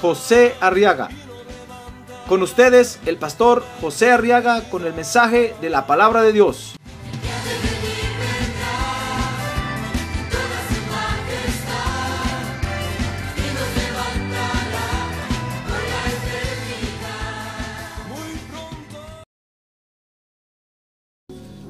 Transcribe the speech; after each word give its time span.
José 0.00 0.54
Arriaga. 0.60 1.08
Con 2.28 2.42
ustedes, 2.42 2.98
el 3.06 3.18
pastor 3.18 3.64
José 3.80 4.10
Arriaga 4.10 4.68
con 4.68 4.84
el 4.84 4.94
mensaje 4.94 5.54
de 5.60 5.70
la 5.70 5.86
palabra 5.86 6.22
de 6.22 6.32
Dios. 6.32 6.74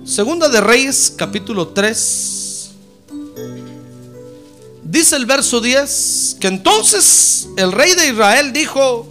Segunda 0.04 0.48
de 0.48 0.62
Reyes, 0.62 1.14
capítulo 1.18 1.68
3. 1.68 2.45
Dice 4.88 5.16
el 5.16 5.26
verso 5.26 5.60
10 5.60 6.36
que 6.40 6.46
entonces 6.46 7.48
el 7.56 7.72
rey 7.72 7.94
de 7.96 8.08
Israel 8.08 8.52
dijo, 8.52 9.08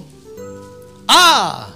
ah, 1.06 1.68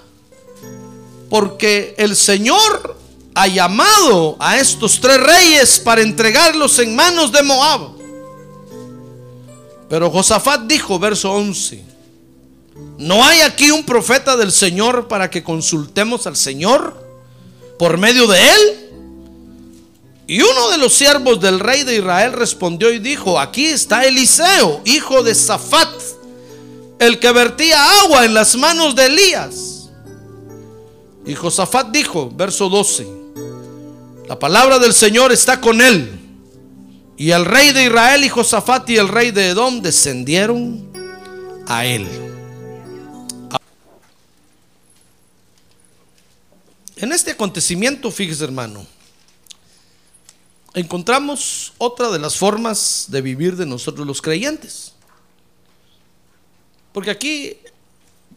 porque 1.28 1.94
el 1.98 2.16
Señor 2.16 2.96
ha 3.34 3.46
llamado 3.46 4.36
a 4.40 4.56
estos 4.56 5.00
tres 5.02 5.20
reyes 5.20 5.78
para 5.78 6.00
entregarlos 6.00 6.78
en 6.78 6.96
manos 6.96 7.30
de 7.30 7.42
Moab. 7.42 7.90
Pero 9.90 10.10
Josafat 10.10 10.62
dijo, 10.62 10.98
verso 10.98 11.32
11, 11.32 11.84
¿no 12.96 13.22
hay 13.22 13.40
aquí 13.42 13.70
un 13.70 13.84
profeta 13.84 14.34
del 14.34 14.50
Señor 14.50 15.08
para 15.08 15.28
que 15.28 15.44
consultemos 15.44 16.26
al 16.26 16.36
Señor 16.36 17.06
por 17.78 17.98
medio 17.98 18.26
de 18.26 18.48
él? 18.48 18.79
Y 20.30 20.42
uno 20.42 20.70
de 20.70 20.78
los 20.78 20.94
siervos 20.94 21.40
del 21.40 21.58
rey 21.58 21.82
de 21.82 21.96
Israel 21.96 22.32
respondió 22.32 22.92
y 22.92 23.00
dijo, 23.00 23.40
aquí 23.40 23.66
está 23.66 24.04
Eliseo, 24.04 24.80
hijo 24.84 25.24
de 25.24 25.34
Safat, 25.34 25.88
el 27.00 27.18
que 27.18 27.32
vertía 27.32 28.00
agua 28.02 28.24
en 28.24 28.32
las 28.34 28.54
manos 28.54 28.94
de 28.94 29.06
Elías. 29.06 29.90
Y 31.26 31.34
Josafat 31.34 31.88
dijo, 31.88 32.30
verso 32.32 32.68
12, 32.68 33.08
la 34.28 34.38
palabra 34.38 34.78
del 34.78 34.94
Señor 34.94 35.32
está 35.32 35.60
con 35.60 35.80
él. 35.80 36.20
Y 37.16 37.32
el 37.32 37.44
rey 37.44 37.72
de 37.72 37.86
Israel 37.86 38.22
y 38.22 38.28
Josafat 38.28 38.88
y 38.88 38.98
el 38.98 39.08
rey 39.08 39.32
de 39.32 39.48
Edom 39.48 39.82
descendieron 39.82 40.92
a 41.66 41.84
él. 41.84 42.06
En 46.94 47.10
este 47.10 47.32
acontecimiento, 47.32 48.12
fíjese 48.12 48.44
hermano, 48.44 48.86
encontramos 50.74 51.72
otra 51.78 52.10
de 52.10 52.18
las 52.18 52.36
formas 52.36 53.06
de 53.08 53.20
vivir 53.22 53.56
de 53.56 53.66
nosotros 53.66 54.06
los 54.06 54.22
creyentes. 54.22 54.92
Porque 56.92 57.10
aquí 57.10 57.56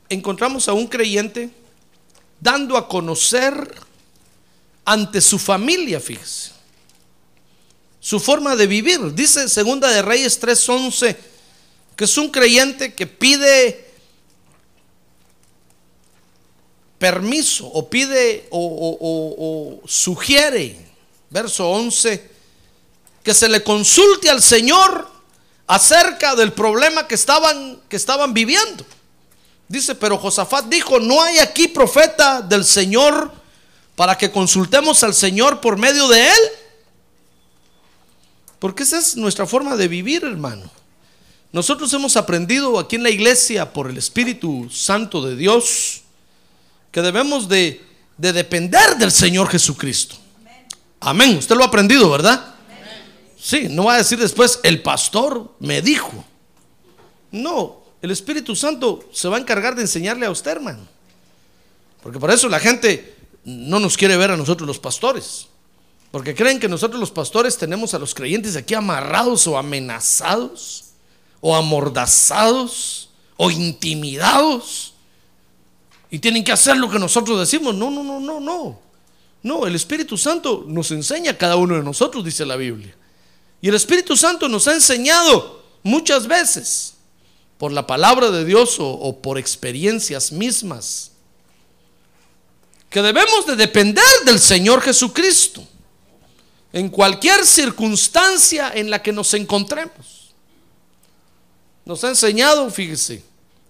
encontramos 0.09 0.67
a 0.67 0.73
un 0.73 0.87
creyente 0.87 1.49
dando 2.39 2.77
a 2.77 2.87
conocer 2.87 3.73
ante 4.85 5.21
su 5.21 5.39
familia, 5.39 5.99
fíjese, 5.99 6.51
su 7.99 8.19
forma 8.19 8.55
de 8.55 8.67
vivir. 8.67 9.13
Dice 9.13 9.47
Segunda 9.47 9.89
de 9.89 10.01
Reyes 10.01 10.39
3:11 10.41 11.15
que 11.95 12.05
es 12.05 12.17
un 12.17 12.29
creyente 12.29 12.93
que 12.93 13.05
pide 13.05 13.85
permiso 16.97 17.67
o 17.67 17.89
pide 17.89 18.47
o, 18.49 18.97
o- 19.83 19.87
sugiere 19.87 20.75
verso 21.33 21.67
11, 21.67 22.29
que 23.23 23.33
se 23.33 23.49
le 23.49 23.63
consulte 23.63 24.29
al 24.29 24.41
Señor 24.41 25.09
acerca 25.65 26.35
del 26.35 26.53
problema 26.53 27.07
que 27.07 27.15
estaban, 27.15 27.79
que 27.89 27.95
estaban 27.95 28.33
viviendo. 28.35 28.85
Dice, 29.67 29.95
pero 29.95 30.19
Josafat 30.19 30.65
dijo, 30.65 30.99
no 30.99 31.23
hay 31.23 31.39
aquí 31.39 31.67
profeta 31.67 32.41
del 32.41 32.63
Señor 32.63 33.33
para 33.95 34.15
que 34.15 34.29
consultemos 34.29 35.01
al 35.03 35.15
Señor 35.15 35.59
por 35.59 35.77
medio 35.77 36.07
de 36.07 36.27
él. 36.27 36.39
Porque 38.59 38.83
esa 38.83 38.99
es 38.99 39.15
nuestra 39.15 39.47
forma 39.47 39.75
de 39.75 39.87
vivir, 39.87 40.23
hermano. 40.23 40.69
Nosotros 41.51 41.91
hemos 41.93 42.15
aprendido 42.15 42.77
aquí 42.77 42.95
en 42.95 43.03
la 43.03 43.09
iglesia 43.09 43.73
por 43.73 43.89
el 43.89 43.97
Espíritu 43.97 44.69
Santo 44.71 45.21
de 45.23 45.35
Dios 45.35 46.01
que 46.91 47.01
debemos 47.01 47.49
de, 47.49 47.83
de 48.17 48.33
depender 48.33 48.97
del 48.97 49.11
Señor 49.11 49.49
Jesucristo. 49.49 50.22
Amén. 51.05 51.37
Usted 51.37 51.55
lo 51.55 51.63
ha 51.63 51.67
aprendido, 51.67 52.09
¿verdad? 52.09 52.55
Sí, 53.37 53.67
no 53.69 53.85
va 53.85 53.95
a 53.95 53.97
decir 53.97 54.17
después, 54.17 54.59
el 54.63 54.81
pastor 54.81 55.53
me 55.59 55.81
dijo. 55.81 56.23
No, 57.31 57.81
el 58.01 58.11
Espíritu 58.11 58.55
Santo 58.55 59.03
se 59.11 59.27
va 59.27 59.35
a 59.35 59.39
encargar 59.39 59.75
de 59.75 59.81
enseñarle 59.81 60.25
a 60.25 60.31
usted, 60.31 60.51
hermano. 60.51 60.87
Porque 62.01 62.19
por 62.19 62.31
eso 62.31 62.47
la 62.47 62.59
gente 62.59 63.15
no 63.43 63.79
nos 63.79 63.97
quiere 63.97 64.15
ver 64.15 64.31
a 64.31 64.37
nosotros 64.37 64.65
los 64.65 64.79
pastores. 64.79 65.47
Porque 66.11 66.35
creen 66.35 66.59
que 66.59 66.69
nosotros 66.69 66.99
los 66.99 67.11
pastores 67.11 67.57
tenemos 67.57 67.93
a 67.93 67.99
los 67.99 68.13
creyentes 68.15 68.55
aquí 68.55 68.73
amarrados 68.73 69.45
o 69.47 69.57
amenazados, 69.57 70.85
o 71.41 71.53
amordazados, 71.53 73.09
o 73.35 73.51
intimidados. 73.51 74.93
Y 76.09 76.19
tienen 76.19 76.45
que 76.45 76.53
hacer 76.53 76.77
lo 76.77 76.89
que 76.89 76.99
nosotros 76.99 77.39
decimos. 77.39 77.75
No, 77.75 77.91
no, 77.91 78.03
no, 78.03 78.21
no, 78.21 78.39
no. 78.39 78.82
No, 79.43 79.67
el 79.67 79.75
Espíritu 79.75 80.17
Santo 80.17 80.63
nos 80.67 80.89
enseña 80.91 81.31
a 81.31 81.37
cada 81.37 81.57
uno 81.57 81.75
de 81.75 81.83
nosotros, 81.83 82.23
dice 82.23 82.45
la 82.45 82.55
Biblia. 82.55 82.95
Y 83.61 83.67
el 83.67 83.75
Espíritu 83.75 84.15
Santo 84.15 84.47
nos 84.47 84.67
ha 84.67 84.73
enseñado 84.73 85.61
muchas 85.83 86.27
veces, 86.27 86.93
por 87.57 87.71
la 87.71 87.85
palabra 87.85 88.31
de 88.31 88.45
Dios 88.45 88.77
o, 88.79 89.21
por 89.21 89.37
experiencias 89.37 90.31
mismas, 90.31 91.11
que 92.89 93.01
debemos 93.01 93.45
de 93.45 93.55
depender 93.55 94.03
del 94.25 94.39
Señor 94.39 94.81
Jesucristo 94.81 95.63
en 96.71 96.89
cualquier 96.89 97.45
circunstancia 97.45 98.71
en 98.73 98.89
la 98.89 99.01
que 99.01 99.11
nos 99.11 99.33
encontremos. 99.33 100.33
Nos 101.85 102.03
ha 102.03 102.09
enseñado, 102.09 102.69
fíjese, 102.69 103.23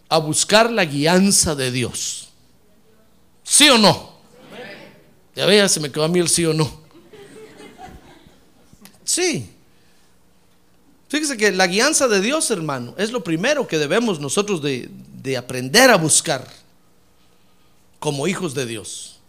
a 0.07 0.17
buscar 0.17 0.71
la 0.71 0.85
guianza 0.85 1.55
de 1.55 1.71
Dios. 1.71 2.29
¿Sí 3.43 3.69
o 3.69 3.77
no? 3.77 4.12
Ya 5.35 5.45
vea, 5.45 5.67
se 5.67 5.79
me 5.79 5.91
quedó 5.91 6.03
a 6.03 6.07
mí 6.07 6.19
el 6.19 6.29
sí 6.29 6.45
o 6.45 6.53
no. 6.53 6.71
Sí. 9.03 9.49
Fíjese 11.09 11.37
que 11.37 11.51
la 11.51 11.67
guianza 11.67 12.07
de 12.07 12.21
Dios, 12.21 12.49
hermano, 12.51 12.95
es 12.97 13.11
lo 13.11 13.23
primero 13.23 13.67
que 13.67 13.77
debemos 13.77 14.19
nosotros 14.19 14.61
de, 14.61 14.89
de 15.21 15.37
aprender 15.37 15.89
a 15.91 15.95
buscar 15.97 16.47
como 17.99 18.27
hijos 18.27 18.53
de 18.53 18.65
Dios. 18.65 19.19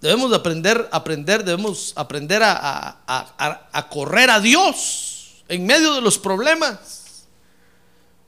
Debemos 0.00 0.30
de 0.30 0.36
aprender, 0.36 0.88
aprender, 0.92 1.44
debemos 1.44 1.92
aprender 1.96 2.42
a, 2.42 2.52
a- 2.52 2.98
a- 3.06 3.68
a 3.72 3.88
correr 3.88 4.28
a 4.30 4.40
Dios 4.40 5.42
en 5.48 5.64
medio 5.64 5.94
de 5.94 6.02
los 6.02 6.18
problemas 6.18 7.24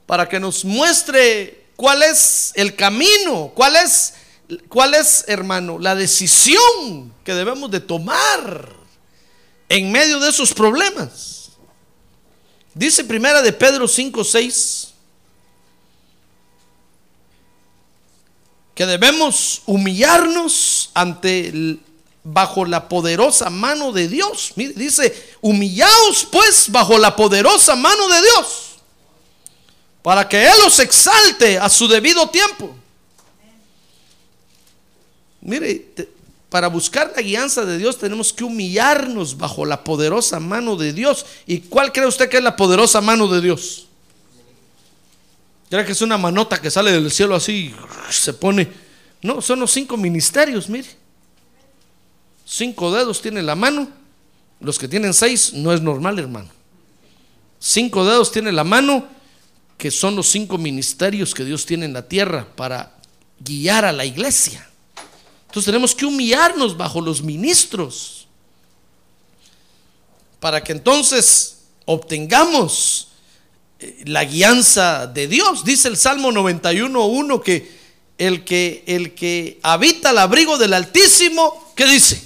para 0.07 0.27
que 0.27 0.39
nos 0.39 0.65
muestre 0.65 1.65
cuál 1.75 2.01
es 2.01 2.51
el 2.55 2.75
camino, 2.75 3.51
cuál 3.53 3.75
es, 3.75 4.15
cuál 4.69 4.93
es, 4.93 5.25
hermano, 5.27 5.79
la 5.79 5.95
decisión 5.95 7.13
que 7.23 7.33
debemos 7.33 7.69
de 7.71 7.79
tomar 7.79 8.73
en 9.69 9.91
medio 9.91 10.19
de 10.19 10.29
esos 10.29 10.53
problemas. 10.53 11.51
Dice 12.73 13.03
primera 13.03 13.41
de 13.41 13.53
Pedro 13.53 13.87
5, 13.87 14.23
6 14.23 14.87
que 18.77 18.85
debemos 18.85 19.63
humillarnos 19.65 20.91
ante 20.93 21.79
bajo 22.23 22.63
la 22.63 22.87
poderosa 22.87 23.49
mano 23.49 23.91
de 23.91 24.07
Dios. 24.07 24.53
Dice, 24.55 25.35
humillaos 25.41 26.27
pues 26.31 26.69
bajo 26.69 26.99
la 26.99 27.15
poderosa 27.15 27.75
mano 27.75 28.07
de 28.07 28.21
Dios 28.21 28.67
para 30.03 30.29
que 30.29 30.45
Él 30.45 30.53
os 30.65 30.79
exalte 30.79 31.57
a 31.57 31.69
su 31.69 31.87
debido 31.87 32.29
tiempo. 32.29 32.73
Mire, 35.47 35.85
para 36.49 36.67
buscar 36.67 37.13
la 37.15 37.21
guianza 37.21 37.63
de 37.63 37.77
Dios 37.77 37.97
tenemos 37.97 38.33
que 38.33 38.43
humillarnos 38.43 39.37
bajo 39.37 39.65
la 39.65 39.81
poderosa 39.81 40.41
mano 40.41 40.75
de 40.75 40.91
Dios. 40.91 41.25
¿Y 41.45 41.61
cuál 41.61 41.93
cree 41.93 42.05
usted 42.05 42.27
que 42.27 42.35
es 42.35 42.43
la 42.43 42.57
poderosa 42.57 42.99
mano 42.99 43.29
de 43.29 43.39
Dios? 43.39 43.87
¿Cree 45.69 45.85
que 45.85 45.93
es 45.93 46.01
una 46.01 46.17
manota 46.17 46.59
que 46.59 46.69
sale 46.69 46.91
del 46.91 47.09
cielo 47.11 47.33
así 47.33 47.73
se 48.09 48.33
pone? 48.33 48.67
No, 49.21 49.41
son 49.41 49.61
los 49.61 49.71
cinco 49.71 49.95
ministerios, 49.95 50.67
mire. 50.67 50.89
Cinco 52.45 52.91
dedos 52.93 53.21
tiene 53.21 53.41
la 53.41 53.55
mano. 53.55 53.87
Los 54.59 54.77
que 54.77 54.89
tienen 54.89 55.13
seis 55.13 55.53
no 55.53 55.71
es 55.71 55.79
normal, 55.79 56.19
hermano. 56.19 56.49
Cinco 57.57 58.03
dedos 58.03 58.33
tiene 58.33 58.51
la 58.51 58.65
mano, 58.65 59.07
que 59.77 59.91
son 59.91 60.17
los 60.17 60.27
cinco 60.27 60.57
ministerios 60.57 61.33
que 61.33 61.45
Dios 61.45 61.65
tiene 61.65 61.85
en 61.85 61.93
la 61.93 62.09
tierra 62.09 62.47
para 62.57 62.97
guiar 63.39 63.85
a 63.85 63.93
la 63.93 64.03
iglesia. 64.03 64.67
Entonces 65.57 65.73
tenemos 65.73 65.95
que 65.95 66.05
humillarnos 66.05 66.77
bajo 66.77 67.01
los 67.01 67.23
ministros 67.23 68.27
para 70.39 70.63
que 70.63 70.71
entonces 70.71 71.61
obtengamos 71.85 73.07
eh, 73.79 74.03
la 74.05 74.23
guianza 74.23 75.07
de 75.07 75.27
Dios. 75.27 75.65
Dice 75.65 75.87
el 75.87 75.97
Salmo 75.97 76.29
91.1 76.29 77.41
que 77.41 77.75
el 78.19 78.45
que 78.45 78.83
el 78.85 79.15
que 79.15 79.59
habita 79.63 80.11
el 80.11 80.19
abrigo 80.19 80.59
del 80.59 80.73
Altísimo, 80.73 81.71
¿qué 81.75 81.87
dice? 81.87 82.21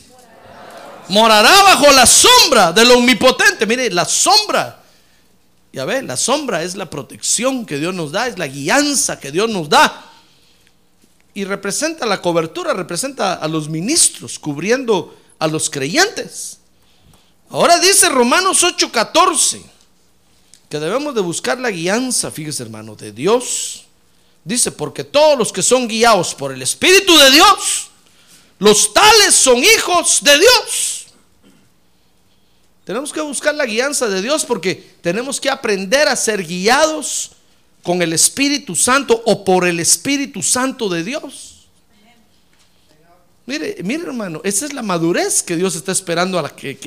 Morará 1.08 1.64
bajo 1.64 1.90
la 1.94 2.06
sombra 2.06 2.74
del 2.74 2.92
omnipotente. 2.92 3.66
Mire, 3.66 3.90
la 3.92 4.04
sombra. 4.04 4.84
Ya 5.72 5.86
ve, 5.86 6.02
la 6.02 6.18
sombra 6.18 6.64
es 6.64 6.76
la 6.76 6.90
protección 6.90 7.66
que 7.66 7.78
Dios 7.78 7.96
nos 7.96 8.12
da, 8.12 8.28
es 8.28 8.38
la 8.38 8.48
guianza 8.48 9.22
que 9.22 9.32
Dios 9.32 9.50
nos 9.50 9.70
da. 9.70 10.11
Y 11.34 11.46
representa 11.46 12.06
la 12.06 12.22
cobertura, 12.22 12.74
representa 12.74 13.36
a 13.36 13.48
los 13.48 13.70
ministros 13.70 14.38
cubriendo 14.38 15.18
a 15.40 15.48
los 15.48 15.70
creyentes. 15.70 16.60
Ahora 17.50 17.80
dice 17.80 18.10
Romanos 18.10 18.64
8:14 18.64 19.62
que 20.72 20.80
debemos 20.80 21.14
de 21.14 21.20
buscar 21.20 21.60
la 21.60 21.70
guianza, 21.70 22.32
fíjese 22.32 22.64
hermano, 22.64 22.96
de 22.96 23.12
Dios. 23.12 23.84
Dice, 24.46 24.72
porque 24.72 25.04
todos 25.04 25.38
los 25.38 25.52
que 25.52 25.62
son 25.62 25.86
guiados 25.86 26.34
por 26.34 26.54
el 26.54 26.62
Espíritu 26.62 27.16
de 27.18 27.30
Dios, 27.30 27.90
los 28.58 28.94
tales 28.94 29.36
son 29.36 29.58
hijos 29.58 30.20
de 30.24 30.40
Dios. 30.40 31.08
Tenemos 32.86 33.12
que 33.12 33.20
buscar 33.20 33.54
la 33.54 33.66
guianza 33.66 34.08
de 34.08 34.22
Dios 34.22 34.46
porque 34.46 34.96
tenemos 35.02 35.42
que 35.42 35.50
aprender 35.50 36.08
a 36.08 36.16
ser 36.16 36.42
guiados 36.42 37.32
con 37.84 38.02
el 38.02 38.14
Espíritu 38.14 38.76
Santo 38.76 39.22
o 39.26 39.44
por 39.44 39.68
el 39.68 39.80
Espíritu 39.80 40.44
Santo 40.44 40.90
de 40.90 41.04
Dios. 41.04 41.68
Mire, 43.46 43.78
mire 43.84 44.04
hermano, 44.04 44.42
esa 44.44 44.66
es 44.66 44.74
la 44.74 44.84
madurez 44.84 45.42
que 45.42 45.56
Dios 45.56 45.76
está 45.76 45.92
esperando 45.92 46.38
a 46.38 46.44
la 46.44 46.50
que, 46.50 46.78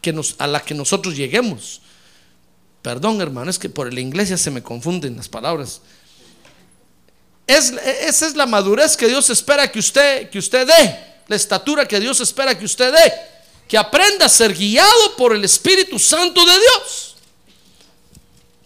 que 0.00 0.12
nos, 0.12 0.36
a 0.38 0.46
la 0.46 0.60
que 0.60 0.74
nosotros 0.74 1.16
lleguemos. 1.16 1.80
Perdón 2.82 3.20
hermano, 3.20 3.50
es 3.50 3.58
que 3.58 3.68
por 3.68 3.92
la 3.92 4.00
iglesia 4.00 4.36
se 4.36 4.50
me 4.50 4.62
confunden 4.62 5.16
las 5.16 5.28
palabras. 5.28 5.80
Es, 7.46 7.72
esa 7.72 8.26
es 8.26 8.36
la 8.36 8.46
madurez 8.46 8.96
que 8.96 9.08
Dios 9.08 9.28
espera 9.28 9.70
que 9.70 9.78
usted, 9.78 10.30
que 10.30 10.38
usted 10.38 10.66
dé, 10.66 10.98
la 11.26 11.36
estatura 11.36 11.86
que 11.86 12.00
Dios 12.00 12.20
espera 12.20 12.56
que 12.56 12.64
usted 12.64 12.92
dé, 12.92 13.12
que 13.68 13.76
aprenda 13.76 14.26
a 14.26 14.28
ser 14.28 14.54
guiado 14.54 15.16
por 15.16 15.34
el 15.34 15.44
Espíritu 15.44 15.98
Santo 15.98 16.44
de 16.44 16.52
Dios. 16.52 17.13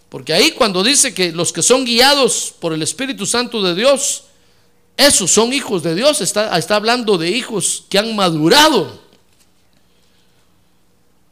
Porque 0.09 0.33
ahí 0.33 0.53
cuando 0.53 0.83
dice 0.83 1.13
que 1.13 1.33
los 1.33 1.53
que 1.53 1.63
son 1.63 1.85
guiados 1.85 2.55
por 2.59 2.73
el 2.73 2.83
Espíritu 2.83 3.27
Santo 3.27 3.63
de 3.63 3.75
Dios, 3.75 4.25
esos 4.97 5.31
son 5.31 5.53
hijos 5.53 5.83
de 5.83 5.95
Dios, 5.95 6.21
está, 6.21 6.57
está 6.59 6.77
hablando 6.77 7.19
de 7.19 7.31
hijos 7.31 7.85
que 7.89 7.99
han 7.99 8.17
madurado. 8.17 9.01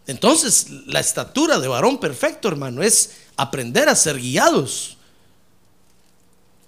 Entonces, 0.06 0.68
la 0.86 1.00
estatura 1.00 1.58
de 1.58 1.66
varón 1.66 1.98
perfecto, 1.98 2.48
hermano, 2.48 2.82
es 2.82 3.12
aprender 3.36 3.88
a 3.88 3.96
ser 3.96 4.18
guiados 4.18 4.96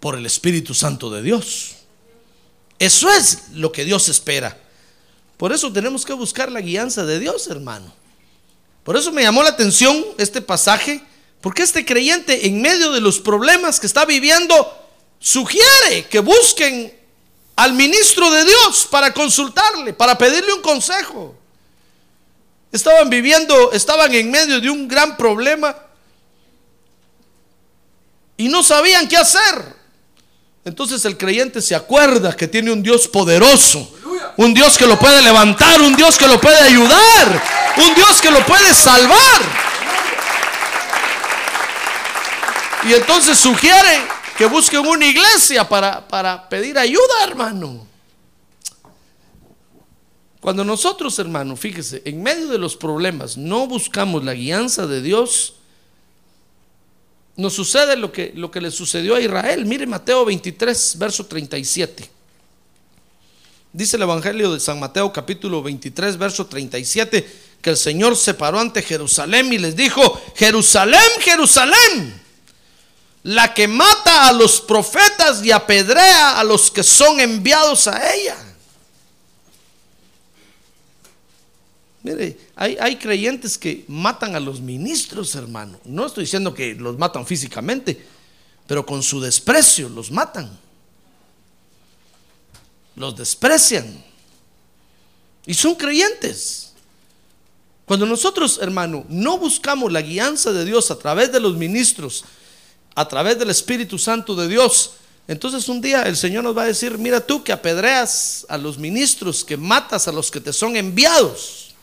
por 0.01 0.17
el 0.17 0.27
Espíritu 0.27 0.75
Santo 0.75 1.11
de 1.11 1.23
Dios. 1.23 1.77
Eso 2.79 3.11
es 3.11 3.51
lo 3.53 3.71
que 3.71 3.85
Dios 3.85 4.09
espera. 4.09 4.59
Por 5.37 5.53
eso 5.53 5.73
tenemos 5.73 6.05
que 6.05 6.13
buscar 6.13 6.51
la 6.51 6.61
guianza 6.61 7.05
de 7.05 7.19
Dios, 7.21 7.47
hermano. 7.49 7.93
Por 8.83 8.97
eso 8.97 9.13
me 9.13 9.23
llamó 9.23 9.43
la 9.43 9.51
atención 9.51 10.05
este 10.19 10.41
pasaje, 10.41 11.03
porque 11.41 11.63
este 11.63 11.85
creyente 11.85 12.47
en 12.47 12.61
medio 12.61 12.91
de 12.93 13.01
los 13.01 13.21
problemas 13.21 13.79
que 13.79 13.87
está 13.87 14.05
viviendo, 14.05 14.75
sugiere 15.21 16.07
que 16.11 16.21
busquen 16.21 16.97
al 17.57 17.73
ministro 17.73 18.31
de 18.31 18.45
Dios 18.45 18.87
para 18.91 19.13
consultarle, 19.13 19.93
para 19.93 20.17
pedirle 20.17 20.53
un 20.53 20.63
consejo. 20.63 21.35
Estaban 22.71 23.09
viviendo, 23.09 23.73
estaban 23.73 24.15
en 24.15 24.31
medio 24.31 24.61
de 24.61 24.69
un 24.69 24.87
gran 24.87 25.17
problema 25.17 25.75
y 28.37 28.49
no 28.49 28.63
sabían 28.63 29.09
qué 29.09 29.17
hacer. 29.17 29.77
Entonces 30.65 31.05
el 31.05 31.17
creyente 31.17 31.63
se 31.63 31.75
acuerda 31.75 32.37
que 32.37 32.47
tiene 32.47 32.71
un 32.71 32.83
Dios 32.83 33.09
poderoso, 33.09 33.91
un 34.37 34.53
Dios 34.53 34.77
que 34.77 34.87
lo 34.87 34.99
puede 34.99 35.23
levantar, 35.23 35.81
un 35.81 35.97
Dios 35.97 36.19
que 36.19 36.29
lo 36.29 36.41
puede 36.41 36.59
ayudar, 36.59 37.43
un 37.79 37.95
Dios 37.95 38.21
que 38.21 38.31
lo 38.31 38.45
puede 38.45 38.75
salvar. 38.75 39.68
Y 42.87 42.95
entonces 42.95 43.39
sugiere 43.39 44.07
que 44.37 44.47
busquen 44.47 44.87
una 44.87 45.07
iglesia 45.07 45.69
para, 45.69 46.07
para 46.07 46.49
pedir 46.49 46.79
ayuda, 46.79 47.25
hermano. 47.25 47.87
Cuando 50.41 50.65
nosotros, 50.65 51.19
hermano, 51.19 51.57
fíjese, 51.57 52.03
en 52.05 52.23
medio 52.23 52.49
de 52.49 52.59
los 52.59 52.77
problemas 52.77 53.37
no 53.37 53.67
buscamos 53.67 54.25
la 54.25 54.35
guianza 54.35 54.87
de 54.87 55.03
Dios, 55.03 55.55
nos 57.37 57.53
sucede 57.53 57.97
lo 57.97 58.13
que, 58.13 58.33
lo 58.35 58.51
que 58.51 58.61
le 58.61 58.71
sucedió 58.71 59.15
a 59.15 59.21
Israel. 59.21 59.65
Mire 59.67 59.87
Mateo 59.87 60.25
23, 60.25 60.97
verso 60.99 61.27
37. 61.27 62.11
Dice 63.73 63.97
el 63.97 64.03
Evangelio 64.03 64.53
de 64.53 64.61
San 64.61 64.81
Mateo 64.81 65.13
capítulo 65.13 65.63
23, 65.63 66.17
verso 66.17 66.47
37, 66.47 67.31
que 67.61 67.71
el 67.71 67.77
Señor 67.77 68.17
se 68.17 68.35
paró 68.35 68.59
ante 68.59 68.83
Jerusalén 68.83 69.53
y 69.53 69.59
les 69.59 69.77
dijo, 69.77 70.21
Jerusalén, 70.35 71.01
Jerusalén, 71.21 72.23
la 73.29 73.53
que 73.53 73.69
mata 73.69 74.27
a 74.27 74.33
los 74.33 74.59
profetas 74.59 75.45
y 75.45 75.53
apedrea 75.53 76.41
a 76.41 76.45
los 76.45 76.71
que 76.71 76.83
son 76.83 77.21
enviados 77.21 77.87
a 77.87 78.15
ella. 78.15 78.39
Mire, 82.03 82.39
hay, 82.57 82.97
creyentes 82.97 83.59
que 83.59 83.85
matan 83.87 84.35
a 84.35 84.41
los 84.41 84.63
ministros, 84.63 85.35
hermano. 85.35 85.79
No 85.85 86.07
estoy 86.07 86.25
diciendo 86.25 86.55
que 86.55 86.75
los 86.75 86.97
matan 86.97 87.27
físicamente, 87.27 88.03
pero 88.67 88.87
con 88.87 89.03
su 89.03 89.21
desprecio 89.21 89.91
los 89.91 90.11
matan. 90.11 90.59
Los 92.97 93.15
desprecian. 93.15 94.03
Y 95.45 95.53
son 95.53 95.75
creyentes. 95.75 96.73
Cuando 97.85 98.07
nosotros, 98.07 98.59
hermano, 98.63 99.05
no 99.11 99.37
buscamos 99.37 99.93
la 99.93 100.01
guianza 100.01 100.51
de 100.51 100.65
Dios 100.65 100.91
a 100.91 100.99
través 100.99 101.31
de 101.31 101.41
los 101.41 101.59
ministros, 101.59 102.25
a 102.95 103.09
través 103.09 103.39
del 103.39 103.51
Espíritu 103.51 103.99
Santo 103.99 104.35
de 104.35 104.49
Dios, 104.49 104.93
entonces 105.29 105.69
un 105.69 105.81
día 105.81 106.03
el 106.03 106.17
Señor 106.17 106.43
nos 106.43 106.57
va 106.57 106.63
a 106.63 106.67
decir, 106.67 106.97
mira 106.97 107.21
tú 107.21 107.45
que 107.45 107.53
apedreas 107.53 108.47
a 108.49 108.57
los 108.57 108.79
ministros, 108.79 109.45
que 109.45 109.59
matas 109.59 110.09
a 110.09 110.13
los 110.13 110.31
que 110.31 110.41
te 110.41 110.55
son 110.55 110.75
enviados. 110.75 111.75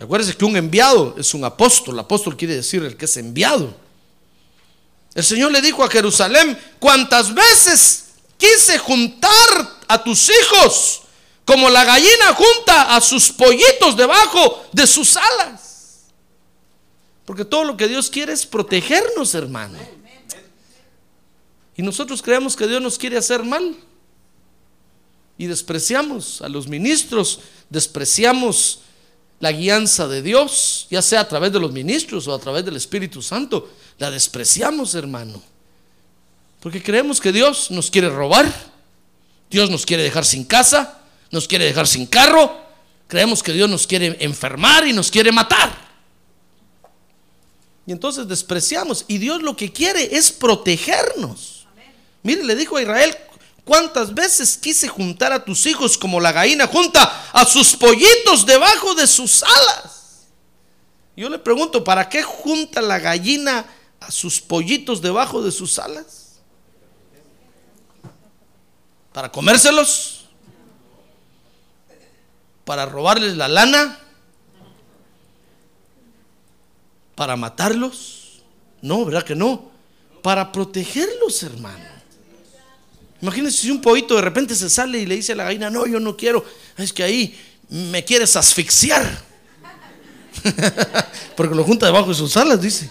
Acuérdense 0.00 0.36
que 0.36 0.44
un 0.46 0.56
enviado 0.56 1.14
es 1.18 1.34
un 1.34 1.44
apóstol. 1.44 1.98
Apóstol 1.98 2.36
quiere 2.36 2.56
decir 2.56 2.82
el 2.82 2.96
que 2.96 3.04
es 3.04 3.16
enviado. 3.18 3.74
El 5.14 5.22
Señor 5.22 5.52
le 5.52 5.60
dijo 5.60 5.84
a 5.84 5.90
Jerusalén, 5.90 6.58
cuántas 6.78 7.32
veces 7.32 8.06
quise 8.38 8.78
juntar 8.78 9.30
a 9.86 10.02
tus 10.02 10.30
hijos 10.30 11.02
como 11.44 11.68
la 11.68 11.84
gallina 11.84 12.34
junta 12.34 12.96
a 12.96 13.00
sus 13.00 13.30
pollitos 13.30 13.96
debajo 13.96 14.66
de 14.72 14.86
sus 14.86 15.16
alas. 15.16 15.73
Porque 17.24 17.44
todo 17.44 17.64
lo 17.64 17.76
que 17.76 17.88
Dios 17.88 18.10
quiere 18.10 18.32
es 18.32 18.44
protegernos, 18.44 19.34
hermano. 19.34 19.78
Y 21.76 21.82
nosotros 21.82 22.22
creemos 22.22 22.54
que 22.54 22.66
Dios 22.66 22.80
nos 22.80 22.98
quiere 22.98 23.16
hacer 23.16 23.42
mal. 23.42 23.76
Y 25.36 25.46
despreciamos 25.46 26.42
a 26.42 26.48
los 26.48 26.68
ministros, 26.68 27.40
despreciamos 27.68 28.80
la 29.40 29.50
guianza 29.50 30.06
de 30.06 30.22
Dios, 30.22 30.86
ya 30.90 31.02
sea 31.02 31.20
a 31.20 31.28
través 31.28 31.52
de 31.52 31.58
los 31.58 31.72
ministros 31.72 32.28
o 32.28 32.34
a 32.34 32.38
través 32.38 32.64
del 32.64 32.76
Espíritu 32.76 33.20
Santo, 33.20 33.68
la 33.98 34.10
despreciamos, 34.10 34.94
hermano. 34.94 35.42
Porque 36.60 36.82
creemos 36.82 37.20
que 37.20 37.32
Dios 37.32 37.70
nos 37.70 37.90
quiere 37.90 38.08
robar, 38.08 38.50
Dios 39.50 39.70
nos 39.70 39.84
quiere 39.84 40.02
dejar 40.02 40.24
sin 40.24 40.44
casa, 40.44 41.00
nos 41.30 41.48
quiere 41.48 41.64
dejar 41.64 41.86
sin 41.86 42.06
carro, 42.06 42.56
creemos 43.08 43.42
que 43.42 43.52
Dios 43.52 43.68
nos 43.68 43.86
quiere 43.86 44.16
enfermar 44.20 44.86
y 44.86 44.92
nos 44.92 45.10
quiere 45.10 45.32
matar. 45.32 45.83
Y 47.86 47.92
entonces 47.92 48.26
despreciamos. 48.28 49.04
Y 49.08 49.18
Dios 49.18 49.42
lo 49.42 49.56
que 49.56 49.72
quiere 49.72 50.16
es 50.16 50.32
protegernos. 50.32 51.66
Mire, 52.22 52.42
le 52.44 52.56
dijo 52.56 52.76
a 52.76 52.82
Israel, 52.82 53.16
¿Cuántas 53.64 54.12
veces 54.12 54.58
quise 54.58 54.88
juntar 54.88 55.32
a 55.32 55.42
tus 55.42 55.64
hijos 55.64 55.96
como 55.96 56.20
la 56.20 56.32
gallina 56.32 56.66
junta 56.66 57.30
a 57.32 57.46
sus 57.46 57.74
pollitos 57.74 58.44
debajo 58.44 58.94
de 58.94 59.06
sus 59.06 59.42
alas? 59.42 60.26
Yo 61.16 61.30
le 61.30 61.38
pregunto, 61.38 61.82
¿para 61.82 62.08
qué 62.08 62.22
junta 62.22 62.82
la 62.82 62.98
gallina 62.98 63.64
a 64.00 64.10
sus 64.10 64.40
pollitos 64.40 65.00
debajo 65.00 65.40
de 65.40 65.50
sus 65.50 65.78
alas? 65.78 66.40
¿Para 69.12 69.32
comérselos? 69.32 70.26
¿Para 72.66 72.84
robarles 72.84 73.36
la 73.36 73.48
lana? 73.48 73.98
¿Para 77.14 77.36
matarlos? 77.36 78.42
No, 78.82 79.04
¿verdad 79.04 79.22
que 79.22 79.34
no? 79.34 79.70
Para 80.22 80.50
protegerlos, 80.52 81.42
hermano. 81.42 81.84
Imagínense 83.20 83.62
si 83.62 83.70
un 83.70 83.80
pollito 83.80 84.16
de 84.16 84.22
repente 84.22 84.54
se 84.54 84.68
sale 84.68 84.98
y 84.98 85.06
le 85.06 85.16
dice 85.16 85.32
a 85.32 85.36
la 85.36 85.44
gallina, 85.44 85.70
no, 85.70 85.86
yo 85.86 85.98
no 86.00 86.16
quiero, 86.16 86.44
es 86.76 86.92
que 86.92 87.02
ahí 87.02 87.38
me 87.70 88.04
quieres 88.04 88.36
asfixiar. 88.36 89.22
Porque 91.36 91.54
lo 91.54 91.64
junta 91.64 91.86
debajo 91.86 92.08
de 92.08 92.14
sus 92.14 92.36
alas, 92.36 92.60
dice. 92.60 92.90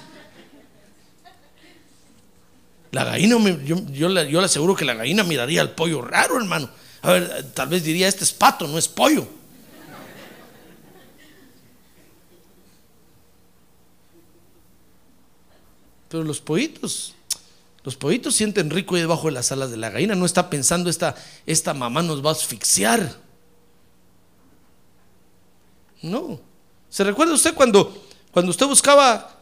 La 2.92 3.04
gallina, 3.04 3.38
yo, 3.64 3.78
yo, 3.92 4.10
le, 4.10 4.40
aseguro 4.40 4.76
que 4.76 4.86
la 4.86 4.94
gallina 4.94 5.24
miraría 5.24 5.62
al 5.62 5.72
pollo 5.72 6.02
raro, 6.02 6.38
hermano. 6.38 6.70
A 7.02 7.12
ver, 7.12 7.52
tal 7.54 7.68
vez 7.68 7.84
diría, 7.84 8.08
este 8.08 8.24
es 8.24 8.32
pato, 8.32 8.68
no 8.68 8.78
es 8.78 8.88
pollo. 8.88 9.28
Pero 16.14 16.26
los 16.26 16.42
pollitos, 16.42 17.16
los 17.84 17.96
pollitos 17.96 18.36
sienten 18.36 18.70
rico 18.70 18.94
ahí 18.94 19.02
debajo 19.02 19.26
de 19.26 19.32
las 19.32 19.52
alas 19.52 19.72
de 19.72 19.78
la 19.78 19.90
gallina. 19.90 20.14
No 20.14 20.28
está 20.28 20.48
pensando, 20.48 20.92
esta, 20.92 21.16
esta 21.48 21.74
mamá 21.74 22.04
nos 22.04 22.24
va 22.24 22.30
a 22.30 22.34
asfixiar. 22.34 23.18
No. 26.04 26.40
¿Se 26.88 27.04
recuerda 27.04 27.34
usted 27.34 27.56
cuando, 27.56 28.06
cuando 28.30 28.52
usted 28.52 28.68
buscaba 28.68 29.40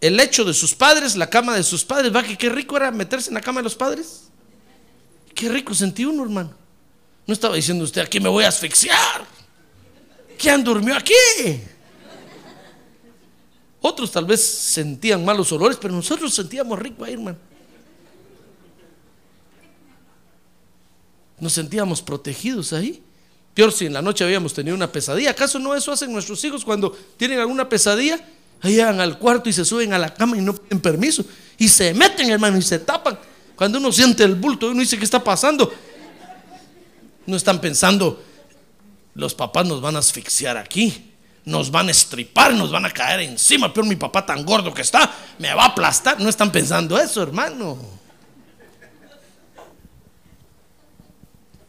el 0.00 0.16
lecho 0.16 0.44
de 0.44 0.54
sus 0.54 0.74
padres, 0.74 1.14
la 1.14 1.30
cama 1.30 1.54
de 1.54 1.62
sus 1.62 1.84
padres? 1.84 2.12
¿Va 2.12 2.24
que 2.24 2.36
qué 2.36 2.48
rico 2.48 2.76
era 2.76 2.90
meterse 2.90 3.30
en 3.30 3.34
la 3.34 3.40
cama 3.40 3.60
de 3.60 3.64
los 3.64 3.76
padres? 3.76 4.24
Qué 5.36 5.48
rico 5.48 5.72
sentí 5.72 6.04
uno, 6.04 6.24
hermano. 6.24 6.50
No 7.28 7.32
estaba 7.32 7.54
diciendo 7.54 7.84
usted, 7.84 8.02
aquí 8.02 8.18
me 8.18 8.28
voy 8.28 8.42
a 8.42 8.48
asfixiar. 8.48 9.24
¿Quién 10.36 10.64
durmió 10.64 10.96
aquí? 10.96 11.14
Otros 13.80 14.10
tal 14.10 14.24
vez 14.24 14.42
sentían 14.42 15.24
malos 15.24 15.52
olores, 15.52 15.78
pero 15.80 15.94
nosotros 15.94 16.34
sentíamos 16.34 16.78
rico 16.78 17.04
ahí, 17.04 17.12
hermano. 17.12 17.38
Nos 21.38 21.52
sentíamos 21.52 22.02
protegidos 22.02 22.72
ahí. 22.72 23.00
Peor 23.54 23.72
si 23.72 23.86
en 23.86 23.92
la 23.92 24.02
noche 24.02 24.24
habíamos 24.24 24.52
tenido 24.52 24.74
una 24.74 24.90
pesadilla. 24.90 25.30
¿Acaso 25.30 25.58
no 25.58 25.74
eso 25.74 25.92
hacen 25.92 26.12
nuestros 26.12 26.42
hijos 26.44 26.64
cuando 26.64 26.96
tienen 27.16 27.38
alguna 27.38 27.68
pesadilla? 27.68 28.18
Ahí 28.60 28.74
llegan 28.74 29.00
al 29.00 29.18
cuarto 29.18 29.48
y 29.48 29.52
se 29.52 29.64
suben 29.64 29.92
a 29.92 29.98
la 29.98 30.12
cama 30.12 30.36
y 30.36 30.40
no 30.40 30.54
piden 30.54 30.80
permiso. 30.80 31.24
Y 31.56 31.68
se 31.68 31.94
meten, 31.94 32.30
hermano, 32.30 32.58
y 32.58 32.62
se 32.62 32.80
tapan. 32.80 33.16
Cuando 33.54 33.78
uno 33.78 33.92
siente 33.92 34.24
el 34.24 34.34
bulto, 34.34 34.70
uno 34.70 34.80
dice, 34.80 34.98
¿qué 34.98 35.04
está 35.04 35.22
pasando? 35.22 35.72
No 37.26 37.36
están 37.36 37.60
pensando, 37.60 38.22
los 39.14 39.34
papás 39.34 39.66
nos 39.66 39.80
van 39.80 39.96
a 39.96 39.98
asfixiar 40.00 40.56
aquí 40.56 41.07
nos 41.48 41.70
van 41.70 41.88
a 41.88 41.90
estripar, 41.90 42.52
nos 42.52 42.70
van 42.70 42.84
a 42.84 42.90
caer 42.90 43.20
encima. 43.20 43.72
Pero 43.72 43.86
mi 43.86 43.96
papá 43.96 44.24
tan 44.24 44.44
gordo 44.44 44.72
que 44.72 44.82
está, 44.82 45.12
me 45.38 45.52
va 45.54 45.64
a 45.64 45.68
aplastar. 45.68 46.20
No 46.20 46.28
están 46.28 46.52
pensando 46.52 46.98
eso, 46.98 47.22
hermano. 47.22 47.78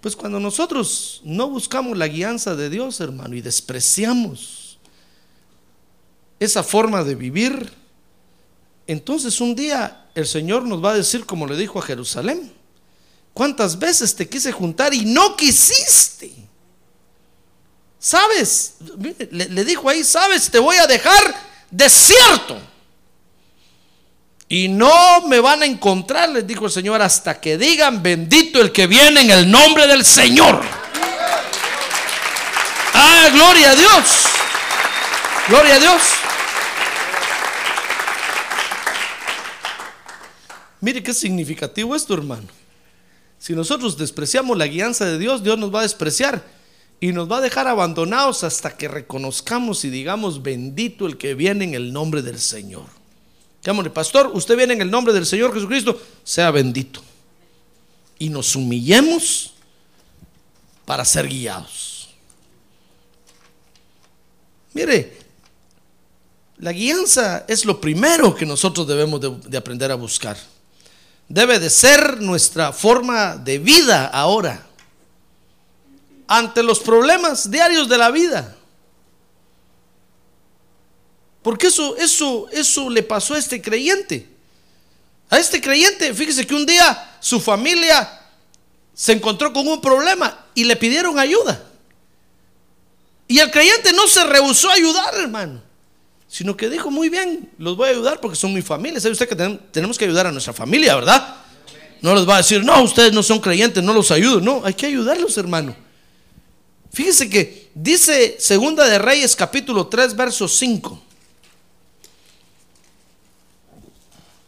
Pues 0.01 0.15
cuando 0.15 0.39
nosotros 0.39 1.21
no 1.23 1.49
buscamos 1.49 1.97
la 1.97 2.07
guianza 2.07 2.55
de 2.55 2.69
Dios, 2.69 2.99
hermano, 3.01 3.35
y 3.35 3.41
despreciamos 3.41 4.77
esa 6.39 6.63
forma 6.63 7.03
de 7.03 7.15
vivir, 7.15 7.73
entonces 8.87 9.41
un 9.41 9.55
día 9.55 10.05
el 10.15 10.25
Señor 10.25 10.63
nos 10.63 10.83
va 10.83 10.91
a 10.91 10.95
decir, 10.95 11.25
como 11.25 11.47
le 11.47 11.57
dijo 11.57 11.79
a 11.79 11.81
Jerusalén, 11.81 12.53
¿cuántas 13.33 13.77
veces 13.77 14.15
te 14.15 14.27
quise 14.27 14.53
juntar 14.53 14.93
y 14.93 15.03
no 15.03 15.35
quisiste? 15.35 16.38
¿Sabes? 17.99 18.75
Le, 19.29 19.65
dijo 19.65 19.89
ahí, 19.89 20.05
¿sabes? 20.05 20.49
Te 20.49 20.57
voy 20.57 20.77
a 20.77 20.87
dejar 20.87 21.35
desierto. 21.69 22.57
Y 24.47 24.69
no 24.69 25.21
me 25.27 25.39
van 25.41 25.61
a 25.61 25.65
encontrar, 25.65 26.29
les 26.29 26.47
dijo 26.47 26.65
el 26.65 26.71
Señor, 26.71 27.01
hasta 27.01 27.39
que 27.39 27.57
digan, 27.57 28.01
bendito 28.01 28.61
el 28.61 28.71
que 28.71 28.87
viene 28.87 29.21
en 29.21 29.31
el 29.31 29.51
nombre 29.51 29.85
del 29.85 30.05
Señor. 30.05 30.61
Ah, 32.93 33.29
gloria 33.31 33.71
a 33.71 33.75
Dios. 33.75 34.05
Gloria 35.49 35.75
a 35.75 35.79
Dios. 35.79 36.01
Mire 40.81 41.03
qué 41.03 41.13
significativo 41.13 41.95
esto, 41.95 42.13
hermano. 42.13 42.47
Si 43.37 43.53
nosotros 43.53 43.97
despreciamos 43.97 44.57
la 44.57 44.67
guianza 44.67 45.05
de 45.05 45.17
Dios, 45.17 45.43
Dios 45.43 45.57
nos 45.57 45.73
va 45.73 45.79
a 45.79 45.83
despreciar 45.83 46.41
y 47.01 47.11
nos 47.13 47.31
va 47.31 47.37
a 47.37 47.41
dejar 47.41 47.67
abandonados 47.67 48.43
hasta 48.43 48.75
que 48.75 48.87
reconozcamos 48.87 49.85
y 49.85 49.89
digamos 49.89 50.43
bendito 50.43 51.05
el 51.05 51.17
que 51.17 51.33
viene 51.33 51.63
en 51.63 51.73
el 51.73 51.93
nombre 51.93 52.21
del 52.21 52.39
Señor. 52.39 52.85
Llámale, 53.63 53.89
pastor, 53.89 54.31
usted 54.33 54.57
viene 54.57 54.73
en 54.73 54.81
el 54.81 54.91
nombre 54.91 55.13
del 55.13 55.25
Señor 55.25 55.53
Jesucristo, 55.53 56.01
sea 56.23 56.51
bendito. 56.51 57.01
Y 58.17 58.29
nos 58.29 58.55
humillemos 58.55 59.53
para 60.85 61.05
ser 61.05 61.27
guiados. 61.27 62.09
Mire, 64.73 65.17
la 66.57 66.73
guianza 66.73 67.45
es 67.47 67.63
lo 67.63 67.79
primero 67.79 68.35
que 68.35 68.45
nosotros 68.45 68.87
debemos 68.87 69.21
de, 69.21 69.29
de 69.45 69.57
aprender 69.57 69.91
a 69.91 69.95
buscar. 69.95 70.37
Debe 71.29 71.59
de 71.59 71.69
ser 71.69 72.19
nuestra 72.21 72.73
forma 72.73 73.37
de 73.37 73.59
vida 73.59 74.07
ahora 74.07 74.68
ante 76.29 76.61
los 76.61 76.79
problemas 76.79 77.49
diarios 77.49 77.89
de 77.89 77.97
la 77.97 78.11
vida. 78.11 78.55
Porque 81.41 81.67
eso, 81.67 81.97
eso, 81.97 82.47
eso 82.51 82.87
le 82.87 83.01
pasó 83.01 83.33
a 83.33 83.39
este 83.39 83.59
creyente. 83.59 84.29
A 85.31 85.39
este 85.39 85.59
creyente, 85.59 86.13
fíjese 86.13 86.45
que 86.45 86.53
un 86.53 86.67
día 86.67 87.17
su 87.19 87.39
familia 87.39 88.21
se 88.93 89.13
encontró 89.13 89.51
con 89.51 89.67
un 89.67 89.81
problema 89.81 90.45
y 90.53 90.65
le 90.65 90.75
pidieron 90.75 91.17
ayuda. 91.17 91.63
Y 93.27 93.39
el 93.39 93.49
creyente 93.49 93.91
no 93.93 94.07
se 94.07 94.23
rehusó 94.23 94.69
a 94.69 94.73
ayudar, 94.73 95.15
hermano, 95.15 95.63
sino 96.27 96.55
que 96.55 96.69
dijo, 96.69 96.91
muy 96.91 97.09
bien, 97.09 97.49
los 97.57 97.75
voy 97.75 97.87
a 97.87 97.91
ayudar 97.91 98.19
porque 98.21 98.35
son 98.35 98.53
mi 98.53 98.61
familia. 98.61 98.99
¿Sabe 98.99 99.13
usted 99.13 99.27
que 99.27 99.59
tenemos 99.71 99.97
que 99.97 100.05
ayudar 100.05 100.27
a 100.27 100.31
nuestra 100.31 100.53
familia, 100.53 100.93
verdad? 100.93 101.37
No 102.01 102.13
les 102.13 102.29
va 102.29 102.35
a 102.35 102.37
decir, 102.37 102.63
no, 102.63 102.83
ustedes 102.83 103.13
no 103.13 103.23
son 103.23 103.39
creyentes, 103.39 103.83
no 103.83 103.93
los 103.93 104.11
ayudo. 104.11 104.39
No, 104.41 104.61
hay 104.63 104.75
que 104.75 104.85
ayudarlos, 104.85 105.35
hermano. 105.39 105.88
Fíjese 106.91 107.29
que 107.29 107.69
dice 107.73 108.37
Segunda 108.39 108.85
de 108.85 108.99
Reyes 108.99 109.35
capítulo 109.35 109.87
3 109.87 110.15
verso 110.15 110.47
5. 110.47 111.03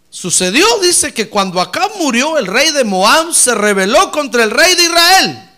Sucedió, 0.10 0.66
dice 0.80 1.14
que 1.14 1.30
cuando 1.30 1.62
acá 1.62 1.90
murió 1.98 2.38
el 2.38 2.46
rey 2.46 2.72
de 2.72 2.84
Moab, 2.84 3.34
se 3.34 3.56
rebeló 3.56 4.12
contra 4.12 4.44
el 4.44 4.52
rey 4.52 4.76
de 4.76 4.84
Israel. 4.84 5.50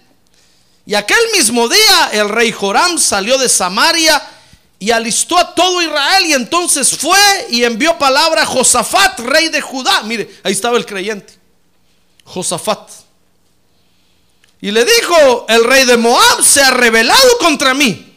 Y 0.85 0.93
aquel 0.93 1.17
mismo 1.33 1.67
día 1.67 2.09
el 2.11 2.29
rey 2.29 2.51
Joram 2.51 2.99
salió 2.99 3.37
de 3.37 3.49
Samaria 3.49 4.21
y 4.77 4.91
alistó 4.91 5.37
a 5.37 5.55
todo 5.55 5.81
Israel 5.81 6.25
y 6.25 6.33
entonces 6.33 6.95
fue 6.95 7.17
y 7.49 7.63
envió 7.63 7.97
palabra 7.97 8.43
a 8.43 8.45
Josafat, 8.45 9.19
rey 9.21 9.49
de 9.49 9.61
Judá. 9.61 10.03
Mire, 10.03 10.29
ahí 10.43 10.51
estaba 10.51 10.77
el 10.77 10.85
creyente. 10.85 11.33
Josafat. 12.25 12.89
Y 14.63 14.71
le 14.71 14.85
dijo, 14.85 15.45
el 15.49 15.65
rey 15.65 15.83
de 15.83 15.97
Moab 15.97 16.41
se 16.41 16.61
ha 16.61 16.71
rebelado 16.71 17.37
contra 17.37 17.73
mí. 17.73 18.15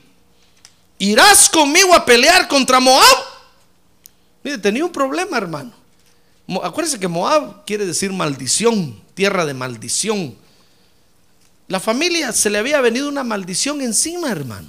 ¿Irás 0.97 1.51
conmigo 1.51 1.93
a 1.93 2.07
pelear 2.07 2.47
contra 2.47 2.79
Moab? 2.79 3.17
Mire, 4.45 4.59
tenía 4.59 4.85
un 4.85 4.93
problema, 4.93 5.39
hermano. 5.39 5.73
Acuérdense 6.63 7.01
que 7.01 7.09
Moab 7.09 7.65
quiere 7.65 7.85
decir 7.85 8.13
maldición, 8.13 8.97
tierra 9.15 9.45
de 9.45 9.55
maldición. 9.55 10.37
La 11.67 11.81
familia 11.81 12.31
se 12.31 12.49
le 12.49 12.59
había 12.59 12.81
venido 12.81 13.09
una 13.09 13.25
maldición 13.25 13.81
encima, 13.81 14.31
hermano. 14.31 14.69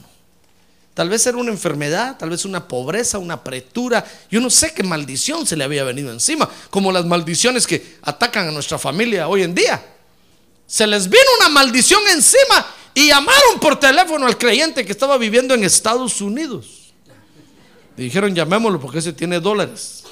Tal 0.95 1.09
vez 1.09 1.27
era 1.27 1.37
una 1.37 1.51
enfermedad, 1.51 2.17
tal 2.17 2.31
vez 2.31 2.43
una 2.43 2.67
pobreza, 2.67 3.19
una 3.19 3.43
pretura. 3.43 4.03
Yo 4.31 4.41
no 4.41 4.49
sé 4.49 4.73
qué 4.73 4.81
maldición 4.81 5.45
se 5.45 5.55
le 5.55 5.63
había 5.63 5.83
venido 5.83 6.11
encima, 6.11 6.49
como 6.71 6.91
las 6.91 7.05
maldiciones 7.05 7.67
que 7.67 7.99
atacan 8.01 8.47
a 8.47 8.51
nuestra 8.51 8.79
familia 8.79 9.27
hoy 9.27 9.43
en 9.43 9.53
día. 9.53 9.93
Se 10.67 10.85
les 10.85 11.09
vino 11.09 11.23
una 11.39 11.49
maldición 11.49 12.01
encima 12.09 12.67
y 12.93 13.07
llamaron 13.07 13.59
por 13.59 13.79
teléfono 13.79 14.27
al 14.27 14.37
creyente 14.37 14.85
que 14.85 14.91
estaba 14.91 15.17
viviendo 15.17 15.53
en 15.53 15.63
Estados 15.63 16.21
Unidos. 16.21 16.93
dijeron, 17.95 18.35
llamémoslo 18.35 18.79
porque 18.79 18.99
ese 18.99 19.13
tiene 19.13 19.39
dólares. 19.39 20.03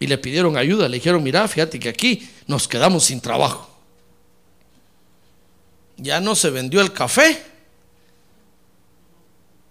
Y 0.00 0.06
le 0.06 0.18
pidieron 0.18 0.56
ayuda. 0.56 0.88
Le 0.88 0.96
dijeron, 0.96 1.22
mira, 1.22 1.46
fíjate 1.46 1.78
que 1.78 1.88
aquí 1.88 2.28
nos 2.46 2.66
quedamos 2.66 3.04
sin 3.04 3.20
trabajo. 3.20 3.68
Ya 5.96 6.20
no 6.20 6.34
se 6.34 6.50
vendió 6.50 6.80
el 6.80 6.92
café 6.92 7.44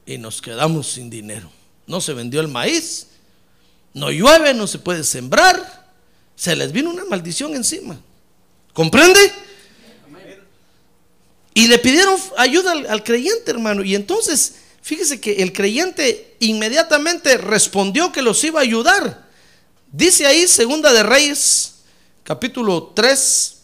y 0.05 0.17
nos 0.17 0.41
quedamos 0.41 0.87
sin 0.87 1.09
dinero. 1.09 1.49
No 1.87 1.99
se 1.99 2.13
vendió 2.13 2.41
el 2.41 2.47
maíz 2.47 3.07
no 3.97 4.11
llueve, 4.11 4.53
no 4.53 4.67
se 4.67 4.79
puede 4.79 5.03
sembrar. 5.03 5.86
Se 6.37 6.55
les 6.55 6.71
vino 6.71 6.91
una 6.91 7.03
maldición 7.03 7.55
encima. 7.55 7.99
¿Comprende? 8.71 9.19
Y 11.55 11.67
le 11.67 11.79
pidieron 11.79 12.15
ayuda 12.37 12.73
al, 12.73 13.03
creyente, 13.03 13.49
hermano. 13.49 13.83
Y 13.83 13.95
entonces, 13.95 14.57
fíjese 14.83 15.19
que 15.19 15.41
el 15.41 15.51
creyente 15.51 16.37
inmediatamente 16.39 17.37
respondió 17.37 18.11
que 18.11 18.21
los 18.21 18.43
iba 18.43 18.59
a 18.59 18.63
ayudar. 18.63 19.27
Dice 19.91 20.27
ahí, 20.27 20.47
segunda 20.47 20.93
de 20.93 21.01
Reyes, 21.01 21.77
capítulo 22.23 22.91
3, 22.95 23.55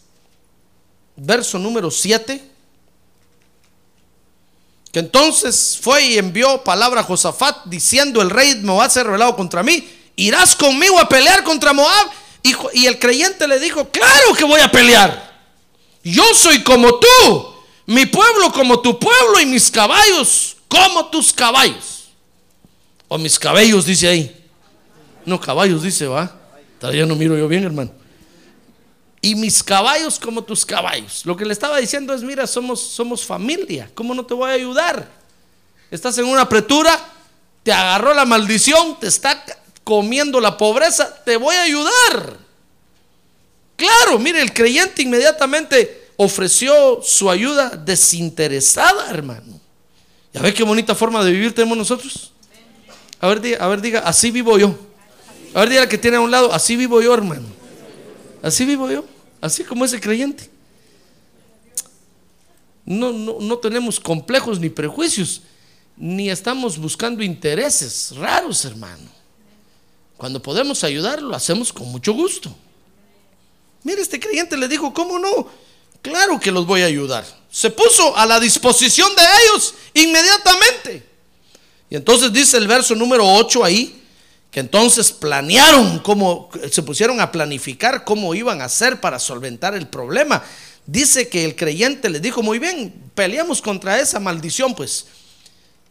verso 1.18 1.60
número 1.60 1.92
7. 1.92 2.50
Que 4.92 5.00
entonces 5.00 5.78
fue 5.80 6.04
y 6.06 6.18
envió 6.18 6.64
palabra 6.64 7.02
a 7.02 7.04
Josafat 7.04 7.66
diciendo: 7.66 8.20
El 8.20 8.32
rey 8.32 8.56
Moab 8.64 8.90
se 8.90 9.02
ha 9.02 9.04
revelado 9.04 9.36
contra 9.36 9.62
mí. 9.62 9.88
¿Irás 10.16 10.56
conmigo 10.56 11.00
a 11.00 11.08
pelear 11.08 11.44
contra 11.44 11.74
Moab? 11.74 12.23
Y, 12.44 12.86
el 12.86 13.00
creyente 13.00 13.48
le 13.48 13.60
dijo: 13.60 13.90
Claro 13.90 14.34
que 14.38 14.44
voy 14.44 14.60
a 14.60 14.70
pelear. 14.70 15.32
Yo 16.04 16.24
soy 16.34 16.62
como 16.64 17.00
tú, 17.00 17.56
mi 17.86 18.06
pueblo 18.06 18.52
como 18.52 18.82
tu 18.82 19.00
pueblo 19.00 19.40
y 19.40 19.46
mis 19.46 19.72
caballos 19.72 20.58
como 20.68 21.06
tus 21.08 21.32
caballos. 21.32 22.10
O 23.08 23.18
mis 23.18 23.40
cabellos, 23.40 23.86
dice 23.86 24.08
ahí. 24.08 24.50
No, 25.26 25.40
caballos, 25.40 25.84
dice, 25.84 26.08
va. 26.08 26.36
Todavía 26.80 27.06
no 27.06 27.16
miro 27.16 27.38
yo 27.38 27.48
bien, 27.48 27.64
hermano. 27.64 27.92
Y 29.22 29.36
mis 29.36 29.64
caballos 29.64 30.20
como 30.20 30.44
tus 30.44 30.66
caballos. 30.66 31.26
Lo 31.26 31.38
que 31.38 31.46
le 31.46 31.54
estaba 31.54 31.78
diciendo 31.78 32.14
es, 32.14 32.24
mira, 32.24 32.46
somos, 32.46 32.82
somos 32.82 33.24
familia. 33.24 33.90
¿Cómo 33.94 34.14
no 34.14 34.26
te 34.26 34.34
voy 34.34 34.50
a 34.50 34.54
ayudar? 34.56 35.08
Estás 35.90 36.18
en 36.18 36.26
una 36.26 36.42
apretura, 36.42 37.00
te 37.62 37.72
agarró 37.72 38.14
la 38.14 38.26
maldición, 38.26 39.00
te 39.00 39.08
está 39.08 39.46
comiendo 39.84 40.40
la 40.40 40.58
pobreza, 40.58 41.24
te 41.24 41.38
voy 41.38 41.56
a 41.56 41.64
ayudar. 41.64 42.38
Claro, 43.76 44.20
mire, 44.20 44.42
el 44.42 44.54
creyente 44.54 45.02
inmediatamente 45.02 46.12
ofreció 46.18 47.02
su 47.04 47.30
ayuda 47.30 47.70
desinteresada, 47.70 49.10
hermano. 49.10 49.60
¿Ya 50.34 50.42
ve 50.42 50.54
qué 50.54 50.64
bonita 50.64 50.96
forma 50.96 51.24
de 51.24 51.32
vivir 51.32 51.54
tenemos 51.54 51.78
nosotros? 51.78 52.32
A 53.20 53.28
ver, 53.28 53.42
diga, 53.42 53.64
a 53.64 53.68
ver, 53.68 53.82
diga, 53.82 54.00
así 54.00 54.32
vivo 54.32 54.58
yo. 54.58 54.78
A 55.54 55.62
ver, 55.62 55.70
diga 55.70 55.88
que 55.88 55.98
tiene 55.98 56.18
a 56.18 56.22
un 56.22 56.32
lado, 56.32 56.54
así 56.54 56.76
vivo 56.76 57.02
yo, 57.02 57.14
hermano. 57.14 57.48
Así 58.42 58.66
vivo 58.66 58.90
yo, 58.90 59.06
así 59.40 59.64
como 59.64 59.86
ese 59.86 60.00
creyente. 60.00 60.50
No, 62.86 63.14
no, 63.14 63.38
no 63.40 63.58
tenemos 63.60 64.00
complejos 64.00 64.60
ni 64.60 64.70
prejuicios, 64.70 65.42
ni 65.96 66.30
estamos 66.30 66.78
buscando 66.78 67.24
intereses 67.24 68.14
raros, 68.16 68.66
hermano. 68.66 69.23
Cuando 70.24 70.42
podemos 70.42 70.86
ayudar, 70.86 71.22
lo 71.22 71.36
hacemos 71.36 71.74
con 71.74 71.92
mucho 71.92 72.14
gusto. 72.14 72.50
Mire, 73.84 74.02
este 74.02 74.22
creyente 74.22 74.56
le 74.56 74.70
dijo, 74.70 74.94
¿cómo 74.94 75.20
no? 75.20 75.50
Claro 76.02 76.40
que 76.40 76.50
los 76.50 76.66
voy 76.66 76.82
a 76.82 76.86
ayudar. 76.86 77.26
Se 77.52 77.70
puso 77.70 78.16
a 78.16 78.26
la 78.26 78.40
disposición 78.40 79.14
de 79.18 79.22
ellos 79.22 79.76
inmediatamente. 79.94 81.06
Y 81.90 81.98
entonces 81.98 82.32
dice 82.32 82.56
el 82.56 82.70
verso 82.70 82.96
número 82.96 83.28
8 83.28 83.66
ahí, 83.66 84.02
que 84.50 84.62
entonces 84.62 85.12
planearon 85.12 86.00
cómo, 86.00 86.50
se 86.72 86.84
pusieron 86.84 87.20
a 87.20 87.30
planificar 87.30 88.06
cómo 88.06 88.34
iban 88.34 88.62
a 88.62 88.66
hacer 88.72 89.02
para 89.02 89.20
solventar 89.20 89.76
el 89.76 89.90
problema. 89.90 90.42
Dice 90.86 91.28
que 91.28 91.44
el 91.44 91.58
creyente 91.58 92.10
le 92.10 92.22
dijo, 92.22 92.42
muy 92.42 92.60
bien, 92.60 93.12
peleamos 93.14 93.62
contra 93.62 94.00
esa 94.00 94.22
maldición, 94.22 94.74
pues. 94.74 95.06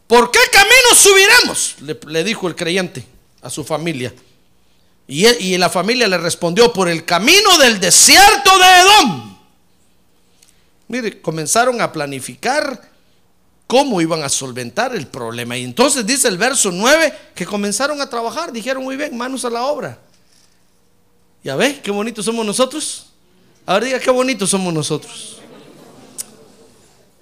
¿Por 0.07 0.31
qué 0.31 0.39
camino 0.51 0.95
subiremos? 0.95 1.75
Le, 1.81 1.99
le 2.07 2.23
dijo 2.23 2.47
el 2.47 2.55
creyente 2.55 3.13
a 3.43 3.49
su 3.49 3.63
familia. 3.63 4.13
Y, 5.05 5.57
la 5.57 5.69
familia 5.69 6.07
le 6.07 6.17
respondió, 6.17 6.71
por 6.71 6.87
el 6.87 7.05
camino 7.05 7.57
del 7.57 7.79
desierto 7.79 8.57
de 8.57 8.65
Edom. 8.65 9.37
Mire, 10.87 11.21
comenzaron 11.21 11.81
a 11.81 11.91
planificar 11.91 12.89
cómo 13.67 13.99
iban 14.01 14.23
a 14.23 14.29
solventar 14.29 14.95
el 14.95 15.07
problema. 15.07 15.57
Y 15.57 15.63
entonces 15.63 16.05
dice 16.05 16.27
el 16.27 16.37
verso 16.37 16.71
9 16.71 17.13
que 17.35 17.45
comenzaron 17.45 17.99
a 18.01 18.09
trabajar, 18.09 18.51
dijeron 18.51 18.83
muy 18.83 18.95
bien, 18.95 19.17
manos 19.17 19.43
a 19.45 19.49
la 19.49 19.65
obra. 19.65 19.99
¿Ya 21.43 21.55
ve 21.55 21.81
qué 21.81 21.91
bonitos 21.91 22.23
somos 22.23 22.45
nosotros? 22.45 23.07
Ahora 23.65 23.85
diga 23.85 23.99
qué 23.99 24.11
bonitos 24.11 24.49
somos 24.49 24.73
nosotros. 24.73 25.39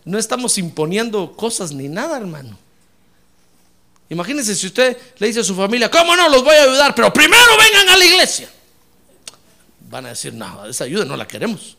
No 0.06 0.18
estamos 0.18 0.58
imponiendo 0.58 1.34
cosas 1.34 1.72
ni 1.72 1.88
nada, 1.88 2.18
hermano. 2.18 2.58
Imagínense 4.12 4.54
si 4.56 4.67
usted 4.67 4.97
le 5.19 5.28
dice 5.28 5.39
a 5.39 5.43
su 5.43 5.56
familia, 5.56 5.89
¿cómo 5.89 6.13
no 6.17 6.28
los 6.28 6.43
voy 6.43 6.54
a 6.54 6.63
ayudar? 6.63 6.93
Pero 6.93 7.13
primero 7.13 7.58
vengan 7.58 7.88
a 7.88 7.95
la 7.95 8.04
iglesia. 8.04 8.52
Van 9.89 10.06
a 10.06 10.10
decir, 10.10 10.34
no, 10.34 10.65
esa 10.65 10.84
ayuda 10.84 11.06
no 11.06 11.15
la 11.15 11.26
queremos. 11.26 11.78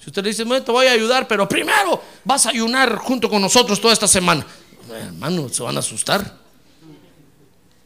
Si 0.00 0.10
usted 0.10 0.24
le 0.24 0.30
dice, 0.30 0.42
"Bueno, 0.42 0.64
te 0.64 0.72
voy 0.72 0.86
a 0.86 0.92
ayudar, 0.92 1.28
pero 1.28 1.48
primero 1.48 2.02
vas 2.24 2.46
a 2.46 2.50
ayunar 2.50 2.96
junto 2.96 3.30
con 3.30 3.40
nosotros 3.40 3.80
toda 3.80 3.92
esta 3.94 4.08
semana. 4.08 4.44
Hermano, 4.92 5.48
se 5.48 5.62
van 5.62 5.76
a 5.76 5.78
asustar. 5.78 6.38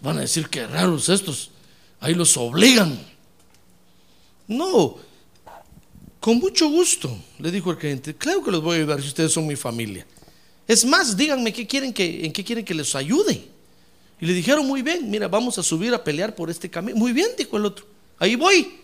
Van 0.00 0.16
a 0.16 0.22
decir, 0.22 0.48
qué 0.48 0.66
raros 0.66 1.10
estos. 1.10 1.50
Ahí 2.00 2.14
los 2.14 2.34
obligan. 2.38 2.98
No, 4.48 4.96
con 6.20 6.38
mucho 6.38 6.70
gusto, 6.70 7.14
le 7.38 7.50
dijo 7.50 7.70
el 7.70 7.76
creyente. 7.76 8.14
Claro 8.16 8.42
que 8.42 8.50
los 8.50 8.62
voy 8.62 8.76
a 8.76 8.78
ayudar 8.78 9.02
si 9.02 9.08
ustedes 9.08 9.30
son 9.30 9.46
mi 9.46 9.56
familia. 9.56 10.06
Es 10.66 10.84
más, 10.84 11.16
díganme 11.16 11.52
qué 11.52 11.66
quieren 11.66 11.92
que, 11.92 12.24
en 12.24 12.32
qué 12.32 12.44
quieren 12.44 12.64
que 12.64 12.74
les 12.74 12.94
ayude. 12.94 13.48
Y 14.20 14.26
le 14.26 14.32
dijeron, 14.32 14.66
muy 14.66 14.82
bien, 14.82 15.10
mira, 15.10 15.26
vamos 15.26 15.58
a 15.58 15.62
subir 15.62 15.92
a 15.92 16.02
pelear 16.02 16.34
por 16.34 16.48
este 16.48 16.70
camino. 16.70 16.96
Muy 16.96 17.12
bien, 17.12 17.30
dijo 17.36 17.56
el 17.56 17.66
otro. 17.66 17.84
Ahí 18.18 18.36
voy. 18.36 18.80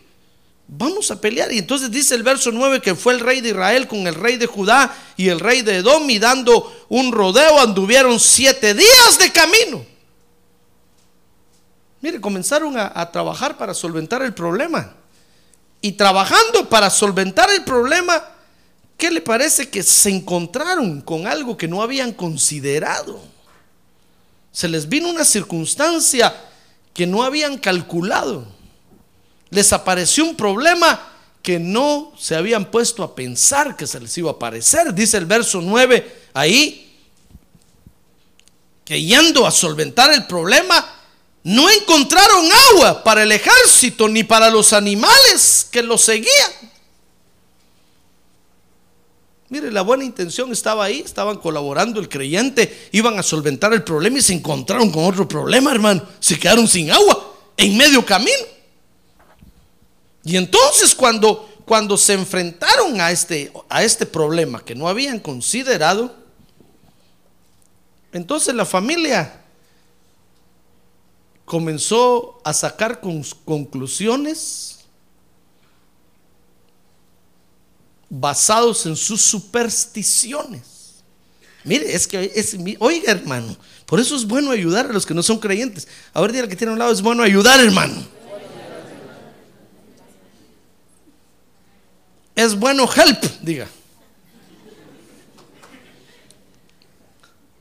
Vamos 0.66 1.10
a 1.10 1.20
pelear. 1.20 1.52
Y 1.52 1.58
entonces 1.58 1.90
dice 1.90 2.14
el 2.14 2.22
verso 2.22 2.50
9 2.50 2.82
que 2.82 2.94
fue 2.94 3.14
el 3.14 3.20
rey 3.20 3.40
de 3.40 3.50
Israel 3.50 3.86
con 3.86 4.06
el 4.06 4.14
rey 4.14 4.36
de 4.36 4.46
Judá 4.46 4.94
y 5.16 5.28
el 5.28 5.38
rey 5.40 5.62
de 5.62 5.76
Edom 5.76 6.10
y 6.10 6.18
dando 6.18 6.84
un 6.88 7.12
rodeo 7.12 7.60
anduvieron 7.60 8.18
siete 8.18 8.74
días 8.74 9.18
de 9.18 9.32
camino. 9.32 9.86
Mire, 12.00 12.20
comenzaron 12.20 12.76
a, 12.76 12.92
a 12.94 13.10
trabajar 13.10 13.56
para 13.56 13.74
solventar 13.74 14.22
el 14.22 14.34
problema. 14.34 14.92
Y 15.80 15.92
trabajando 15.92 16.68
para 16.68 16.90
solventar 16.90 17.48
el 17.50 17.62
problema, 17.62 18.22
¿qué 18.98 19.10
le 19.10 19.22
parece 19.22 19.70
que 19.70 19.82
se 19.82 20.10
encontraron 20.10 21.00
con 21.00 21.26
algo 21.26 21.56
que 21.56 21.68
no 21.68 21.80
habían 21.80 22.12
considerado? 22.12 23.22
Se 24.52 24.68
les 24.68 24.88
vino 24.88 25.08
una 25.08 25.24
circunstancia 25.24 26.34
que 26.92 27.06
no 27.06 27.22
habían 27.22 27.56
calculado. 27.56 28.44
Les 29.50 29.72
apareció 29.72 30.24
un 30.24 30.36
problema 30.36 31.12
que 31.42 31.60
no 31.60 32.12
se 32.18 32.34
habían 32.34 32.70
puesto 32.70 33.02
a 33.04 33.14
pensar 33.14 33.76
que 33.76 33.86
se 33.86 34.00
les 34.00 34.18
iba 34.18 34.30
a 34.30 34.34
aparecer. 34.34 34.92
Dice 34.92 35.16
el 35.16 35.26
verso 35.26 35.60
9 35.62 36.24
ahí, 36.34 36.84
que 38.84 39.00
yendo 39.00 39.46
a 39.46 39.52
solventar 39.52 40.12
el 40.12 40.26
problema, 40.26 40.84
no 41.44 41.70
encontraron 41.70 42.48
agua 42.72 43.04
para 43.04 43.22
el 43.22 43.30
ejército 43.30 44.08
ni 44.08 44.24
para 44.24 44.50
los 44.50 44.72
animales 44.72 45.68
que 45.70 45.82
los 45.82 46.02
seguían. 46.02 46.50
Mire, 49.50 49.72
la 49.72 49.80
buena 49.82 50.04
intención 50.04 50.52
estaba 50.52 50.84
ahí, 50.84 51.00
estaban 51.00 51.38
colaborando 51.38 52.00
el 52.00 52.08
creyente, 52.08 52.88
iban 52.92 53.18
a 53.18 53.22
solventar 53.22 53.72
el 53.72 53.82
problema 53.82 54.18
y 54.18 54.22
se 54.22 54.34
encontraron 54.34 54.90
con 54.90 55.04
otro 55.04 55.26
problema, 55.26 55.70
hermano. 55.72 56.02
Se 56.20 56.38
quedaron 56.38 56.68
sin 56.68 56.90
agua 56.90 57.34
en 57.56 57.76
medio 57.76 58.04
camino. 58.04 58.44
Y 60.22 60.36
entonces 60.36 60.94
cuando, 60.94 61.48
cuando 61.64 61.96
se 61.96 62.12
enfrentaron 62.12 63.00
a 63.00 63.10
este, 63.10 63.50
a 63.70 63.82
este 63.82 64.04
problema 64.04 64.62
que 64.62 64.74
no 64.74 64.86
habían 64.86 65.18
considerado, 65.18 66.14
entonces 68.12 68.54
la 68.54 68.66
familia 68.66 69.40
comenzó 71.46 72.38
a 72.44 72.52
sacar 72.52 73.00
con- 73.00 73.24
conclusiones 73.46 74.77
basados 78.08 78.86
en 78.86 78.96
sus 78.96 79.20
supersticiones. 79.20 80.62
Mire, 81.64 81.94
es 81.94 82.06
que 82.06 82.32
es, 82.34 82.56
oiga 82.78 83.12
hermano, 83.12 83.56
por 83.84 84.00
eso 84.00 84.16
es 84.16 84.24
bueno 84.24 84.50
ayudar 84.50 84.86
a 84.86 84.92
los 84.92 85.04
que 85.04 85.14
no 85.14 85.22
son 85.22 85.38
creyentes. 85.38 85.88
A 86.14 86.20
ver, 86.20 86.32
dígale 86.32 86.48
que 86.48 86.56
tiene 86.56 86.70
a 86.70 86.72
un 86.74 86.78
lado, 86.78 86.92
es 86.92 87.02
bueno 87.02 87.22
ayudar 87.22 87.60
hermano. 87.60 88.18
Es 92.34 92.54
bueno 92.54 92.88
help, 92.94 93.24
diga. 93.42 93.66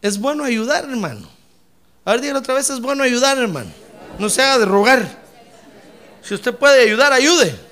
Es 0.04 0.20
bueno 0.20 0.44
ayudar, 0.44 0.84
hermano. 0.84 1.28
A 2.06 2.12
ver, 2.12 2.22
dígale 2.22 2.40
otra 2.40 2.54
vez, 2.54 2.70
es 2.70 2.80
bueno 2.80 3.04
ayudar, 3.04 3.40
hermano. 3.40 3.72
No 4.20 4.30
se 4.30 4.42
haga 4.42 4.60
de 4.60 4.66
rogar. 4.66 5.20
Si 6.22 6.36
usted 6.36 6.54
puede 6.54 6.84
ayudar, 6.84 7.12
ayude. 7.12 7.67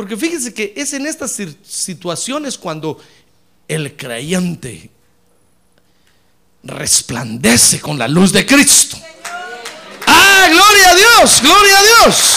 Porque 0.00 0.16
fíjese 0.16 0.54
que 0.54 0.72
es 0.74 0.94
en 0.94 1.04
estas 1.06 1.36
situaciones 1.62 2.56
cuando 2.56 2.98
el 3.68 3.98
creyente 3.98 4.88
resplandece 6.62 7.82
con 7.82 7.98
la 7.98 8.08
luz 8.08 8.32
de 8.32 8.46
Cristo. 8.46 8.96
Ah, 10.06 10.46
gloria 10.50 10.88
a 10.88 10.94
Dios, 10.94 11.42
gloria 11.42 11.78
a 11.78 11.82
Dios. 11.82 12.34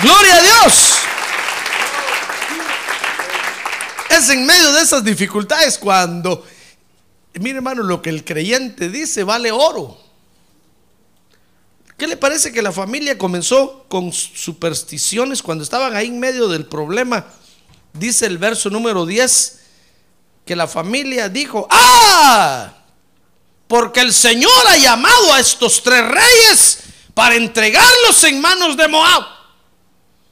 Gloria 0.00 0.36
a 0.36 0.40
Dios. 0.40 0.92
Es 4.08 4.30
en 4.30 4.46
medio 4.46 4.72
de 4.72 4.80
esas 4.80 5.04
dificultades 5.04 5.76
cuando, 5.76 6.46
mire 7.34 7.56
hermano, 7.56 7.82
lo 7.82 8.00
que 8.00 8.08
el 8.08 8.24
creyente 8.24 8.88
dice 8.88 9.22
vale 9.22 9.52
oro. 9.52 10.00
¿Qué 11.98 12.06
le 12.06 12.16
parece 12.16 12.52
que 12.52 12.62
la 12.62 12.70
familia 12.70 13.18
comenzó 13.18 13.84
con 13.88 14.12
supersticiones 14.12 15.42
cuando 15.42 15.64
estaban 15.64 15.96
ahí 15.96 16.06
en 16.06 16.20
medio 16.20 16.46
del 16.46 16.64
problema? 16.64 17.26
Dice 17.92 18.26
el 18.26 18.38
verso 18.38 18.70
número 18.70 19.04
10 19.04 19.58
que 20.46 20.54
la 20.54 20.68
familia 20.68 21.28
dijo, 21.28 21.66
ah, 21.68 22.72
porque 23.66 24.00
el 24.00 24.14
Señor 24.14 24.52
ha 24.68 24.76
llamado 24.76 25.34
a 25.34 25.40
estos 25.40 25.82
tres 25.82 26.04
reyes 26.06 26.78
para 27.14 27.34
entregarlos 27.34 28.22
en 28.22 28.40
manos 28.40 28.76
de 28.76 28.86
Moab. 28.86 29.24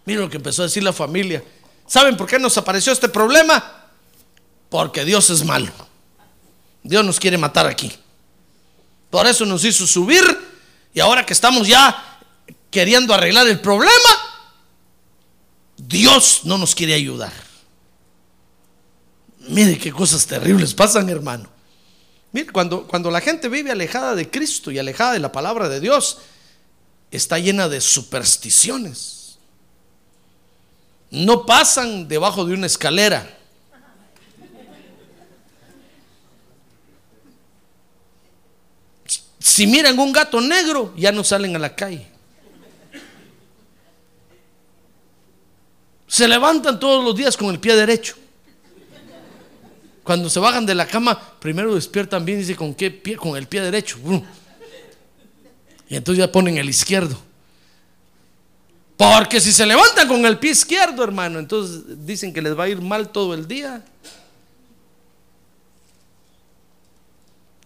Miren 0.05 0.23
lo 0.23 0.31
que 0.31 0.37
empezó 0.37 0.63
a 0.63 0.67
decir 0.67 0.85
la 0.85 0.93
familia. 0.93 1.43
¿Saben 1.85 2.17
por 2.17 2.29
qué 2.29 2.39
nos 2.39 2.57
apareció 2.57 2.93
este 2.93 3.09
problema? 3.09 3.89
Porque 4.71 5.05
Dios 5.05 5.31
es 5.31 5.45
malo. 5.45 5.73
Dios 6.85 7.05
nos 7.05 7.19
quiere 7.19 7.37
matar 7.39 7.67
aquí. 7.67 7.93
Por 9.11 9.27
eso 9.27 9.45
nos 9.45 9.65
hizo 9.65 9.85
subir 9.85 10.46
y 10.97 11.01
ahora 11.01 11.27
que 11.27 11.35
estamos 11.35 11.69
ya 11.69 12.23
queriendo 12.71 13.13
arreglar 13.13 13.47
el 13.47 13.61
problema, 13.61 13.93
Dios 15.77 16.41
no 16.45 16.57
nos 16.57 16.75
quiere 16.75 16.95
ayudar. 16.95 17.35
Mire 19.41 19.77
qué 19.77 19.93
cosas 19.93 20.27
terribles 20.27 20.73
pasan, 20.73 21.11
hermano. 21.11 21.51
Mire, 22.33 22.51
cuando, 22.51 22.87
cuando 22.87 23.11
la 23.11 23.21
gente 23.21 23.51
vive 23.51 23.71
alejada 23.71 24.15
de 24.15 24.31
Cristo 24.31 24.71
y 24.71 24.79
alejada 24.79 25.13
de 25.13 25.19
la 25.19 25.33
palabra 25.33 25.69
de 25.69 25.81
Dios, 25.81 26.17
está 27.11 27.39
llena 27.39 27.69
de 27.69 27.83
supersticiones. 27.83 29.37
No 31.11 31.45
pasan 31.45 32.09
debajo 32.09 32.47
de 32.47 32.55
una 32.55 32.69
escalera. 32.69 33.39
Si 39.47 39.65
miran 39.65 39.97
un 39.97 40.11
gato 40.11 40.41
negro, 40.41 40.93
ya 40.97 41.13
no 41.13 41.23
salen 41.23 41.55
a 41.55 41.61
la 41.61 41.73
calle. 41.73 42.05
Se 46.09 46.27
levantan 46.27 46.81
todos 46.81 47.05
los 47.05 47.15
días 47.15 47.37
con 47.37 47.51
el 47.51 47.61
pie 47.61 47.77
derecho. 47.77 48.17
Cuando 50.03 50.29
se 50.29 50.41
bajan 50.41 50.67
de 50.67 50.75
la 50.75 50.85
cama, 50.85 51.17
primero 51.39 51.77
despiertan 51.77 52.25
bien 52.25 52.41
dice 52.41 52.57
con 52.57 52.75
qué 52.75 52.91
pie, 52.91 53.15
con 53.15 53.37
el 53.37 53.47
pie 53.47 53.61
derecho. 53.61 53.99
Y 55.89 55.95
entonces 55.95 56.19
ya 56.19 56.33
ponen 56.33 56.59
el 56.59 56.69
izquierdo. 56.69 57.17
Porque 58.97 59.41
si 59.41 59.53
se 59.53 59.65
levantan 59.65 60.09
con 60.09 60.27
el 60.27 60.41
pie 60.41 60.51
izquierdo, 60.51 61.05
hermano, 61.05 61.39
entonces 61.39 62.05
dicen 62.05 62.33
que 62.33 62.43
les 62.43 62.59
va 62.59 62.65
a 62.65 62.69
ir 62.69 62.81
mal 62.81 63.11
todo 63.11 63.33
el 63.33 63.47
día. 63.47 63.85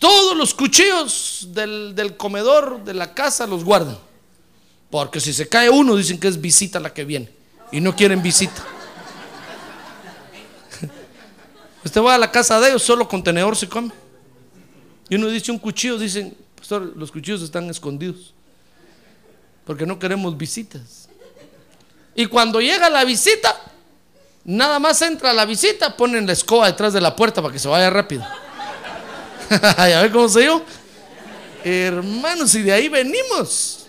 Todos 0.00 0.34
los 0.34 0.54
cuchillos 0.54 1.48
del, 1.50 1.94
del, 1.94 2.16
comedor 2.16 2.82
de 2.82 2.94
la 2.94 3.12
casa 3.12 3.46
los 3.46 3.62
guardan. 3.62 3.98
Porque 4.90 5.20
si 5.20 5.34
se 5.34 5.46
cae 5.46 5.68
uno, 5.68 5.94
dicen 5.94 6.18
que 6.18 6.26
es 6.26 6.40
visita 6.40 6.80
la 6.80 6.94
que 6.94 7.04
viene. 7.04 7.30
Y 7.70 7.82
no 7.82 7.94
quieren 7.94 8.22
visita. 8.22 8.64
Usted 11.84 12.00
va 12.00 12.14
a 12.14 12.18
la 12.18 12.32
casa 12.32 12.58
de 12.58 12.70
ellos, 12.70 12.82
solo 12.82 13.06
con 13.06 13.22
tenedor 13.22 13.54
se 13.54 13.68
come. 13.68 13.92
Y 15.10 15.16
uno 15.16 15.26
dice 15.26 15.52
un 15.52 15.58
cuchillo, 15.58 15.98
dicen, 15.98 16.34
pastor, 16.56 16.94
los 16.96 17.12
cuchillos 17.12 17.42
están 17.42 17.68
escondidos. 17.68 18.32
Porque 19.66 19.84
no 19.84 19.98
queremos 19.98 20.34
visitas. 20.34 21.10
Y 22.14 22.24
cuando 22.24 22.58
llega 22.62 22.88
la 22.88 23.04
visita, 23.04 23.54
nada 24.44 24.78
más 24.78 25.02
entra 25.02 25.34
la 25.34 25.44
visita, 25.44 25.94
ponen 25.94 26.26
la 26.26 26.32
escoba 26.32 26.68
detrás 26.68 26.94
de 26.94 27.02
la 27.02 27.14
puerta 27.14 27.42
para 27.42 27.52
que 27.52 27.58
se 27.58 27.68
vaya 27.68 27.90
rápido. 27.90 28.24
¿Ya 29.78 30.02
ve 30.02 30.10
cómo 30.10 30.28
se 30.28 30.44
yo? 30.44 30.62
Hermanos, 31.64 32.54
y 32.54 32.62
de 32.62 32.72
ahí 32.72 32.88
venimos. 32.88 33.88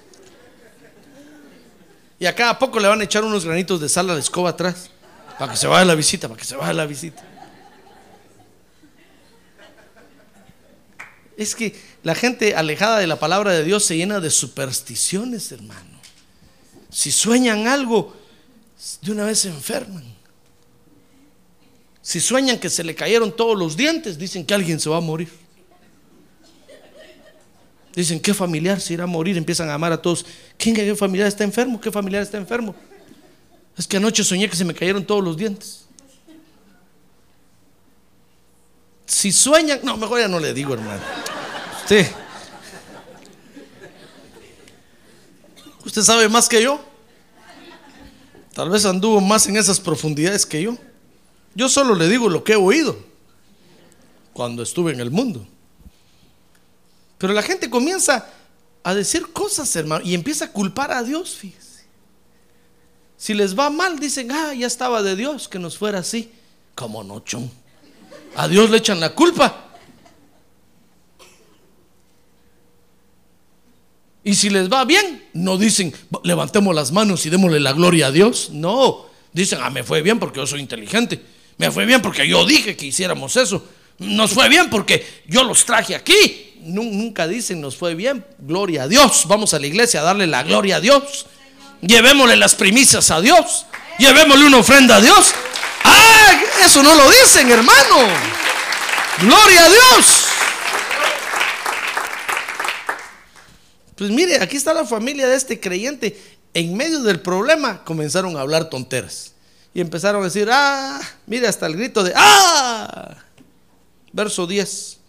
Y 2.19 2.25
a 2.25 2.35
cada 2.35 2.57
poco 2.57 2.79
le 2.79 2.87
van 2.87 3.01
a 3.01 3.03
echar 3.03 3.23
unos 3.23 3.45
granitos 3.45 3.79
de 3.79 3.87
sal 3.87 4.09
a 4.09 4.13
la 4.13 4.19
escoba 4.19 4.51
atrás. 4.51 4.89
Para 5.37 5.51
que 5.51 5.57
se 5.57 5.67
vaya 5.67 5.85
la 5.85 5.95
visita, 5.95 6.27
para 6.27 6.39
que 6.39 6.45
se 6.45 6.55
vaya 6.55 6.73
la 6.73 6.85
visita. 6.85 7.23
Es 11.37 11.55
que 11.55 11.75
la 12.03 12.13
gente 12.13 12.55
alejada 12.55 12.99
de 12.99 13.07
la 13.07 13.19
palabra 13.19 13.51
de 13.51 13.63
Dios 13.63 13.85
se 13.85 13.97
llena 13.97 14.19
de 14.19 14.29
supersticiones, 14.29 15.51
hermano. 15.51 15.99
Si 16.91 17.11
sueñan 17.11 17.67
algo, 17.67 18.15
de 19.01 19.11
una 19.11 19.25
vez 19.25 19.39
se 19.39 19.49
enferman. 19.49 20.03
Si 22.01 22.19
sueñan 22.19 22.59
que 22.59 22.69
se 22.69 22.83
le 22.83 22.95
cayeron 22.95 23.35
todos 23.35 23.57
los 23.57 23.77
dientes, 23.77 24.17
dicen 24.17 24.45
que 24.45 24.53
alguien 24.53 24.79
se 24.79 24.89
va 24.89 24.97
a 24.97 25.01
morir. 25.01 25.29
Dicen, 27.95 28.19
¿qué 28.19 28.33
familiar 28.33 28.79
se 28.79 28.93
irá 28.93 29.03
a 29.03 29.07
morir? 29.07 29.37
Empiezan 29.37 29.69
a 29.69 29.73
amar 29.73 29.91
a 29.91 30.01
todos. 30.01 30.25
¿Quién 30.57 30.75
qué 30.75 30.95
familiar 30.95 31.27
está 31.27 31.43
enfermo? 31.43 31.79
¿Qué 31.81 31.91
familiar 31.91 32.23
está 32.23 32.37
enfermo? 32.37 32.73
Es 33.77 33.87
que 33.87 33.97
anoche 33.97 34.23
soñé 34.23 34.49
que 34.49 34.55
se 34.55 34.65
me 34.65 34.73
cayeron 34.73 35.05
todos 35.05 35.23
los 35.23 35.35
dientes. 35.35 35.85
Si 39.05 39.31
sueñan, 39.31 39.81
no, 39.83 39.97
mejor 39.97 40.21
ya 40.21 40.27
no 40.27 40.39
le 40.39 40.53
digo, 40.53 40.73
hermano. 40.73 41.01
Usted, 41.81 42.09
usted 45.85 46.01
sabe 46.01 46.29
más 46.29 46.47
que 46.47 46.63
yo. 46.63 46.83
Tal 48.53 48.69
vez 48.69 48.85
anduvo 48.85 49.19
más 49.19 49.47
en 49.47 49.57
esas 49.57 49.79
profundidades 49.79 50.45
que 50.45 50.61
yo. 50.61 50.77
Yo 51.55 51.67
solo 51.67 51.95
le 51.95 52.07
digo 52.07 52.29
lo 52.29 52.43
que 52.43 52.53
he 52.53 52.57
oído 52.57 52.97
cuando 54.33 54.63
estuve 54.63 54.93
en 54.93 55.01
el 55.01 55.11
mundo. 55.11 55.45
Pero 57.21 57.33
la 57.33 57.43
gente 57.43 57.69
comienza 57.69 58.27
a 58.83 58.95
decir 58.95 59.31
cosas, 59.31 59.75
hermano, 59.75 60.03
y 60.03 60.15
empieza 60.15 60.45
a 60.45 60.51
culpar 60.51 60.91
a 60.91 61.03
Dios, 61.03 61.35
fíjese. 61.35 61.83
Si 63.15 63.35
les 63.35 63.57
va 63.57 63.69
mal, 63.69 63.99
dicen, 63.99 64.31
ah, 64.31 64.55
ya 64.55 64.65
estaba 64.65 65.03
de 65.03 65.15
Dios 65.15 65.47
que 65.47 65.59
nos 65.59 65.77
fuera 65.77 65.99
así. 65.99 66.31
Como 66.73 67.03
no, 67.03 67.19
chon. 67.19 67.51
A 68.35 68.47
Dios 68.47 68.71
le 68.71 68.77
echan 68.77 68.99
la 68.99 69.13
culpa. 69.13 69.67
Y 74.23 74.33
si 74.33 74.49
les 74.49 74.67
va 74.67 74.83
bien, 74.85 75.29
no 75.33 75.59
dicen, 75.59 75.93
levantemos 76.23 76.73
las 76.73 76.91
manos 76.91 77.23
y 77.27 77.29
démosle 77.29 77.59
la 77.59 77.73
gloria 77.73 78.07
a 78.07 78.11
Dios. 78.11 78.49
No, 78.51 79.05
dicen, 79.31 79.59
ah, 79.61 79.69
me 79.69 79.83
fue 79.83 80.01
bien 80.01 80.17
porque 80.17 80.39
yo 80.39 80.47
soy 80.47 80.59
inteligente. 80.59 81.23
Me 81.59 81.69
fue 81.69 81.85
bien 81.85 82.01
porque 82.01 82.27
yo 82.27 82.43
dije 82.47 82.75
que 82.75 82.87
hiciéramos 82.87 83.35
eso. 83.37 83.63
Nos 83.99 84.31
fue 84.31 84.49
bien 84.49 84.71
porque 84.71 85.05
yo 85.27 85.43
los 85.43 85.63
traje 85.65 85.93
aquí. 85.93 86.50
Nunca 86.63 87.27
dicen 87.27 87.61
nos 87.61 87.75
fue 87.75 87.95
bien, 87.95 88.25
gloria 88.39 88.83
a 88.83 88.87
Dios. 88.87 89.25
Vamos 89.27 89.53
a 89.53 89.59
la 89.59 89.67
iglesia 89.67 90.01
a 90.01 90.03
darle 90.03 90.27
la 90.27 90.43
gloria 90.43 90.77
a 90.77 90.79
Dios. 90.79 91.25
Llevémosle 91.81 92.35
las 92.35 92.55
primicias 92.55 93.09
a 93.11 93.21
Dios. 93.21 93.65
Llevémosle 93.97 94.45
una 94.45 94.57
ofrenda 94.57 94.97
a 94.97 95.01
Dios. 95.01 95.33
Ah, 95.83 96.41
eso 96.63 96.83
no 96.83 96.93
lo 96.95 97.09
dicen, 97.09 97.49
hermano. 97.49 97.97
Gloria 99.19 99.65
a 99.65 99.69
Dios. 99.69 100.25
Pues 103.95 104.09
mire, 104.09 104.41
aquí 104.41 104.57
está 104.57 104.73
la 104.73 104.85
familia 104.85 105.27
de 105.27 105.35
este 105.35 105.59
creyente. 105.59 106.19
En 106.53 106.75
medio 106.75 107.01
del 107.01 107.21
problema 107.21 107.83
comenzaron 107.83 108.37
a 108.37 108.41
hablar 108.41 108.69
tonteras. 108.69 109.33
Y 109.73 109.81
empezaron 109.81 110.21
a 110.21 110.25
decir, 110.25 110.49
ah, 110.51 110.99
mire 111.25 111.47
hasta 111.47 111.65
el 111.65 111.75
grito 111.75 112.03
de, 112.03 112.13
ah. 112.15 113.15
Verso 114.11 114.45
10. 114.45 115.00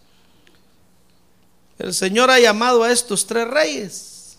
El 1.83 1.93
Señor 1.93 2.31
ha 2.31 2.39
llamado 2.39 2.81
a 2.81 2.91
estos 2.93 3.27
tres 3.27 3.45
reyes 3.45 4.37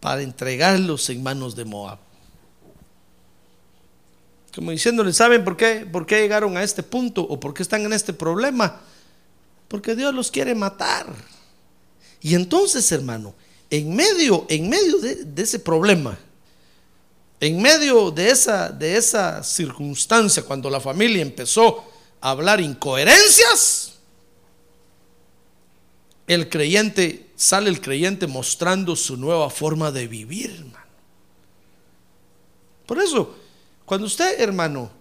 para 0.00 0.22
entregarlos 0.22 1.10
en 1.10 1.22
manos 1.22 1.54
de 1.54 1.66
Moab. 1.66 1.98
Como 4.54 4.70
diciéndole, 4.70 5.12
¿saben 5.12 5.44
por 5.44 5.54
qué? 5.54 5.86
¿Por 5.92 6.06
qué 6.06 6.22
llegaron 6.22 6.56
a 6.56 6.62
este 6.62 6.82
punto 6.82 7.20
o 7.20 7.38
por 7.38 7.52
qué 7.52 7.62
están 7.62 7.84
en 7.84 7.92
este 7.92 8.14
problema? 8.14 8.80
Porque 9.68 9.94
Dios 9.94 10.14
los 10.14 10.30
quiere 10.30 10.54
matar. 10.54 11.06
Y 12.22 12.34
entonces, 12.34 12.90
hermano, 12.90 13.34
en 13.68 13.94
medio, 13.94 14.46
en 14.48 14.70
medio 14.70 14.98
de, 14.98 15.16
de 15.16 15.42
ese 15.42 15.58
problema, 15.58 16.18
en 17.38 17.60
medio 17.60 18.10
de 18.10 18.30
esa, 18.30 18.70
de 18.70 18.96
esa 18.96 19.42
circunstancia, 19.42 20.42
cuando 20.42 20.70
la 20.70 20.80
familia 20.80 21.20
empezó 21.20 21.84
a 22.18 22.30
hablar 22.30 22.62
incoherencias, 22.62 23.79
el 26.34 26.48
creyente, 26.48 27.26
sale 27.34 27.68
el 27.68 27.80
creyente 27.80 28.28
mostrando 28.28 28.94
su 28.94 29.16
nueva 29.16 29.50
forma 29.50 29.90
de 29.90 30.06
vivir, 30.06 30.50
hermano. 30.50 30.86
Por 32.86 33.00
eso, 33.00 33.34
cuando 33.84 34.06
usted, 34.06 34.40
hermano, 34.40 34.92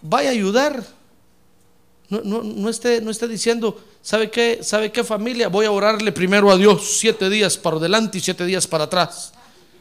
vaya 0.00 0.30
a 0.30 0.32
ayudar, 0.32 0.82
no, 2.08 2.22
no, 2.24 2.42
no, 2.42 2.70
esté, 2.70 3.02
no 3.02 3.10
esté 3.10 3.28
diciendo, 3.28 3.78
¿sabe 4.00 4.30
qué? 4.30 4.60
¿Sabe 4.62 4.90
qué 4.90 5.04
familia? 5.04 5.48
Voy 5.48 5.66
a 5.66 5.72
orarle 5.72 6.10
primero 6.10 6.50
a 6.50 6.56
Dios 6.56 6.96
siete 6.98 7.28
días 7.28 7.58
para 7.58 7.76
adelante 7.76 8.16
y 8.16 8.22
siete 8.22 8.46
días 8.46 8.66
para 8.66 8.84
atrás. 8.84 9.34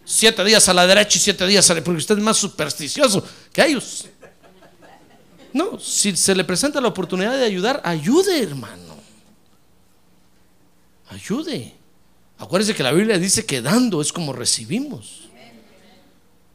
Siete 0.04 0.44
días 0.44 0.68
a 0.68 0.74
la 0.74 0.86
derecha 0.86 1.18
y 1.18 1.22
siete 1.22 1.48
días 1.48 1.70
a 1.70 1.74
la 1.74 1.82
porque 1.82 2.00
usted 2.00 2.18
es 2.18 2.24
más 2.24 2.36
supersticioso 2.36 3.24
que 3.54 3.66
ellos. 3.66 4.08
No, 5.54 5.80
si 5.80 6.18
se 6.18 6.36
le 6.36 6.44
presenta 6.44 6.82
la 6.82 6.90
oportunidad 6.90 7.38
de 7.38 7.46
ayudar, 7.46 7.82
ayude, 7.86 8.44
hermano. 8.44 8.89
Ayude. 11.10 11.74
Acuérdese 12.38 12.74
que 12.74 12.84
la 12.84 12.92
Biblia 12.92 13.18
dice 13.18 13.46
que 13.46 13.62
dando 13.62 14.02
es 14.02 14.14
como 14.14 14.32
recibimos. 14.32 15.30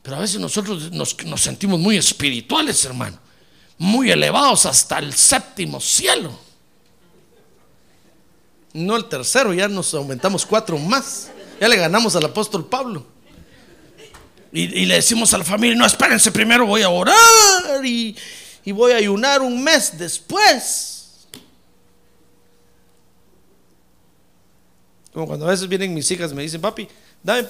Pero 0.03 0.17
a 0.17 0.21
veces 0.21 0.39
nosotros 0.39 0.93
nos, 0.93 1.17
sentimos 1.37 1.81
muy 1.81 1.97
espirituales, 1.97 2.85
hermano. 2.85 3.19
Muy 3.79 4.11
elevados 4.11 4.67
hasta 4.67 4.99
el 4.99 5.13
séptimo 5.13 5.81
cielo. 5.81 6.39
No 8.73 8.97
el 8.97 9.07
tercero, 9.07 9.53
ya 9.53 9.69
nos 9.69 9.93
aumentamos 9.95 10.47
cuatro 10.47 10.79
más. 10.79 11.31
Ya 11.61 11.69
le 11.69 11.77
ganamos 11.77 12.15
al 12.17 12.25
apóstol 12.25 12.67
Pablo. 12.67 13.07
Y, 14.53 14.63
y 14.63 14.87
le 14.87 14.97
decimos 14.97 15.35
a 15.35 15.39
la 15.39 15.45
familia, 15.45 15.77
no, 15.77 15.85
espérense, 15.85 16.31
primero 16.31 16.65
voy 16.65 16.83
a 16.83 16.89
orar 16.89 17.85
y, 17.85 18.17
y 18.65 18.73
voy 18.73 18.93
a 18.93 18.97
ayunar 18.97 19.43
un 19.43 19.63
mes 19.63 19.99
después. 19.99 20.94
Como 25.15 25.29
cuando 25.29 25.47
a 25.47 25.51
veces 25.51 25.69
vienen 25.69 25.95
mis 25.95 26.11
hijas 26.11 26.33
y 26.33 26.35
me 26.35 26.43
dicen, 26.43 26.61
papi, 26.61 26.89
dame 27.23 27.45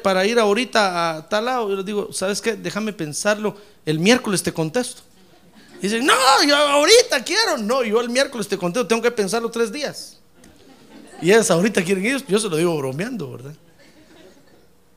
para 0.00 0.24
ir, 0.24 0.30
ir 0.32 0.38
ahorita 0.40 1.16
a 1.18 1.28
tal 1.28 1.44
lado. 1.44 1.68
Yo 1.68 1.76
les 1.76 1.84
digo, 1.84 2.12
¿sabes 2.12 2.40
qué? 2.40 2.56
Déjame 2.56 2.94
pensarlo. 2.94 3.56
El 3.84 3.98
miércoles 3.98 4.42
te 4.42 4.52
contesto. 4.52 5.02
Y 5.80 5.88
dicen, 5.88 6.06
no, 6.06 6.14
yo 6.48 6.56
ahorita 6.56 7.22
quiero. 7.22 7.58
No, 7.58 7.84
yo 7.84 8.00
el 8.00 8.08
miércoles 8.08 8.48
te 8.48 8.56
contesto, 8.56 8.86
tengo 8.86 9.02
que 9.02 9.10
pensarlo 9.10 9.50
tres 9.50 9.70
días. 9.70 10.16
Y 11.20 11.30
ellas 11.30 11.50
ahorita 11.50 11.84
quieren 11.84 12.06
ellos, 12.06 12.24
yo 12.26 12.38
se 12.38 12.48
lo 12.48 12.56
digo 12.56 12.76
bromeando, 12.78 13.32
¿verdad? 13.32 13.54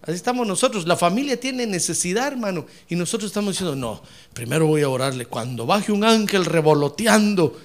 Así 0.01 0.13
estamos 0.13 0.47
nosotros. 0.47 0.87
La 0.87 0.95
familia 0.95 1.37
tiene 1.37 1.67
necesidad, 1.67 2.27
hermano. 2.27 2.65
Y 2.87 2.95
nosotros 2.95 3.29
estamos 3.29 3.51
diciendo, 3.51 3.75
no, 3.75 4.01
primero 4.33 4.65
voy 4.65 4.81
a 4.81 4.87
orarle. 4.87 5.25
Cuando 5.25 5.65
baje 5.65 5.91
un 5.91 6.05
ángel 6.05 6.45
revoloteando 6.45 7.59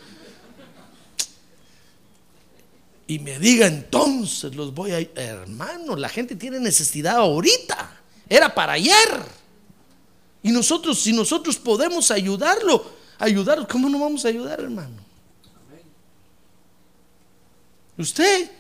y 3.07 3.19
me 3.19 3.39
diga 3.39 3.67
entonces, 3.67 4.55
los 4.55 4.75
voy 4.75 4.93
a... 4.93 4.99
Hermano, 5.21 5.97
la 5.97 6.09
gente 6.09 6.37
tiene 6.37 6.61
necesidad 6.61 7.17
ahorita. 7.17 8.01
Era 8.29 8.55
para 8.55 8.75
ayer. 8.75 9.23
Y 10.43 10.51
nosotros, 10.51 11.01
si 11.01 11.13
nosotros 11.13 11.57
podemos 11.57 12.11
ayudarlo, 12.11 12.85
ayudarlo, 13.19 13.67
¿cómo 13.69 13.89
no 13.89 13.99
vamos 13.99 14.25
a 14.25 14.29
ayudar, 14.29 14.61
hermano? 14.61 15.03
Usted 17.99 18.51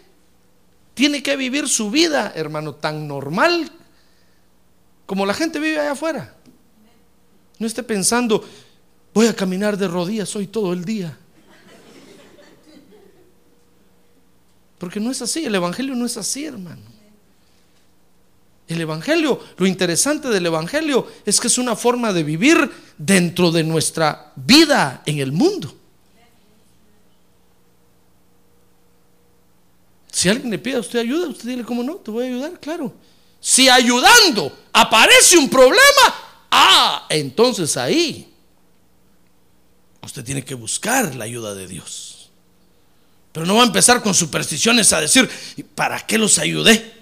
tiene 0.94 1.22
que 1.22 1.36
vivir 1.36 1.68
su 1.68 1.90
vida, 1.90 2.32
hermano, 2.34 2.74
tan 2.74 3.08
normal 3.08 3.70
como 5.06 5.26
la 5.26 5.34
gente 5.34 5.58
vive 5.58 5.78
allá 5.78 5.92
afuera. 5.92 6.34
No 7.58 7.66
esté 7.66 7.82
pensando, 7.82 8.44
voy 9.12 9.26
a 9.26 9.36
caminar 9.36 9.76
de 9.76 9.88
rodillas 9.88 10.34
hoy 10.36 10.46
todo 10.46 10.72
el 10.72 10.84
día. 10.84 11.18
Porque 14.82 14.98
no 14.98 15.12
es 15.12 15.22
así, 15.22 15.44
el 15.44 15.54
Evangelio 15.54 15.94
no 15.94 16.04
es 16.04 16.16
así, 16.16 16.44
hermano. 16.44 16.82
El 18.66 18.80
Evangelio, 18.80 19.38
lo 19.56 19.64
interesante 19.64 20.26
del 20.26 20.44
Evangelio 20.44 21.06
es 21.24 21.38
que 21.38 21.46
es 21.46 21.56
una 21.56 21.76
forma 21.76 22.12
de 22.12 22.24
vivir 22.24 22.68
dentro 22.98 23.52
de 23.52 23.62
nuestra 23.62 24.32
vida 24.34 25.04
en 25.06 25.20
el 25.20 25.30
mundo. 25.30 25.72
Si 30.10 30.28
alguien 30.28 30.50
le 30.50 30.58
pide 30.58 30.78
a 30.78 30.80
usted 30.80 30.98
ayuda, 30.98 31.28
usted 31.28 31.50
dile, 31.50 31.62
¿cómo 31.62 31.84
no? 31.84 31.94
Te 31.94 32.10
voy 32.10 32.24
a 32.24 32.26
ayudar, 32.26 32.58
claro. 32.58 32.92
Si 33.38 33.68
ayudando 33.68 34.52
aparece 34.72 35.38
un 35.38 35.48
problema, 35.48 36.48
ah, 36.50 37.06
entonces 37.08 37.76
ahí 37.76 38.34
usted 40.02 40.24
tiene 40.24 40.44
que 40.44 40.56
buscar 40.56 41.14
la 41.14 41.22
ayuda 41.22 41.54
de 41.54 41.68
Dios. 41.68 42.11
Pero 43.32 43.46
no 43.46 43.54
va 43.56 43.62
a 43.62 43.66
empezar 43.66 44.02
con 44.02 44.14
supersticiones 44.14 44.92
a 44.92 45.00
decir, 45.00 45.28
"¿Y 45.56 45.62
¿para 45.62 45.98
qué 46.06 46.18
los 46.18 46.38
ayudé? 46.38 46.92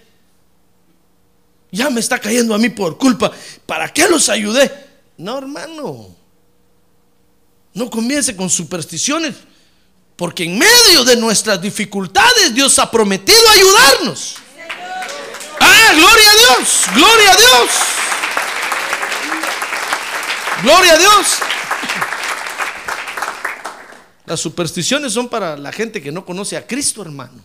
Ya 1.73 1.91
me 1.91 2.01
está 2.01 2.19
cayendo 2.19 2.55
a 2.55 2.59
mí 2.59 2.69
por 2.69 2.99
culpa, 2.99 3.31
¿para 3.67 3.93
qué 3.93 4.09
los 4.09 4.29
ayudé? 4.29 4.73
No, 5.17 5.39
hermano. 5.39 6.17
No 7.75 7.91
comience 7.91 8.35
con 8.35 8.51
supersticiones. 8.51 9.35
Porque 10.17 10.45
en 10.45 10.59
medio 10.59 11.05
de 11.05 11.17
nuestras 11.17 11.61
dificultades 11.63 12.55
Dios 12.55 12.79
ha 12.79 12.91
prometido 12.91 13.39
ayudarnos. 13.51 14.37
Ah, 15.61 15.93
gloria 15.95 16.31
a 16.31 16.35
Dios, 16.35 16.83
gloria 16.95 17.33
a 17.33 17.37
Dios. 17.37 17.71
Gloria 20.63 20.93
a 20.93 20.99
Dios. 20.99 21.27
Las 24.31 24.39
supersticiones 24.39 25.13
son 25.13 25.29
para 25.29 25.57
la 25.57 25.73
gente 25.73 26.01
que 26.01 26.13
no 26.13 26.25
conoce 26.25 26.57
a 26.57 26.65
Cristo, 26.65 27.03
hermano. 27.03 27.43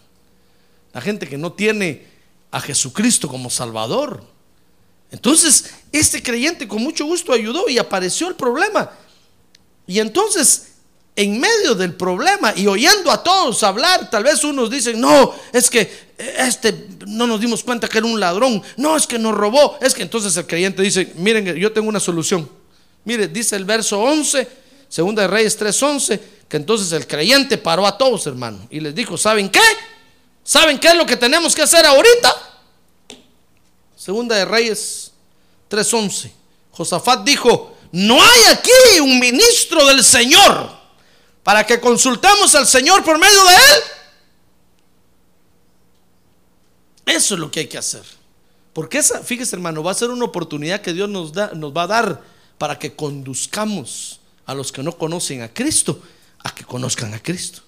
La 0.94 1.02
gente 1.02 1.28
que 1.28 1.36
no 1.36 1.52
tiene 1.52 2.06
a 2.52 2.62
Jesucristo 2.62 3.28
como 3.28 3.50
Salvador. 3.50 4.24
Entonces, 5.10 5.72
este 5.92 6.22
creyente 6.22 6.68
con 6.68 6.84
mucho 6.84 7.06
gusto 7.06 7.34
ayudó 7.34 7.68
y 7.70 7.80
apareció 7.80 8.28
el 8.28 8.36
problema. 8.36 8.92
Y 9.88 9.98
entonces, 9.98 10.74
en 11.16 11.40
medio 11.40 11.74
del 11.74 11.96
problema 11.96 12.54
y 12.56 12.68
oyendo 12.68 13.10
a 13.10 13.24
todos 13.24 13.64
hablar, 13.64 14.12
tal 14.12 14.24
vez 14.24 14.44
unos 14.44 14.70
dicen, 14.70 15.02
no, 15.02 15.34
es 15.54 15.72
que 15.72 15.92
este 16.38 16.88
no 17.08 17.26
nos 17.26 17.42
dimos 17.42 17.64
cuenta 17.64 17.88
que 17.88 17.98
era 17.98 18.06
un 18.06 18.20
ladrón, 18.20 18.62
no, 18.78 18.96
es 18.96 19.08
que 19.08 19.18
nos 19.18 19.34
robó, 19.34 19.80
es 19.82 19.96
que 19.96 20.04
entonces 20.04 20.38
el 20.38 20.46
creyente 20.46 20.84
dice, 20.84 21.14
miren, 21.16 21.56
yo 21.56 21.72
tengo 21.72 21.90
una 21.90 22.00
solución. 22.00 22.48
Mire, 23.06 23.28
dice 23.28 23.56
el 23.56 23.66
verso 23.66 24.00
11, 24.00 24.65
segunda 24.96 25.24
de 25.24 25.28
Reyes 25.28 25.60
3:11, 25.60 26.22
que 26.48 26.56
entonces 26.56 26.90
el 26.94 27.06
creyente 27.06 27.58
paró 27.58 27.86
a 27.86 27.98
todos, 27.98 28.28
hermano, 28.28 28.66
y 28.70 28.80
les 28.80 28.96
dijo, 28.96 29.18
¿saben 29.18 29.50
qué? 29.50 29.60
¿Saben 30.42 30.80
qué 30.80 30.88
es 30.88 30.96
lo 30.96 31.06
que 31.06 31.18
tenemos 31.18 31.54
que 31.54 31.64
hacer 31.64 31.86
ahorita? 31.86 32.34
Segunda 33.98 34.38
de 34.38 34.46
Reyes 34.46 35.12
3:11. 35.70 36.32
Josafat 36.72 37.26
dijo, 37.26 37.76
no 37.92 38.24
hay 38.24 38.44
aquí 38.54 39.02
un 39.02 39.20
ministro 39.20 39.86
del 39.86 40.02
Señor 40.02 40.72
para 41.44 41.66
que 41.66 41.82
consultemos 41.82 42.56
al 42.56 42.66
Señor 42.66 43.04
por 43.04 43.20
medio 43.20 43.44
de 43.44 43.54
él. 43.54 43.82
Eso 47.18 47.34
es 47.34 47.40
lo 47.42 47.52
que 47.52 47.60
hay 47.60 47.68
que 47.68 47.78
hacer. 47.78 48.04
Porque 48.72 49.00
esa, 49.00 49.22
fíjese 49.22 49.58
hermano, 49.58 49.84
va 49.84 49.92
a 49.92 49.96
ser 49.96 50.10
una 50.10 50.24
oportunidad 50.24 50.80
que 50.80 50.94
Dios 50.94 51.10
nos, 51.10 51.34
da, 51.34 51.52
nos 51.54 51.76
va 51.76 51.84
a 51.84 51.88
dar 51.88 52.24
para 52.58 52.80
que 52.80 52.96
conduzcamos 52.96 54.22
a 54.46 54.54
los 54.54 54.72
que 54.72 54.84
no 54.84 54.98
conocen 54.98 55.42
a 55.42 55.54
Cristo 55.54 56.02
a 56.46 56.54
que 56.54 56.64
conozcan 56.64 57.14
a 57.14 57.20
Cristo. 57.22 57.62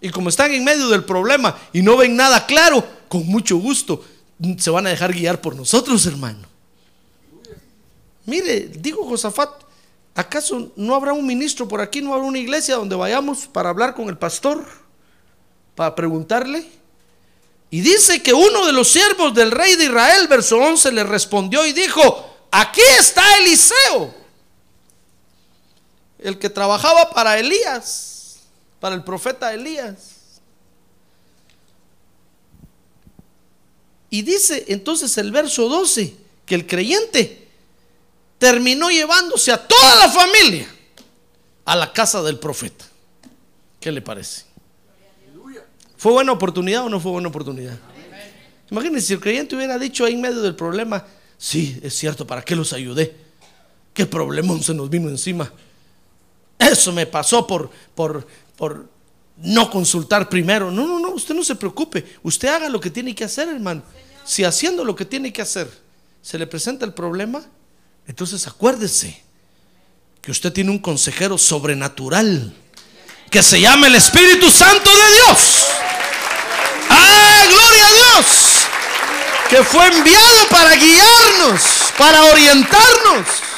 Y 0.00 0.10
como 0.10 0.28
están 0.28 0.50
en 0.50 0.64
medio 0.64 0.88
del 0.88 1.04
problema 1.04 1.56
y 1.72 1.82
no 1.82 1.96
ven 1.96 2.16
nada 2.16 2.44
claro, 2.44 2.84
con 3.08 3.24
mucho 3.26 3.58
gusto 3.58 4.04
se 4.58 4.70
van 4.70 4.86
a 4.86 4.90
dejar 4.90 5.12
guiar 5.12 5.40
por 5.40 5.54
nosotros, 5.54 6.04
hermano. 6.06 6.48
Mire, 8.26 8.70
digo 8.74 9.06
Josafat, 9.06 9.50
¿acaso 10.16 10.72
no 10.74 10.96
habrá 10.96 11.12
un 11.12 11.24
ministro 11.24 11.68
por 11.68 11.80
aquí, 11.80 12.00
no 12.00 12.12
habrá 12.12 12.26
una 12.26 12.38
iglesia 12.38 12.74
donde 12.74 12.96
vayamos 12.96 13.46
para 13.46 13.68
hablar 13.68 13.94
con 13.94 14.08
el 14.08 14.18
pastor, 14.18 14.66
para 15.76 15.94
preguntarle? 15.94 16.66
Y 17.70 17.82
dice 17.82 18.20
que 18.20 18.32
uno 18.32 18.66
de 18.66 18.72
los 18.72 18.88
siervos 18.88 19.32
del 19.32 19.52
rey 19.52 19.76
de 19.76 19.84
Israel, 19.84 20.26
verso 20.26 20.58
11, 20.58 20.90
le 20.90 21.04
respondió 21.04 21.64
y 21.64 21.72
dijo, 21.72 22.48
aquí 22.50 22.80
está 22.98 23.22
Eliseo, 23.38 24.12
el 26.22 26.38
que 26.38 26.50
trabajaba 26.50 27.10
para 27.10 27.38
Elías, 27.38 28.40
para 28.78 28.94
el 28.94 29.02
profeta 29.02 29.52
Elías. 29.52 30.16
Y 34.10 34.22
dice 34.22 34.64
entonces 34.68 35.16
el 35.18 35.30
verso 35.30 35.68
12 35.68 36.14
que 36.44 36.54
el 36.54 36.66
creyente 36.66 37.48
terminó 38.38 38.90
llevándose 38.90 39.52
a 39.52 39.66
toda 39.66 39.96
la 39.96 40.08
familia 40.08 40.66
a 41.64 41.76
la 41.76 41.92
casa 41.92 42.22
del 42.22 42.38
profeta. 42.38 42.84
¿Qué 43.78 43.92
le 43.92 44.02
parece? 44.02 44.44
¿Fue 45.96 46.12
buena 46.12 46.32
oportunidad 46.32 46.84
o 46.84 46.88
no 46.88 46.98
fue 46.98 47.12
buena 47.12 47.28
oportunidad? 47.28 47.78
Imagínense 48.70 49.08
si 49.08 49.12
el 49.12 49.20
creyente 49.20 49.54
hubiera 49.56 49.78
dicho 49.78 50.04
ahí 50.04 50.14
en 50.14 50.20
medio 50.20 50.40
del 50.40 50.54
problema, 50.54 51.06
sí, 51.36 51.78
es 51.82 51.94
cierto, 51.94 52.26
¿para 52.26 52.42
qué 52.42 52.56
los 52.56 52.72
ayudé? 52.72 53.14
¿Qué 53.92 54.06
problemón 54.06 54.62
se 54.62 54.74
nos 54.74 54.88
vino 54.88 55.08
encima? 55.08 55.52
Eso 56.60 56.92
me 56.92 57.06
pasó 57.06 57.46
por, 57.46 57.70
por, 57.94 58.26
por 58.56 58.86
no 59.38 59.70
consultar 59.70 60.28
primero. 60.28 60.70
No, 60.70 60.86
no, 60.86 60.98
no, 60.98 61.10
usted 61.10 61.34
no 61.34 61.42
se 61.42 61.54
preocupe. 61.54 62.18
Usted 62.22 62.48
haga 62.48 62.68
lo 62.68 62.78
que 62.78 62.90
tiene 62.90 63.14
que 63.14 63.24
hacer, 63.24 63.48
hermano. 63.48 63.82
Si 64.24 64.44
haciendo 64.44 64.84
lo 64.84 64.94
que 64.94 65.06
tiene 65.06 65.32
que 65.32 65.42
hacer 65.42 65.70
se 66.20 66.38
le 66.38 66.46
presenta 66.46 66.84
el 66.84 66.92
problema, 66.92 67.42
entonces 68.06 68.46
acuérdese 68.46 69.22
que 70.20 70.30
usted 70.30 70.52
tiene 70.52 70.70
un 70.70 70.78
consejero 70.78 71.38
sobrenatural 71.38 72.54
que 73.30 73.42
se 73.42 73.60
llama 73.60 73.86
el 73.86 73.94
Espíritu 73.94 74.50
Santo 74.50 74.90
de 74.90 75.14
Dios. 75.14 75.64
¡Ah, 76.90 77.44
gloria 77.48 77.86
a 77.86 77.92
Dios! 77.92 78.26
Que 79.48 79.64
fue 79.64 79.86
enviado 79.86 80.48
para 80.50 80.74
guiarnos, 80.74 81.62
para 81.96 82.24
orientarnos. 82.24 83.49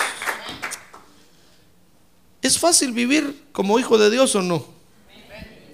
¿Es 2.43 2.59
fácil 2.59 2.93
vivir 2.93 3.47
como 3.53 3.79
hijo 3.79 3.97
de 3.97 4.11
Dios 4.11 4.35
o 4.35 4.43
no? 4.43 4.67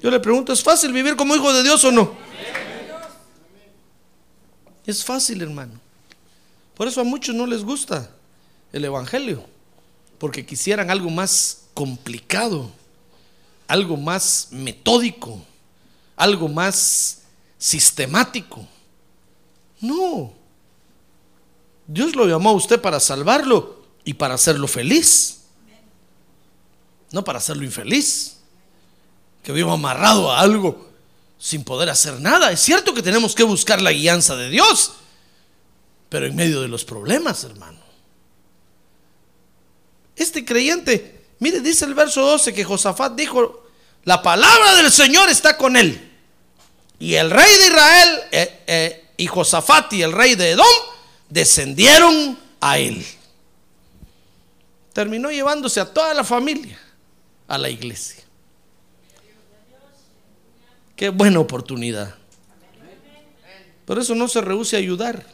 Yo 0.02 0.10
le 0.10 0.20
pregunto, 0.20 0.52
¿es 0.52 0.62
fácil 0.62 0.92
vivir 0.92 1.16
como 1.16 1.34
hijo 1.34 1.52
de 1.52 1.62
Dios 1.62 1.82
o 1.84 1.90
no? 1.90 2.14
Es 4.86 5.04
fácil, 5.04 5.42
hermano. 5.42 5.72
Por 6.74 6.86
eso 6.86 7.00
a 7.00 7.04
muchos 7.04 7.34
no 7.34 7.46
les 7.46 7.64
gusta 7.64 8.10
el 8.72 8.84
Evangelio, 8.84 9.44
porque 10.18 10.46
quisieran 10.46 10.90
algo 10.90 11.10
más 11.10 11.62
complicado, 11.74 12.70
algo 13.66 13.96
más 13.96 14.48
metódico, 14.50 15.42
algo 16.16 16.48
más 16.48 17.22
sistemático. 17.58 18.66
No. 19.80 20.32
Dios 21.86 22.14
lo 22.14 22.26
llamó 22.26 22.50
a 22.50 22.54
usted 22.54 22.80
para 22.80 23.00
salvarlo 23.00 23.82
y 24.04 24.14
para 24.14 24.34
hacerlo 24.34 24.68
feliz, 24.68 25.37
no 27.12 27.24
para 27.24 27.38
hacerlo 27.38 27.64
infeliz, 27.64 28.36
que 29.42 29.52
viva 29.52 29.72
amarrado 29.72 30.30
a 30.30 30.40
algo 30.40 30.88
sin 31.38 31.64
poder 31.64 31.88
hacer 31.88 32.20
nada. 32.20 32.50
Es 32.50 32.60
cierto 32.60 32.92
que 32.92 33.02
tenemos 33.02 33.34
que 33.34 33.44
buscar 33.44 33.80
la 33.80 33.92
guianza 33.92 34.36
de 34.36 34.50
Dios, 34.50 34.92
pero 36.08 36.26
en 36.26 36.36
medio 36.36 36.60
de 36.60 36.68
los 36.68 36.84
problemas, 36.84 37.44
hermano. 37.44 37.78
Este 40.16 40.44
creyente, 40.44 41.26
mire, 41.38 41.60
dice 41.60 41.84
el 41.84 41.94
verso 41.94 42.22
12 42.22 42.52
que 42.52 42.64
Josafat 42.64 43.14
dijo, 43.14 43.66
la 44.04 44.20
palabra 44.22 44.74
del 44.74 44.90
Señor 44.90 45.28
está 45.28 45.56
con 45.56 45.76
él. 45.76 46.04
Y 46.98 47.14
el 47.14 47.30
rey 47.30 47.58
de 47.58 47.66
Israel 47.66 48.20
eh, 48.32 48.62
eh, 48.66 49.10
y 49.16 49.26
Josafat 49.28 49.92
y 49.92 50.02
el 50.02 50.12
rey 50.12 50.34
de 50.34 50.50
Edom 50.50 50.66
descendieron 51.28 52.36
a 52.60 52.78
él. 52.78 53.06
Terminó 54.92 55.30
llevándose 55.30 55.78
a 55.78 55.84
toda 55.84 56.12
la 56.12 56.24
familia 56.24 56.78
a 57.48 57.58
la 57.58 57.70
iglesia. 57.70 58.22
Qué 60.94 61.08
buena 61.08 61.40
oportunidad. 61.40 62.14
Por 63.84 63.98
eso 63.98 64.14
no 64.14 64.28
se 64.28 64.40
rehúse 64.40 64.76
a 64.76 64.80
ayudar. 64.80 65.24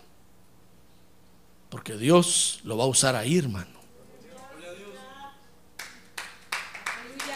Porque 1.69 1.97
Dios 1.97 2.61
lo 2.63 2.77
va 2.77 2.85
a 2.85 2.87
usar 2.87 3.17
ahí, 3.17 3.37
hermano. 3.37 3.75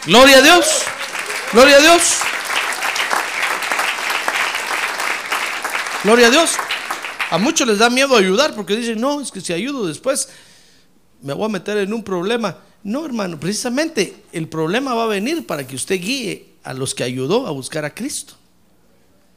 Gloria 0.05 0.37
a 0.37 0.41
Dios. 0.41 0.83
Gloria 1.51 1.75
a 1.75 1.79
Dios. 1.81 2.17
Gloria 6.03 6.27
a 6.27 6.29
Dios. 6.29 6.51
A 7.31 7.37
muchos 7.37 7.67
les 7.67 7.79
da 7.79 7.89
miedo 7.89 8.15
ayudar 8.15 8.55
porque 8.55 8.75
dicen, 8.75 9.01
no, 9.01 9.19
es 9.19 9.31
que 9.31 9.41
si 9.41 9.51
ayudo 9.51 9.85
después 9.85 10.29
me 11.21 11.33
voy 11.33 11.45
a 11.45 11.49
meter 11.49 11.77
en 11.77 11.93
un 11.93 12.03
problema. 12.03 12.57
No, 12.83 13.05
hermano, 13.05 13.39
precisamente 13.39 14.23
el 14.31 14.47
problema 14.47 14.93
va 14.93 15.03
a 15.03 15.07
venir 15.07 15.45
para 15.45 15.67
que 15.67 15.75
usted 15.75 15.99
guíe 15.99 16.53
a 16.63 16.73
los 16.73 16.95
que 16.95 17.03
ayudó 17.03 17.47
a 17.47 17.51
buscar 17.51 17.85
a 17.85 17.93
Cristo. 17.93 18.33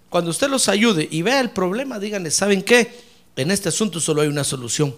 Cuando 0.08 0.30
usted 0.30 0.48
los 0.48 0.68
ayude 0.68 1.08
y 1.10 1.22
vea 1.22 1.40
el 1.40 1.50
problema, 1.50 1.98
díganle, 1.98 2.30
¿saben 2.30 2.62
qué? 2.62 3.02
En 3.34 3.50
este 3.50 3.70
asunto 3.70 3.98
solo 3.98 4.22
hay 4.22 4.28
una 4.28 4.44
solución. 4.44 4.94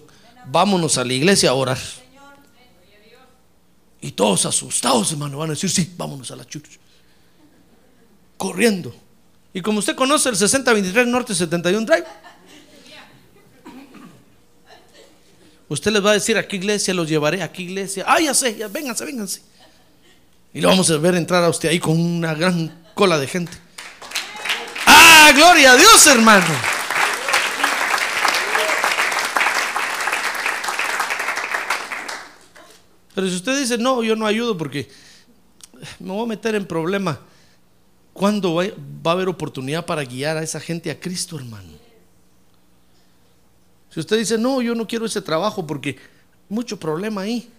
Vámonos 0.47 0.97
a 0.97 1.05
la 1.05 1.13
iglesia 1.13 1.51
a 1.51 1.53
orar. 1.53 1.77
Y 4.01 4.11
todos 4.11 4.45
asustados, 4.45 5.11
hermano, 5.11 5.37
van 5.37 5.49
a 5.49 5.53
decir, 5.53 5.69
sí, 5.69 5.93
vámonos 5.97 6.29
a 6.31 6.35
la 6.35 6.45
church. 6.45 6.77
Corriendo. 8.37 8.93
Y 9.53 9.61
como 9.61 9.79
usted 9.79 9.95
conoce 9.95 10.29
el 10.29 10.35
6023 10.35 11.07
Norte 11.07 11.33
71 11.33 11.85
Drive, 11.85 12.05
usted 15.67 15.91
les 15.91 16.05
va 16.05 16.11
a 16.11 16.13
decir, 16.13 16.37
¿a 16.37 16.47
qué 16.47 16.55
iglesia 16.57 16.93
los 16.93 17.09
llevaré? 17.09 17.41
¿A 17.41 17.51
qué 17.51 17.63
iglesia? 17.63 18.05
Ah, 18.07 18.19
ya 18.19 18.33
sé, 18.33 18.55
ya, 18.55 18.67
vénganse, 18.67 19.05
vénganse. 19.05 19.41
Y 20.53 20.61
lo 20.61 20.69
vamos 20.69 20.89
a 20.89 20.97
ver 20.97 21.15
entrar 21.15 21.43
a 21.43 21.49
usted 21.49 21.69
ahí 21.69 21.79
con 21.79 21.99
una 21.99 22.33
gran 22.33 22.83
cola 22.93 23.19
de 23.19 23.27
gente. 23.27 23.51
¡Ah, 24.85 25.31
gloria 25.35 25.73
a 25.73 25.75
Dios, 25.75 26.07
hermano! 26.07 26.45
Pero 33.13 33.29
si 33.29 33.35
usted 33.35 33.57
dice, 33.59 33.77
no, 33.77 34.03
yo 34.03 34.15
no 34.15 34.25
ayudo 34.25 34.57
porque 34.57 34.89
me 35.99 36.11
voy 36.11 36.23
a 36.23 36.27
meter 36.27 36.53
en 36.55 36.65
problema, 36.65 37.19
¿cuándo 38.13 38.55
va 38.55 38.65
a 38.65 39.11
haber 39.11 39.29
oportunidad 39.29 39.85
para 39.85 40.03
guiar 40.03 40.37
a 40.37 40.43
esa 40.43 40.59
gente 40.59 40.91
a 40.91 40.99
Cristo, 40.99 41.37
hermano? 41.37 41.74
Si 43.95 44.01
usted 44.01 44.17
dice, 44.17 44.37
no, 44.37 44.61
yo 44.61 44.75
no 44.75 44.85
quiero 44.85 45.05
ese 45.05 45.21
trabajo 45.21 45.65
porque 45.65 45.97
mucho 46.49 46.77
problema 46.77 47.21
ahí. 47.21 47.49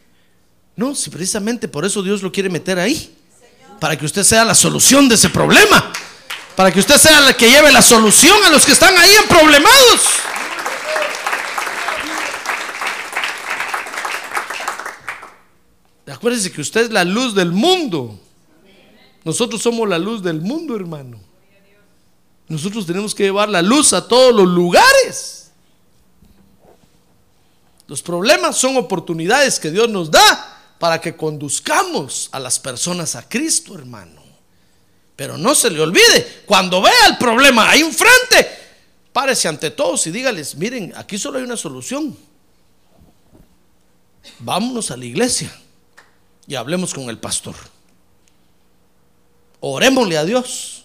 No, 0.77 0.95
si 0.95 1.09
precisamente 1.09 1.67
por 1.67 1.87
eso 1.87 2.03
Dios 2.03 2.21
lo 2.23 2.31
quiere 2.31 2.51
meter 2.51 2.79
ahí. 2.79 3.17
Para 3.81 3.97
que 3.97 4.05
usted 4.05 4.23
sea 4.23 4.45
la 4.45 4.55
solución 4.55 5.09
de 5.09 5.15
ese 5.15 5.31
problema. 5.31 5.91
Para 6.55 6.71
que 6.71 6.79
usted 6.79 6.99
sea 6.99 7.27
el 7.27 7.37
que 7.37 7.49
lleve 7.49 7.73
la 7.73 7.81
solución 7.81 8.37
a 8.45 8.51
los 8.51 8.67
que 8.67 8.73
están 8.73 8.95
ahí 8.99 9.13
en 9.23 9.29
problemados. 9.29 10.03
Acuérdese 16.07 16.53
que 16.53 16.61
usted 16.61 16.83
es 16.83 16.91
la 16.91 17.05
luz 17.05 17.35
del 17.35 17.51
mundo. 17.51 18.21
Nosotros 19.25 19.63
somos 19.63 19.89
la 19.89 19.99
luz 19.99 20.23
del 20.23 20.43
mundo, 20.43 20.77
hermano. 20.77 21.19
Nosotros 22.47 22.85
tenemos 22.85 23.15
que 23.15 23.23
llevar 23.23 23.49
la 23.49 23.63
luz 23.63 23.95
a 23.95 24.07
todos 24.07 24.35
los 24.35 24.47
lugares. 24.47 25.46
Los 27.87 28.03
problemas 28.03 28.57
son 28.57 28.77
oportunidades 28.77 29.61
que 29.61 29.71
Dios 29.71 29.89
nos 29.89 30.11
da 30.11 30.75
para 30.79 31.01
que 31.01 31.17
conduzcamos 31.17 32.29
a 32.33 32.41
las 32.41 32.59
personas 32.59 33.15
a 33.15 33.29
Cristo, 33.29 33.75
hermano. 33.75 34.23
Pero 35.15 35.39
no 35.39 35.55
se 35.55 35.71
le 35.71 35.81
olvide, 35.81 36.43
cuando 36.45 36.83
vea 36.83 37.07
el 37.09 37.17
problema 37.17 37.71
ahí 37.71 37.81
enfrente, 37.81 38.49
párese 39.13 39.49
ante 39.49 39.71
todos 39.71 40.07
y 40.07 40.11
dígales, 40.11 40.57
miren, 40.57 40.93
aquí 40.97 41.17
solo 41.17 41.39
hay 41.39 41.45
una 41.45 41.57
solución. 41.57 42.17
Vámonos 44.41 44.91
a 44.91 44.97
la 44.97 45.05
iglesia 45.05 45.51
y 46.47 46.55
hablemos 46.55 46.93
con 46.93 47.09
el 47.09 47.19
pastor. 47.19 47.55
Orémosle 49.61 50.19
a 50.19 50.25
Dios, 50.25 50.85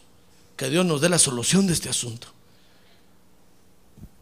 que 0.55 0.69
Dios 0.69 0.85
nos 0.85 1.01
dé 1.01 1.09
la 1.09 1.19
solución 1.19 1.67
de 1.67 1.73
este 1.73 1.89
asunto. 1.89 2.27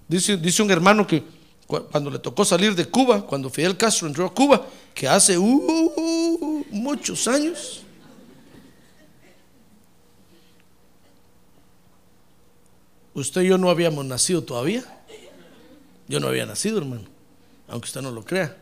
Dice, 0.07 0.37
dice 0.37 0.63
un 0.63 0.71
hermano 0.71 1.05
que 1.05 1.23
cuando 1.69 2.09
le 2.09 2.17
tocó 2.17 2.43
salir 2.43 2.73
de 2.73 2.85
Cuba, 2.85 3.23
cuando 3.27 3.47
Fidel 3.47 3.77
Castro 3.77 4.07
entró 4.07 4.25
a 4.25 4.33
Cuba, 4.33 4.65
que 4.91 5.07
hace 5.07 5.37
uh, 5.37 6.65
muchos 6.71 7.27
años, 7.27 7.83
usted 13.13 13.41
y 13.41 13.49
yo 13.49 13.59
no 13.59 13.69
habíamos 13.69 14.03
nacido 14.03 14.43
todavía. 14.43 14.83
Yo 16.07 16.19
no 16.19 16.27
había 16.27 16.47
nacido, 16.47 16.79
hermano, 16.79 17.03
aunque 17.67 17.85
usted 17.85 18.01
no 18.01 18.09
lo 18.09 18.25
crea. 18.25 18.57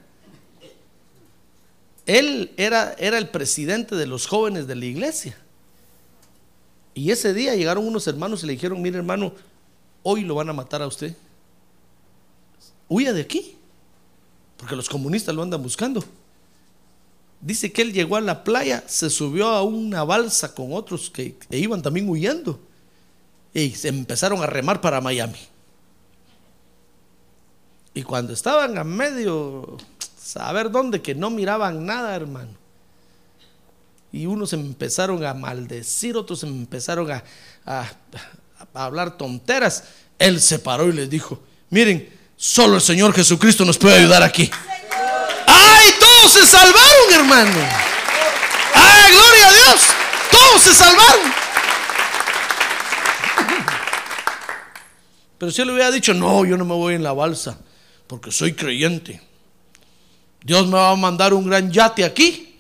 Él 2.06 2.52
era, 2.58 2.94
era 3.00 3.18
el 3.18 3.30
presidente 3.30 3.96
de 3.96 4.06
los 4.06 4.28
jóvenes 4.28 4.68
de 4.68 4.76
la 4.76 4.84
iglesia. 4.84 5.38
Y 6.94 7.12
ese 7.12 7.34
día 7.34 7.56
llegaron 7.56 7.88
unos 7.88 8.06
hermanos 8.08 8.44
y 8.44 8.48
le 8.48 8.54
dijeron, 8.54 8.82
mire 8.82 8.98
hermano, 8.98 9.32
hoy 10.04 10.26
lo 10.26 10.36
van 10.36 10.50
a 10.50 10.54
matar 10.54 10.82
a 10.82 10.88
usted. 10.88 11.16
Huya 12.90 13.14
de 13.14 13.22
aquí, 13.22 13.56
porque 14.58 14.76
los 14.76 14.90
comunistas 14.90 15.36
lo 15.36 15.44
andan 15.44 15.62
buscando. 15.62 16.04
Dice 17.40 17.72
que 17.72 17.84
él 17.84 17.94
llegó 17.94 18.16
a 18.16 18.22
la 18.22 18.44
playa, 18.44 18.84
se 18.88 19.10
subió 19.10 19.50
a 19.50 19.62
una 19.62 20.04
balsa 20.04 20.56
con 20.56 20.74
otros 20.74 21.10
que, 21.10 21.36
que 21.36 21.58
iban 21.58 21.82
también 21.82 22.10
huyendo 22.10 22.60
y 23.54 23.72
se 23.72 23.90
empezaron 23.90 24.42
a 24.42 24.48
remar 24.48 24.82
para 24.82 25.02
Miami. 25.02 25.40
Y 27.94 28.04
cuando 28.04 28.34
estaban 28.34 28.78
a 28.78 28.84
medio, 28.84 29.78
saber 30.20 30.72
dónde, 30.72 31.02
que 31.02 31.16
no 31.16 31.30
miraban 31.30 31.86
nada, 31.86 32.16
hermano. 32.16 32.52
Y 34.12 34.26
unos 34.26 34.54
empezaron 34.54 35.26
a 35.26 35.34
maldecir, 35.34 36.16
otros 36.16 36.44
empezaron 36.44 37.10
a 37.66 37.92
hablar 38.74 39.18
tonteras. 39.18 39.84
Él 40.20 40.40
se 40.40 40.60
paró 40.60 40.88
y 40.88 40.94
les 40.94 41.10
dijo, 41.10 41.40
miren, 41.70 42.17
solo 42.38 42.76
el 42.76 42.82
Señor 42.82 43.14
Jesucristo 43.14 43.66
nos 43.66 43.78
puede 43.78 43.98
ayudar 43.98 44.24
aquí. 44.24 44.50
¡Ay! 45.48 45.90
Todos 46.00 46.32
se 46.32 46.46
salvaron, 46.46 47.14
hermano. 47.14 47.60
¡Ay, 48.74 49.12
gloria 49.12 49.48
a 49.48 49.52
Dios! 49.52 49.82
Todos 50.32 50.62
se 50.62 50.74
salvaron. 50.74 51.34
Pero 55.38 55.52
si 55.52 55.62
él 55.62 55.68
le 55.68 55.74
hubiera 55.74 55.92
dicho, 55.92 56.14
no, 56.14 56.46
yo 56.46 56.58
no 56.58 56.66
me 56.66 56.74
voy 56.74 56.96
en 56.96 57.04
la 57.04 57.14
balsa, 57.14 57.60
porque 58.08 58.32
soy 58.32 58.54
creyente. 58.54 59.22
Dios 60.42 60.66
me 60.68 60.74
va 60.74 60.92
a 60.92 60.96
mandar 60.96 61.34
un 61.34 61.48
gran 61.48 61.72
yate 61.72 62.04
aquí 62.04 62.60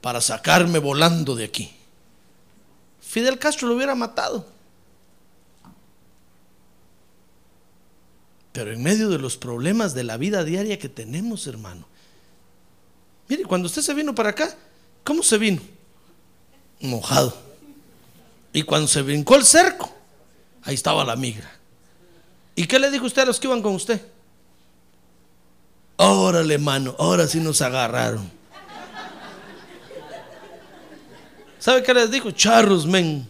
para 0.00 0.20
sacarme 0.20 0.78
volando 0.78 1.34
de 1.34 1.44
aquí. 1.44 1.74
Fidel 3.00 3.38
Castro 3.38 3.68
lo 3.68 3.74
hubiera 3.74 3.94
matado. 3.94 4.46
Pero 8.58 8.72
en 8.72 8.82
medio 8.82 9.08
de 9.08 9.20
los 9.20 9.36
problemas 9.36 9.94
de 9.94 10.02
la 10.02 10.16
vida 10.16 10.42
diaria 10.42 10.80
que 10.80 10.88
tenemos, 10.88 11.46
hermano. 11.46 11.86
Mire, 13.28 13.44
cuando 13.44 13.66
usted 13.66 13.82
se 13.82 13.94
vino 13.94 14.16
para 14.16 14.30
acá, 14.30 14.52
¿cómo 15.04 15.22
se 15.22 15.38
vino? 15.38 15.62
Mojado. 16.80 17.40
Y 18.52 18.64
cuando 18.64 18.88
se 18.88 19.02
brincó 19.02 19.36
el 19.36 19.44
cerco, 19.44 19.94
ahí 20.64 20.74
estaba 20.74 21.04
la 21.04 21.14
migra. 21.14 21.48
¿Y 22.56 22.66
qué 22.66 22.80
le 22.80 22.90
dijo 22.90 23.06
usted 23.06 23.22
a 23.22 23.26
los 23.26 23.38
que 23.38 23.46
iban 23.46 23.62
con 23.62 23.76
usted? 23.76 24.02
Órale, 25.94 26.54
hermano, 26.54 26.96
ahora 26.98 27.28
sí 27.28 27.38
nos 27.38 27.62
agarraron. 27.62 28.28
¿Sabe 31.60 31.84
qué 31.84 31.94
les 31.94 32.10
dijo? 32.10 32.32
Charros, 32.32 32.86
men. 32.86 33.28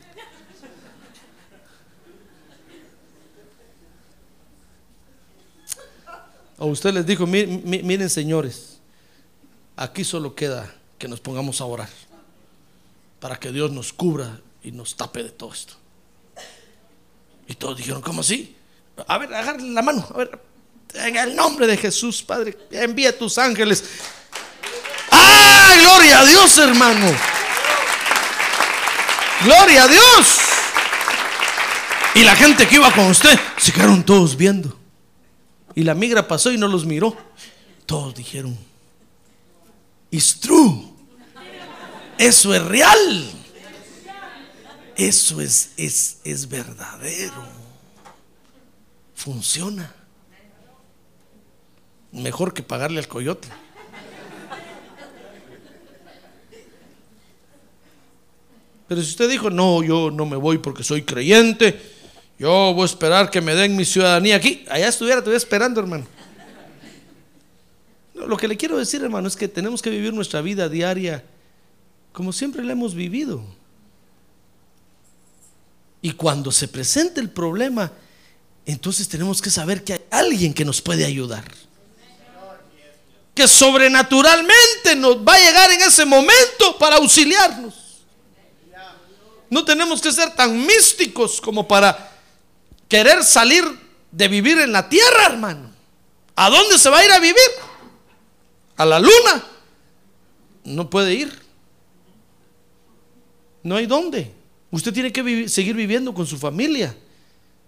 A 6.59 6.65
usted 6.65 6.93
les 6.93 7.07
dijo, 7.07 7.27
miren 7.27 8.11
señores, 8.11 8.79
aquí 9.77 10.05
solo 10.05 10.35
queda 10.35 10.75
que 10.99 11.07
nos 11.07 11.21
pongamos 11.21 11.61
a 11.61 11.65
orar 11.65 11.89
para 13.21 13.37
que 13.37 13.53
Dios 13.53 13.71
nos 13.71 13.93
cubra 13.93 14.41
y 14.63 14.73
nos 14.73 14.97
tape 14.97 15.23
de 15.23 15.31
todo 15.31 15.53
esto. 15.53 15.75
Y 17.47 17.55
todos 17.55 17.77
dijeron, 17.77 18.03
¿cómo 18.03 18.21
así? 18.21 18.57
A 19.07 19.19
ver, 19.19 19.33
agarre 19.33 19.63
la 19.63 19.83
mano. 19.83 20.07
A 20.13 20.19
ver, 20.19 20.39
en 20.95 21.17
el 21.17 21.37
nombre 21.37 21.67
de 21.67 21.77
Jesús, 21.77 22.23
Padre, 22.23 22.57
envía 22.71 23.17
tus 23.17 23.39
ángeles. 23.39 23.85
¡Ah! 25.11 25.75
Gloria 25.81 26.21
a 26.21 26.25
Dios, 26.27 26.59
hermano. 26.59 27.07
Gloria 29.45 29.85
a 29.85 29.89
Dios. 29.89 30.39
Y 32.15 32.25
la 32.25 32.35
gente 32.35 32.67
que 32.67 32.75
iba 32.75 32.93
con 32.93 33.07
usted 33.07 33.39
se 33.57 33.73
quedaron 33.73 34.05
todos 34.05 34.37
viendo. 34.37 34.78
Y 35.79 35.85
la 35.85 35.95
migra 35.95 36.27
pasó 36.27 36.51
y 36.51 36.59
no 36.59 36.67
los 36.67 36.85
miró. 36.85 37.17
Todos 37.87 38.13
dijeron, 38.13 38.59
it's 40.11 40.41
true. 40.41 40.89
Eso 42.19 42.53
es 42.53 42.65
real. 42.65 43.31
Eso 44.97 45.41
es, 45.41 45.75
es, 45.77 46.19
es 46.25 46.49
verdadero. 46.49 47.45
Funciona. 49.15 49.95
Mejor 52.11 52.53
que 52.53 52.65
pagarle 52.65 52.99
al 52.99 53.07
coyote. 53.07 53.47
Pero 58.89 59.01
si 59.01 59.11
usted 59.11 59.31
dijo, 59.31 59.49
no, 59.49 59.85
yo 59.85 60.11
no 60.11 60.27
me 60.27 60.37
voy 60.37 60.59
porque 60.59 60.83
soy 60.83 61.03
creyente, 61.03 61.81
yo 62.39 62.73
voy 62.75 62.83
a 62.83 62.87
esperar 62.87 63.31
que 63.31 63.41
me 63.41 63.55
den 63.55 63.77
mi 63.77 63.85
ciudadanía 63.85 64.37
aquí. 64.37 64.65
Allá 64.69 64.89
estuviera 64.89 65.21
todavía 65.21 65.39
esperando, 65.39 65.81
hermano. 65.81 66.07
lo 68.15 68.37
que 68.37 68.49
le 68.49 68.57
quiero 68.57 68.79
decir, 68.79 69.03
hermano, 69.03 69.29
es 69.29 69.37
que 69.37 69.49
tenemos 69.49 69.83
que 69.83 69.91
vivir 69.91 70.13
nuestra 70.13 70.41
vida 70.41 70.69
diaria 70.69 71.25
como 72.19 72.33
siempre 72.33 72.65
la 72.65 72.73
hemos 72.73 72.97
vivido. 72.97 73.45
Y 76.03 76.11
cuando 76.13 76.51
se 76.51 76.67
presente 76.67 77.21
el 77.21 77.31
problema, 77.31 77.93
entonces 78.67 79.09
tenemos 79.09 79.41
que 79.41 79.51
saber 79.51 79.85
que 79.85 79.93
hay 79.93 80.01
alguien 80.11 80.53
que 80.53 80.65
nos 80.65 80.83
puede 80.83 81.05
ayudar. 81.05 81.45
Que 83.37 83.47
sobrenaturalmente 83.47 84.97
nos 84.97 85.19
va 85.19 85.35
a 85.35 85.39
llegar 85.39 85.71
en 85.71 85.81
ese 85.83 86.05
momento 86.05 86.77
para 86.77 86.97
auxiliarnos. 86.97 87.75
No 89.49 89.65
tenemos 89.65 90.01
que 90.01 90.11
ser 90.11 90.35
tan 90.35 90.67
místicos 90.67 91.41
como 91.41 91.69
para 91.69 92.18
querer 92.89 93.23
salir 93.23 93.65
de 94.11 94.29
vivir 94.29 94.59
en 94.59 94.73
la 94.73 94.89
tierra, 94.89 95.27
hermano. 95.27 95.71
¿A 96.35 96.51
dónde 96.51 96.79
se 96.79 96.89
va 96.91 96.99
a 96.99 97.05
ir 97.05 97.11
a 97.11 97.21
vivir? 97.21 97.37
¿A 98.77 98.85
la 98.85 98.99
luna? 98.99 99.45
No 100.65 100.89
puede 100.89 101.15
ir. 101.15 101.39
No 103.63 103.77
hay 103.77 103.87
dónde. 103.87 104.33
Usted 104.71 104.93
tiene 104.93 105.13
que 105.13 105.49
seguir 105.49 105.77
viviendo 105.77 106.15
con 106.15 106.27
su 106.27 106.39
familia. 106.39 106.97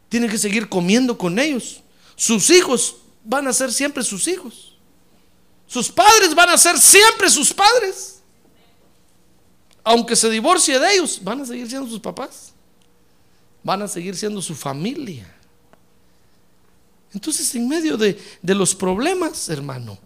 Tiene 0.09 0.29
que 0.29 0.39
seguir 0.39 0.69
comiendo 0.69 1.17
con 1.17 1.39
ellos. 1.39 1.83
Sus 2.17 2.51
hijos 2.51 2.97
van 3.25 3.47
a 3.47 3.53
ser 3.53 3.73
siempre 3.73 4.03
sus 4.03 4.27
hijos. 4.29 4.77
Sus 5.67 5.91
padres 5.91 6.35
van 6.35 6.49
a 6.49 6.59
ser 6.59 6.79
siempre 6.79 7.29
sus 7.31 7.53
padres. 7.53 8.21
Aunque 9.83 10.15
se 10.15 10.29
divorcie 10.29 10.79
de 10.79 10.95
ellos, 10.95 11.21
van 11.23 11.41
a 11.41 11.47
seguir 11.47 11.69
siendo 11.69 11.89
sus 11.89 12.01
papás 12.01 12.50
van 13.63 13.83
a 13.83 13.89
seguir 13.89 14.17
siendo 14.17 14.41
su 14.41 14.55
familia. 14.55 15.27
Entonces, 17.13 17.55
en 17.55 17.69
medio 17.69 17.97
de, 17.97 18.19
los 18.43 18.75
problemas, 18.75 19.49
hermano, 19.49 19.99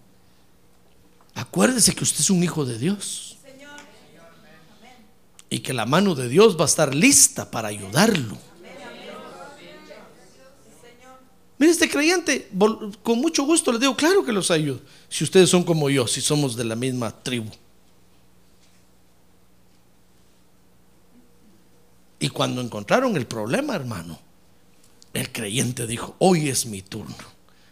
acuérdese 1.34 1.94
que 1.94 2.04
usted 2.04 2.20
es 2.20 2.30
un 2.30 2.42
hijo 2.42 2.64
de 2.64 2.78
Dios. 2.78 3.36
Y 5.50 5.60
que 5.60 5.72
la 5.72 5.86
mano 5.86 6.14
de 6.14 6.28
Dios 6.28 6.58
va 6.58 6.62
a 6.62 6.66
estar 6.66 6.94
lista 6.94 7.50
para 7.50 7.68
ayudarlo. 7.68 8.36
Mire, 11.56 11.70
este 11.70 11.88
creyente, 11.88 12.50
con 13.02 13.20
mucho 13.20 13.44
gusto 13.44 13.70
le 13.70 13.78
digo, 13.78 13.94
claro 13.94 14.24
que 14.24 14.32
los 14.32 14.50
ayudo. 14.50 14.80
Si 15.08 15.22
ustedes 15.22 15.50
son 15.50 15.62
como 15.62 15.88
yo, 15.88 16.06
si 16.08 16.20
somos 16.20 16.56
de 16.56 16.64
la 16.64 16.74
misma 16.74 17.12
tribu. 17.22 17.50
Y 22.24 22.30
cuando 22.30 22.62
encontraron 22.62 23.18
el 23.18 23.26
problema, 23.26 23.74
hermano, 23.74 24.18
el 25.12 25.30
creyente 25.30 25.86
dijo, 25.86 26.16
hoy 26.20 26.48
es 26.48 26.64
mi 26.64 26.80
turno. 26.80 27.14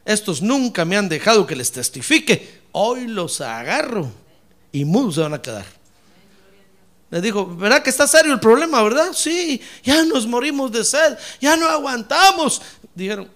Estos 0.04 0.42
nunca 0.42 0.84
me 0.84 0.98
han 0.98 1.08
dejado 1.08 1.46
que 1.46 1.56
les 1.56 1.72
testifique. 1.72 2.60
Hoy 2.72 3.06
los 3.06 3.40
agarro 3.40 4.12
y 4.70 4.84
mudos 4.84 5.14
se 5.14 5.22
van 5.22 5.32
a 5.32 5.40
quedar. 5.40 5.64
Le 7.10 7.22
dijo, 7.22 7.46
¿verdad 7.56 7.82
que 7.82 7.88
está 7.88 8.06
serio 8.06 8.34
el 8.34 8.40
problema, 8.40 8.82
verdad? 8.82 9.14
Sí, 9.14 9.58
ya 9.82 10.04
nos 10.04 10.26
morimos 10.26 10.70
de 10.70 10.84
sed, 10.84 11.16
ya 11.40 11.56
no 11.56 11.66
aguantamos. 11.66 12.60
Dijeron, 12.94 13.30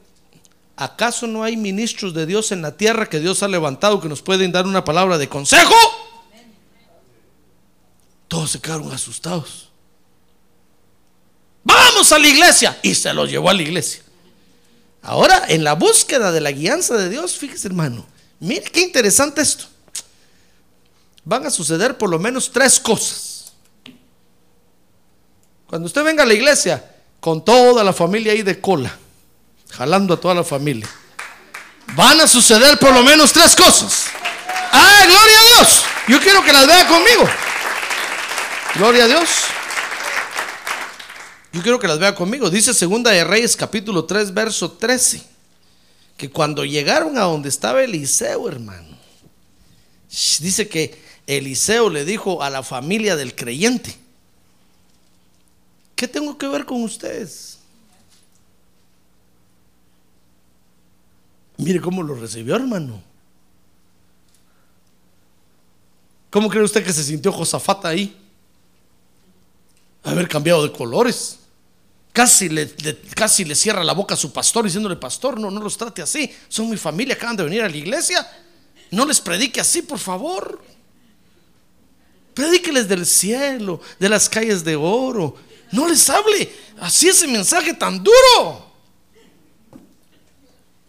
¿acaso 0.77 1.27
no 1.27 1.43
hay 1.43 1.57
ministros 1.57 2.12
de 2.12 2.27
Dios 2.27 2.53
en 2.53 2.61
la 2.61 2.77
tierra 2.77 3.09
que 3.09 3.21
Dios 3.21 3.43
ha 3.43 3.49
levantado 3.49 4.03
que 4.03 4.09
nos 4.11 4.21
pueden 4.21 4.53
dar 4.53 4.67
una 4.67 4.85
palabra 4.85 5.17
de 5.17 5.31
consejo? 5.31 5.75
Todos 8.29 8.51
se 8.51 8.61
quedaron 8.61 8.93
asustados. 8.93 9.66
Vamos 11.67 12.12
a 12.12 12.19
la 12.19 12.29
iglesia. 12.29 12.79
Y 12.83 12.95
se 12.95 13.12
los 13.12 13.29
llevó 13.29 13.51
a 13.51 13.55
la 13.55 13.62
iglesia. 13.62 14.03
Ahora, 15.03 15.45
en 15.49 15.64
la 15.64 15.75
búsqueda 15.75 16.31
de 16.31 16.41
la 16.41 16.53
guianza 16.53 16.97
de 16.97 17.09
Dios, 17.09 17.37
fíjese 17.37 17.69
hermano, 17.69 18.07
mire 18.39 18.71
qué 18.71 18.81
interesante 18.81 19.41
esto. 19.43 19.64
Van 21.25 21.45
a 21.45 21.51
suceder 21.51 21.99
por 21.99 22.09
lo 22.09 22.19
menos 22.21 22.53
tres 22.53 22.79
cosas. 22.79 23.53
Cuando 25.67 25.87
usted 25.87 26.05
venga 26.05 26.23
a 26.23 26.27
la 26.27 26.35
iglesia, 26.35 26.85
con 27.19 27.45
toda 27.45 27.83
la 27.83 27.93
familia 27.93 28.33
ahí 28.33 28.43
de 28.43 28.61
cola, 28.61 28.97
jalando 29.71 30.14
a 30.14 30.21
toda 30.21 30.35
la 30.35 30.45
familia, 30.45 30.89
van 31.95 32.21
a 32.21 32.29
suceder 32.29 32.79
por 32.79 32.95
lo 32.95 33.03
menos 33.03 33.33
tres 33.33 33.57
cosas. 33.57 34.07
¡Ah, 34.73 35.03
gloria 35.05 35.39
a 35.39 35.57
Dios! 35.57 35.83
Yo 36.09 36.21
quiero 36.21 36.45
que 36.45 36.53
las 36.53 36.67
vea 36.67 36.87
conmigo. 36.87 37.29
Gloria 38.77 39.05
a 39.05 39.09
Dios. 39.09 39.29
Yo 41.57 41.62
quiero 41.62 41.78
que 41.78 41.88
las 41.88 41.98
vea 41.98 42.14
conmigo. 42.14 42.50
Dice 42.50 42.74
Segunda 42.74 43.12
de 43.12 43.24
Reyes 43.24 43.57
capítulo 43.57 44.04
3 44.04 44.34
verso 44.34 44.72
13. 44.72 45.22
Que 46.18 46.28
cuando 46.28 46.66
llegaron 46.66 47.16
a 47.16 47.22
donde 47.22 47.48
estaba 47.48 47.82
Eliseo, 47.82 48.46
hermano. 48.46 48.94
Dice 50.11 50.68
que 50.68 51.00
Eliseo 51.26 51.88
le 51.88 52.04
dijo 52.04 52.42
a 52.42 52.50
la 52.50 52.62
familia 52.62 53.16
del 53.16 53.34
creyente. 53.34 53.96
¿Qué 55.94 56.07
tengo 56.07 56.36
que 56.36 56.46
ver 56.46 56.66
con 56.66 56.82
ustedes? 56.82 57.59
Mire 61.57 61.80
cómo 61.80 62.02
lo 62.02 62.16
recibió, 62.16 62.54
hermano. 62.54 63.02
¿Cómo 66.28 66.50
cree 66.50 66.64
usted 66.64 66.84
que 66.84 66.92
se 66.92 67.02
sintió 67.02 67.32
Josafata 67.32 67.88
ahí? 67.88 68.14
Haber 70.04 70.28
cambiado 70.28 70.62
de 70.62 70.70
colores. 70.70 71.38
Casi 72.17 72.49
le, 72.49 72.75
casi 73.14 73.45
le 73.45 73.55
cierra 73.55 73.85
la 73.85 73.93
boca 73.93 74.14
a 74.14 74.17
su 74.17 74.33
pastor 74.33 74.64
diciéndole, 74.64 74.97
pastor, 74.97 75.39
no, 75.39 75.51
no 75.51 75.61
los 75.61 75.77
trate 75.77 76.01
así. 76.01 76.33
Son 76.49 76.71
mi 76.71 76.79
familia, 76.79 77.14
acaban 77.14 77.37
de 77.37 77.45
venir 77.45 77.61
a 77.61 77.69
la 77.69 77.77
iglesia. 77.77 78.27
No 78.91 79.05
les 79.05 79.21
predique 79.21 79.61
así, 79.61 79.83
por 79.83 79.99
favor. 79.99 80.64
Predíqueles 82.33 82.89
del 82.89 83.05
cielo, 83.05 83.83
de 83.99 84.09
las 84.09 84.31
calles 84.31 84.64
de 84.64 84.77
oro. 84.77 85.37
No 85.73 85.87
les 85.87 86.09
hable 86.09 86.51
así 86.81 87.09
ese 87.09 87.27
mensaje 87.27 87.75
tan 87.75 88.03
duro. 88.03 88.73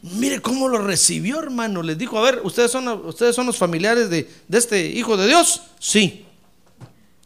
Mire 0.04 0.42
cómo 0.42 0.70
lo 0.70 0.78
recibió, 0.78 1.40
hermano. 1.40 1.84
Les 1.84 1.98
dijo, 1.98 2.18
a 2.18 2.22
ver, 2.22 2.40
¿ustedes 2.42 2.72
son, 2.72 2.88
ustedes 3.06 3.36
son 3.36 3.48
los 3.48 3.58
familiares 3.58 4.10
de, 4.10 4.32
de 4.48 4.58
este 4.58 4.86
hijo 4.86 5.18
de 5.18 5.28
Dios? 5.28 5.64
Sí. 5.78 6.26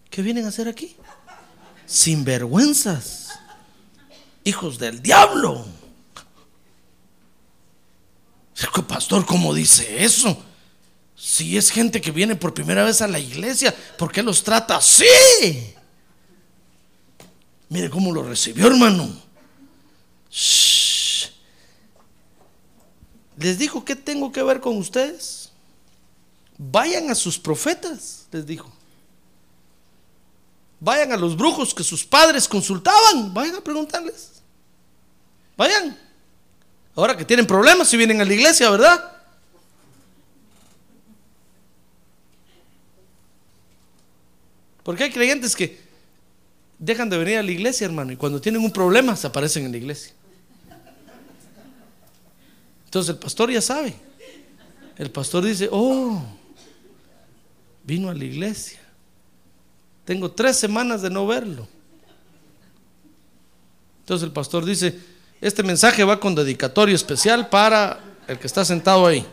¿Qué 0.10 0.24
vienen 0.24 0.46
a 0.46 0.48
hacer 0.48 0.68
aquí? 0.68 0.96
sinvergüenzas, 1.86 3.30
hijos 4.44 4.78
del 4.78 5.02
diablo. 5.02 5.66
Pastor, 8.88 9.26
¿cómo 9.26 9.54
dice 9.54 10.04
eso? 10.04 10.38
Si 11.16 11.58
es 11.58 11.70
gente 11.70 12.02
que 12.02 12.12
viene 12.12 12.36
por 12.36 12.54
primera 12.54 12.84
vez 12.84 13.02
a 13.02 13.08
la 13.08 13.20
iglesia, 13.20 13.76
¿por 13.98 14.12
qué 14.12 14.22
los 14.22 14.44
trata 14.44 14.78
así? 14.78 15.06
Mire 17.70 17.90
cómo 17.90 18.12
lo 18.12 18.24
recibió, 18.24 18.68
hermano. 18.68 19.10
Les 23.38 23.58
dijo, 23.58 23.86
¿qué 23.86 23.96
tengo 23.96 24.32
que 24.32 24.44
ver 24.44 24.60
con 24.60 24.78
ustedes? 24.78 25.52
Vayan 26.58 27.10
a 27.10 27.16
sus 27.16 27.40
profetas, 27.40 28.28
les 28.32 28.46
dijo. 28.46 28.72
Vayan 30.80 31.12
a 31.12 31.18
los 31.18 31.38
brujos 31.38 31.74
que 31.74 31.84
sus 31.84 32.04
padres 32.04 32.48
consultaban. 32.48 33.34
Vayan 33.34 33.56
a 33.56 33.62
preguntarles. 33.62 34.31
Vayan. 35.62 35.96
Ahora 36.96 37.16
que 37.16 37.24
tienen 37.24 37.46
problemas 37.46 37.88
si 37.88 37.96
vienen 37.96 38.20
a 38.20 38.26
la 38.26 38.34
iglesia, 38.34 38.68
¿verdad? 38.72 39.22
Porque 44.82 45.04
hay 45.04 45.12
creyentes 45.12 45.56
que 45.56 45.80
dejan 46.80 47.12
de 47.12 47.20
venir 47.20 47.38
a 47.38 47.44
la 47.44 47.52
iglesia, 47.52 47.86
hermano, 47.86 48.12
y 48.12 48.16
cuando 48.16 48.42
tienen 48.42 48.64
un 48.64 48.72
problema 48.72 49.16
se 49.16 49.28
aparecen 49.28 49.64
en 49.66 49.72
la 49.72 49.78
iglesia. 49.78 50.14
Entonces 52.86 53.14
el 53.14 53.20
pastor 53.20 53.52
ya 53.52 53.62
sabe. 53.62 53.94
El 54.98 55.12
pastor 55.12 55.46
dice, 55.46 55.70
oh, 55.72 56.24
vino 57.84 58.10
a 58.10 58.16
la 58.16 58.26
iglesia. 58.26 58.80
Tengo 60.06 60.32
tres 60.32 60.58
semanas 60.58 61.04
de 61.04 61.12
no 61.12 61.28
verlo. 61.28 61.68
Entonces 64.00 64.26
el 64.26 64.34
pastor 64.34 64.66
dice, 64.66 65.11
este 65.42 65.64
mensaje 65.64 66.04
va 66.04 66.20
con 66.20 66.36
dedicatorio 66.36 66.96
especial 66.96 67.50
para 67.50 68.00
el 68.28 68.38
que 68.38 68.46
está 68.46 68.64
sentado 68.64 69.08
ahí, 69.08 69.26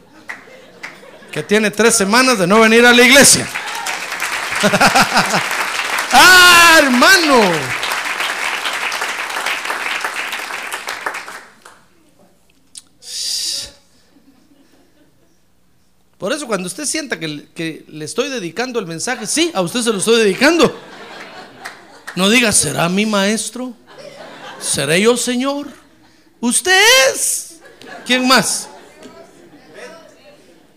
que 1.30 1.42
tiene 1.42 1.70
tres 1.70 1.94
semanas 1.94 2.38
de 2.38 2.46
no 2.46 2.60
venir 2.60 2.86
a 2.86 2.94
la 2.94 3.02
iglesia. 3.02 3.46
¡Ah, 6.12 6.80
hermano! 6.82 7.52
Por 16.16 16.32
eso 16.32 16.48
cuando 16.48 16.66
usted 16.66 16.84
sienta 16.84 17.18
que, 17.20 17.84
le 17.86 18.04
estoy 18.04 18.28
dedicando 18.28 18.80
el 18.80 18.86
mensaje, 18.86 19.26
sí, 19.26 19.52
a 19.54 19.60
usted 19.60 19.82
se 19.82 19.92
lo 19.92 19.98
estoy 19.98 20.18
dedicando. 20.18 20.76
No 22.16 22.28
diga, 22.28 22.50
¿será 22.50 22.88
mi 22.88 23.06
maestro? 23.06 23.74
¿Seré 24.58 25.00
yo, 25.02 25.16
Señor? 25.16 25.77
Usted 26.40 26.80
es. 27.12 27.60
¿Quién 28.06 28.26
más? 28.26 28.68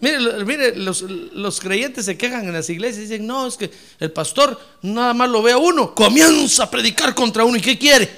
Mire, 0.01 0.17
mire 0.45 0.75
los, 0.75 1.03
los, 1.03 1.59
creyentes 1.59 2.05
se 2.05 2.17
quejan 2.17 2.47
en 2.47 2.53
las 2.53 2.67
iglesias 2.71 3.05
y 3.05 3.07
dicen, 3.07 3.27
no, 3.27 3.45
es 3.45 3.55
que 3.55 3.69
el 3.99 4.11
pastor 4.11 4.59
nada 4.81 5.13
más 5.13 5.29
lo 5.29 5.43
ve 5.43 5.51
a 5.51 5.59
uno, 5.59 5.93
comienza 5.93 6.63
a 6.63 6.71
predicar 6.71 7.13
contra 7.13 7.45
uno. 7.45 7.55
¿Y 7.55 7.61
qué 7.61 7.77
quiere? 7.77 8.09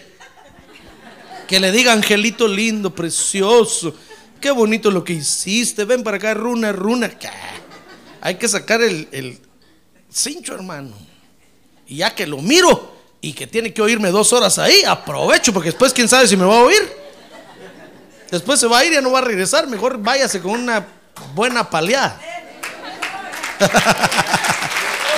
Que 1.46 1.60
le 1.60 1.74
diga, 1.74 1.92
angelito 1.92 2.48
lindo, 2.48 2.96
precioso, 2.96 3.94
qué 4.40 4.52
bonito 4.52 4.92
lo 4.92 5.04
que 5.04 5.12
hiciste, 5.12 5.84
ven 5.84 6.04
para 6.04 6.16
acá, 6.16 6.34
runa, 6.34 6.72
runa. 6.72 7.12
Hay 8.22 8.36
que 8.36 8.48
sacar 8.48 8.82
el, 8.82 9.10
el 9.12 9.38
cincho, 10.10 10.56
hermano. 10.56 10.96
Y 11.86 11.98
ya 11.98 12.16
que 12.16 12.26
lo 12.26 12.38
miro 12.38 12.96
y 13.20 13.34
que 13.34 13.46
tiene 13.46 13.74
que 13.74 13.82
oírme 13.82 14.10
dos 14.10 14.32
horas 14.32 14.58
ahí, 14.58 14.84
aprovecho, 14.88 15.52
porque 15.52 15.72
después 15.72 15.92
quién 15.92 16.08
sabe 16.08 16.30
si 16.30 16.38
me 16.38 16.46
va 16.46 16.60
a 16.60 16.64
oír. 16.64 17.03
Después 18.34 18.60
se 18.60 18.66
va 18.66 18.80
a 18.80 18.84
ir 18.84 18.92
y 18.92 18.96
ya 18.96 19.02
no 19.02 19.12
va 19.12 19.20
a 19.20 19.22
regresar, 19.22 19.68
mejor 19.68 20.00
váyase 20.00 20.42
con 20.42 20.60
una 20.60 20.84
buena 21.36 21.70
paleada. 21.70 22.20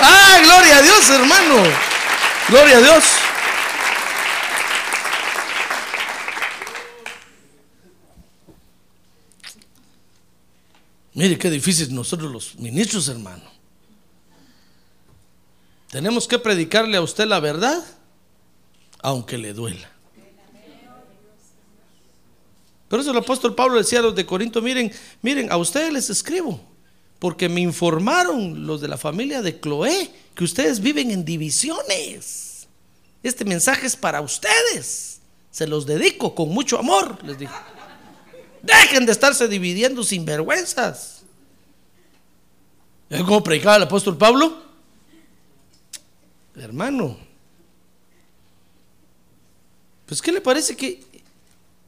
¡Ah, 0.02 0.38
gloria 0.44 0.76
a 0.76 0.82
Dios, 0.82 1.08
hermano! 1.08 1.62
¡Gloria 2.50 2.76
a 2.76 2.80
Dios! 2.80 3.04
Mire 11.14 11.38
qué 11.38 11.48
difícil 11.48 11.94
nosotros 11.94 12.30
los 12.30 12.56
ministros, 12.56 13.08
hermano. 13.08 13.50
Tenemos 15.88 16.28
que 16.28 16.38
predicarle 16.38 16.98
a 16.98 17.00
usted 17.00 17.24
la 17.24 17.40
verdad, 17.40 17.82
aunque 19.00 19.38
le 19.38 19.54
duela. 19.54 19.95
Por 22.88 23.00
eso 23.00 23.10
el 23.10 23.16
apóstol 23.16 23.54
Pablo 23.54 23.78
decía 23.78 23.98
a 23.98 24.02
los 24.02 24.14
de 24.14 24.26
Corinto, 24.26 24.62
miren, 24.62 24.92
miren, 25.22 25.50
a 25.50 25.56
ustedes 25.56 25.92
les 25.92 26.10
escribo, 26.10 26.60
porque 27.18 27.48
me 27.48 27.60
informaron 27.60 28.66
los 28.66 28.80
de 28.80 28.88
la 28.88 28.96
familia 28.96 29.42
de 29.42 29.58
Cloé 29.58 30.10
que 30.34 30.44
ustedes 30.44 30.80
viven 30.80 31.10
en 31.10 31.24
divisiones. 31.24 32.68
Este 33.22 33.44
mensaje 33.44 33.86
es 33.86 33.96
para 33.96 34.20
ustedes. 34.20 35.20
Se 35.50 35.66
los 35.66 35.86
dedico 35.86 36.34
con 36.34 36.50
mucho 36.50 36.78
amor, 36.78 37.18
les 37.24 37.38
dijo. 37.38 37.54
Dejen 38.62 39.06
de 39.06 39.12
estarse 39.12 39.48
dividiendo 39.48 40.04
sin 40.04 40.24
vergüenzas. 40.24 41.22
¿Cómo 43.08 43.42
predicaba 43.42 43.76
el 43.76 43.82
apóstol 43.84 44.16
Pablo? 44.16 44.62
Hermano, 46.56 47.16
pues 50.06 50.22
¿qué 50.22 50.32
le 50.32 50.40
parece 50.40 50.76
que... 50.76 51.04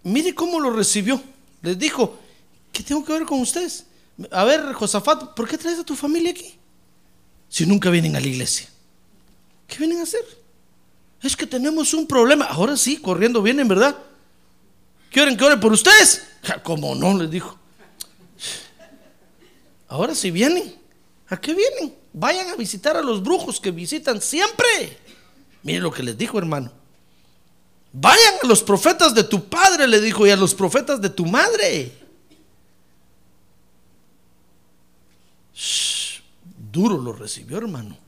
Mire 0.03 0.35
cómo 0.35 0.61
lo 0.61 0.71
recibió. 0.71 1.23
Les 1.63 1.79
dijo, 1.79 2.19
¿qué 2.73 2.83
tengo 2.83 3.05
que 3.05 3.13
ver 3.13 3.25
con 3.25 3.41
ustedes? 3.41 3.87
A 4.31 4.45
ver, 4.45 4.73
Josafat, 4.73 5.35
¿por 5.35 5.49
qué 5.49 5.59
traes 5.59 5.79
a 5.79 5.85
tu 5.85 5.95
familia 5.95 6.31
aquí? 6.31 6.55
Si 7.49 7.67
nunca 7.67 7.91
vienen 7.91 8.17
a 8.17 8.21
la 8.21 8.27
iglesia. 8.27 8.69
¿Qué 9.67 9.79
vienen 9.79 10.01
a 10.01 10.03
hacer? 10.03 10.25
Es 11.23 11.37
que 11.37 11.47
tenemos 11.47 11.95
un 11.95 12.07
problema. 12.07 12.45
Ahora 12.47 12.77
sí, 12.77 12.97
corriendo 12.97 13.43
vienen, 13.43 13.69
¿verdad? 13.69 13.97
¿Quieren 15.11 15.37
que 15.37 15.45
ore 15.45 15.57
por 15.57 15.73
ustedes? 15.73 16.27
Como 16.63 16.95
no, 16.95 17.17
les 17.19 17.31
dijo. 17.31 17.59
Ahora 19.89 20.15
sí 20.15 20.31
vienen. 20.31 20.75
¿A 21.29 21.41
qué 21.41 21.55
vienen? 21.55 21.95
Vayan 22.13 22.49
a 22.51 22.57
visitar 22.57 22.97
a 22.97 23.03
los 23.03 23.23
brujos 23.23 23.61
que 23.61 23.71
visitan 23.71 24.21
siempre. 24.21 24.99
Miren 25.63 25.83
lo 25.83 25.93
que 25.93 26.03
les 26.03 26.17
dijo, 26.17 26.39
hermano. 26.39 26.73
Vayan 28.01 28.35
a 28.43 28.47
los 28.47 28.63
profetas 28.63 29.13
de 29.13 29.25
tu 29.25 29.49
padre, 29.49 29.89
le 29.89 30.01
dijo, 30.01 30.25
y 30.25 30.31
a 30.31 30.37
los 30.37 30.55
profetas 30.55 31.01
de 31.01 31.11
tu 31.11 31.27
madre. 31.27 31.93
duro 36.71 36.97
lo 36.99 37.13
recibió, 37.13 37.59
hermano. 37.59 37.99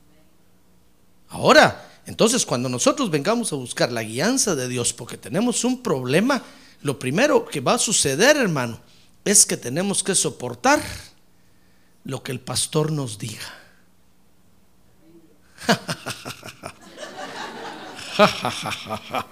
Ahora, 1.29 1.89
entonces, 2.05 2.45
cuando 2.45 2.69
nosotros 2.69 3.09
vengamos 3.09 3.51
a 3.51 3.57
buscar 3.57 3.91
la 3.91 4.03
guianza 4.03 4.55
de 4.55 4.69
Dios 4.69 4.93
porque 4.93 5.17
tenemos 5.17 5.65
un 5.65 5.83
problema, 5.83 6.41
lo 6.83 6.97
primero 6.97 7.45
que 7.45 7.59
va 7.59 7.73
a 7.73 7.79
suceder, 7.79 8.37
hermano, 8.37 8.79
es 9.25 9.45
que 9.45 9.57
tenemos 9.57 10.03
que 10.03 10.15
soportar 10.15 10.81
lo 12.05 12.23
que 12.23 12.31
el 12.31 12.39
pastor 12.39 12.93
nos 12.93 13.17
diga. 13.17 13.41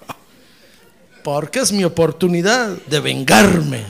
Porque 1.23 1.59
es 1.59 1.71
mi 1.71 1.83
oportunidad 1.83 2.69
de 2.87 2.99
vengarme. 2.99 3.85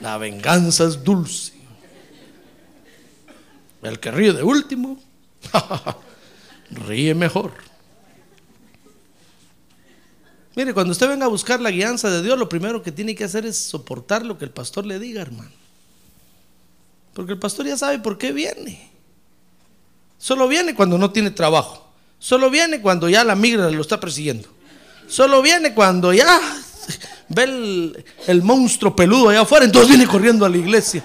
La 0.00 0.18
venganza 0.18 0.84
es 0.84 1.02
dulce. 1.02 1.52
El 3.82 4.00
que 4.00 4.10
ríe 4.10 4.32
de 4.32 4.42
último, 4.42 4.98
ríe 6.70 7.14
mejor. 7.14 7.52
Mire, 10.56 10.72
cuando 10.72 10.92
usted 10.92 11.08
venga 11.08 11.26
a 11.26 11.28
buscar 11.28 11.60
la 11.60 11.70
guianza 11.70 12.08
de 12.10 12.22
Dios, 12.22 12.38
lo 12.38 12.48
primero 12.48 12.82
que 12.82 12.92
tiene 12.92 13.14
que 13.14 13.24
hacer 13.24 13.44
es 13.44 13.58
soportar 13.58 14.24
lo 14.24 14.38
que 14.38 14.44
el 14.44 14.50
pastor 14.50 14.86
le 14.86 14.98
diga, 14.98 15.20
hermano. 15.20 15.50
Porque 17.12 17.32
el 17.32 17.38
pastor 17.38 17.66
ya 17.66 17.76
sabe 17.76 17.98
por 17.98 18.18
qué 18.18 18.32
viene. 18.32 18.90
Solo 20.18 20.48
viene 20.48 20.74
cuando 20.74 20.96
no 20.96 21.10
tiene 21.10 21.30
trabajo. 21.30 21.92
Solo 22.18 22.50
viene 22.50 22.80
cuando 22.80 23.08
ya 23.08 23.24
la 23.24 23.34
migra 23.34 23.70
lo 23.70 23.80
está 23.80 24.00
persiguiendo. 24.00 24.48
Solo 25.08 25.42
viene 25.42 25.74
cuando 25.74 26.12
ya 26.12 26.40
ve 27.28 27.94
el, 28.26 28.42
monstruo 28.42 28.94
peludo 28.94 29.28
allá 29.28 29.42
afuera, 29.42 29.64
entonces 29.64 29.90
viene 29.90 30.06
corriendo 30.06 30.44
a 30.44 30.48
la 30.48 30.56
iglesia. 30.56 31.04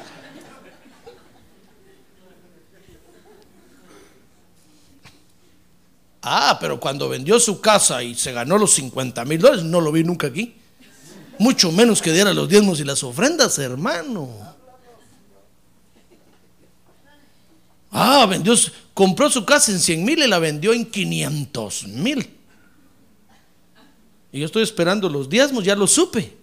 Ah, 6.21 6.57
pero 6.59 6.79
cuando 6.79 7.07
vendió 7.07 7.39
su 7.39 7.61
casa 7.61 8.03
y 8.03 8.13
se 8.13 8.33
ganó 8.33 8.57
los 8.57 8.73
50 8.73 9.23
mil 9.25 9.39
dólares, 9.39 9.63
no 9.63 9.81
lo 9.81 9.91
vi 9.91 10.03
nunca 10.03 10.27
aquí. 10.27 10.55
Mucho 11.37 11.71
menos 11.71 12.01
que 12.01 12.11
diera 12.11 12.33
los 12.33 12.49
diezmos 12.49 12.79
y 12.79 12.83
las 12.83 13.03
ofrendas, 13.03 13.57
hermano. 13.59 14.29
Ah, 17.91 18.25
vendió, 18.29 18.53
compró 18.93 19.29
su 19.29 19.45
casa 19.45 19.71
en 19.71 19.79
100 19.79 20.03
mil 20.03 20.19
y 20.19 20.27
la 20.27 20.39
vendió 20.39 20.73
en 20.73 20.85
500 20.85 21.87
mil. 21.87 22.38
Y 24.31 24.39
yo 24.39 24.45
estoy 24.45 24.63
esperando 24.63 25.09
los 25.09 25.29
diezmos, 25.29 25.63
ya 25.63 25.75
lo 25.75 25.87
supe. 25.87 26.37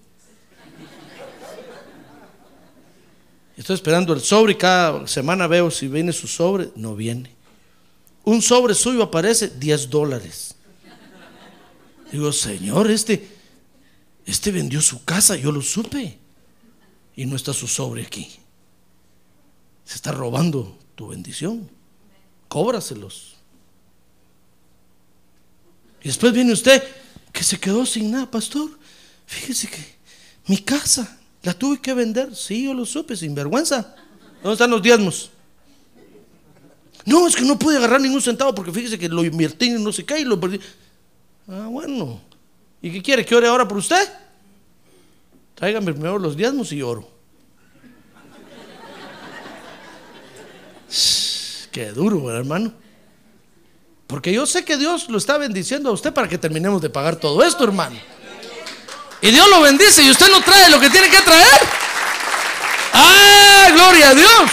Estoy 3.57 3.75
esperando 3.75 4.13
el 4.13 4.21
sobre 4.21 4.53
y 4.53 4.57
cada 4.57 5.07
semana 5.07 5.47
veo 5.47 5.71
si 5.71 5.89
viene 5.89 6.13
su 6.13 6.27
sobre. 6.27 6.71
No 6.77 6.95
viene. 6.95 7.31
Un 8.25 8.43
sobre 8.43 8.75
suyo 8.75 9.03
aparece 9.03 9.49
10 9.49 9.89
dólares. 9.89 10.55
Digo, 12.13 12.33
Señor, 12.33 12.91
este, 12.91 13.29
este 14.27 14.53
vendió 14.53 14.81
su 14.81 15.05
casa, 15.05 15.37
yo 15.37 15.51
lo 15.53 15.63
supe. 15.63 16.19
Y 17.15 17.25
no 17.25 17.35
está 17.35 17.53
su 17.53 17.67
sobre 17.67 18.03
aquí. 18.03 18.31
Se 19.85 19.95
está 19.95 20.13
robando 20.13 20.77
tu 20.95 21.09
bendición. 21.09 21.71
Cóbraselos. 22.49 23.37
Y 26.03 26.09
después 26.09 26.33
viene 26.33 26.53
usted 26.53 26.83
que 27.37 27.45
se 27.45 27.61
quedó 27.61 27.85
sin 27.85 28.11
nada, 28.11 28.31
pastor. 28.31 28.71
Fíjese 29.27 29.69
que 29.69 29.85
mi 30.47 30.57
casa 30.57 31.19
la 31.43 31.53
tuve 31.53 31.79
que 31.79 31.93
vender. 31.93 32.35
Sí, 32.35 32.65
yo 32.65 32.73
lo 32.73 32.87
supe, 32.87 33.15
sin 33.15 33.35
vergüenza. 33.35 33.95
¿Dónde 34.43 34.55
están 34.55 34.71
los 34.71 34.81
diezmos? 34.81 35.31
No, 37.05 37.29
es 37.29 37.37
que 37.37 37.43
no 37.43 37.59
pude 37.59 37.77
agarrar 37.77 38.01
ningún 38.01 38.23
centavo 38.23 38.55
porque 38.55 38.73
fíjese 38.73 38.99
que 38.99 39.11
lo 39.11 39.23
invertí 39.23 39.67
en 39.67 39.85
no 39.85 39.93
sé 39.93 40.07
qué 40.07 40.19
y 40.19 40.25
lo 40.25 40.41
perdí. 40.41 40.59
Ah, 41.47 41.67
bueno. 41.71 42.23
¿Y 42.81 42.91
qué 42.91 43.03
quiere? 43.03 43.27
¿Que 43.27 43.35
ore 43.35 43.49
ahora 43.49 43.69
por 43.69 43.77
usted? 43.77 44.09
Tráigame 45.55 45.93
primero 45.93 46.19
los 46.19 46.39
diezmos 46.39 46.73
y 46.73 46.81
oro. 46.81 47.07
Qué 51.71 51.93
duro, 51.93 52.35
hermano. 52.35 52.73
Porque 54.07 54.33
yo 54.33 54.47
sé 54.47 54.65
que 54.65 54.77
Dios 54.77 55.09
lo 55.09 55.19
está 55.19 55.37
bendiciendo 55.37 55.91
a 55.91 55.93
usted 55.93 56.13
para 56.13 56.29
que 56.29 56.39
terminemos 56.39 56.81
de 56.81 56.91
pagar 56.91 57.17
todo 57.17 57.43
esto, 57.43 57.65
hermano. 57.65 57.97
Y 59.21 59.31
Dios 59.31 59.49
lo 59.49 59.63
bendice 59.63 60.03
y 60.03 60.11
usted 60.11 60.29
no 60.31 60.41
trae 60.43 60.71
lo 60.71 60.79
que 60.79 60.91
tiene 60.91 61.11
que 61.11 61.21
traer. 61.23 61.61
¡Ah, 62.93 63.69
gloria 63.73 64.11
a 64.11 64.15
Dios! 64.15 64.51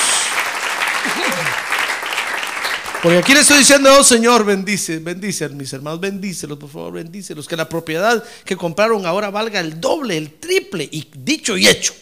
Porque 3.04 3.18
aquí 3.18 3.34
le 3.34 3.41
estoy 3.41 3.58
diciendo, 3.58 3.93
oh 3.99 4.04
Señor, 4.04 4.45
bendice, 4.45 4.99
bendice 4.99 5.43
a 5.43 5.49
mis 5.49 5.74
hermanos, 5.74 5.99
bendícelos, 5.99 6.58
por 6.58 6.70
favor, 6.70 6.93
bendícelos. 6.93 7.47
Que 7.49 7.58
la 7.58 7.68
propiedad 7.68 8.24
que 8.45 8.56
compraron 8.56 9.06
ahora 9.06 9.30
valga 9.30 9.60
el 9.60 9.82
doble, 9.82 10.18
el 10.18 10.39
triple, 10.39 10.88
y 10.89 11.10
dicho 11.14 11.58
y 11.58 11.68
hecho. 11.68 11.93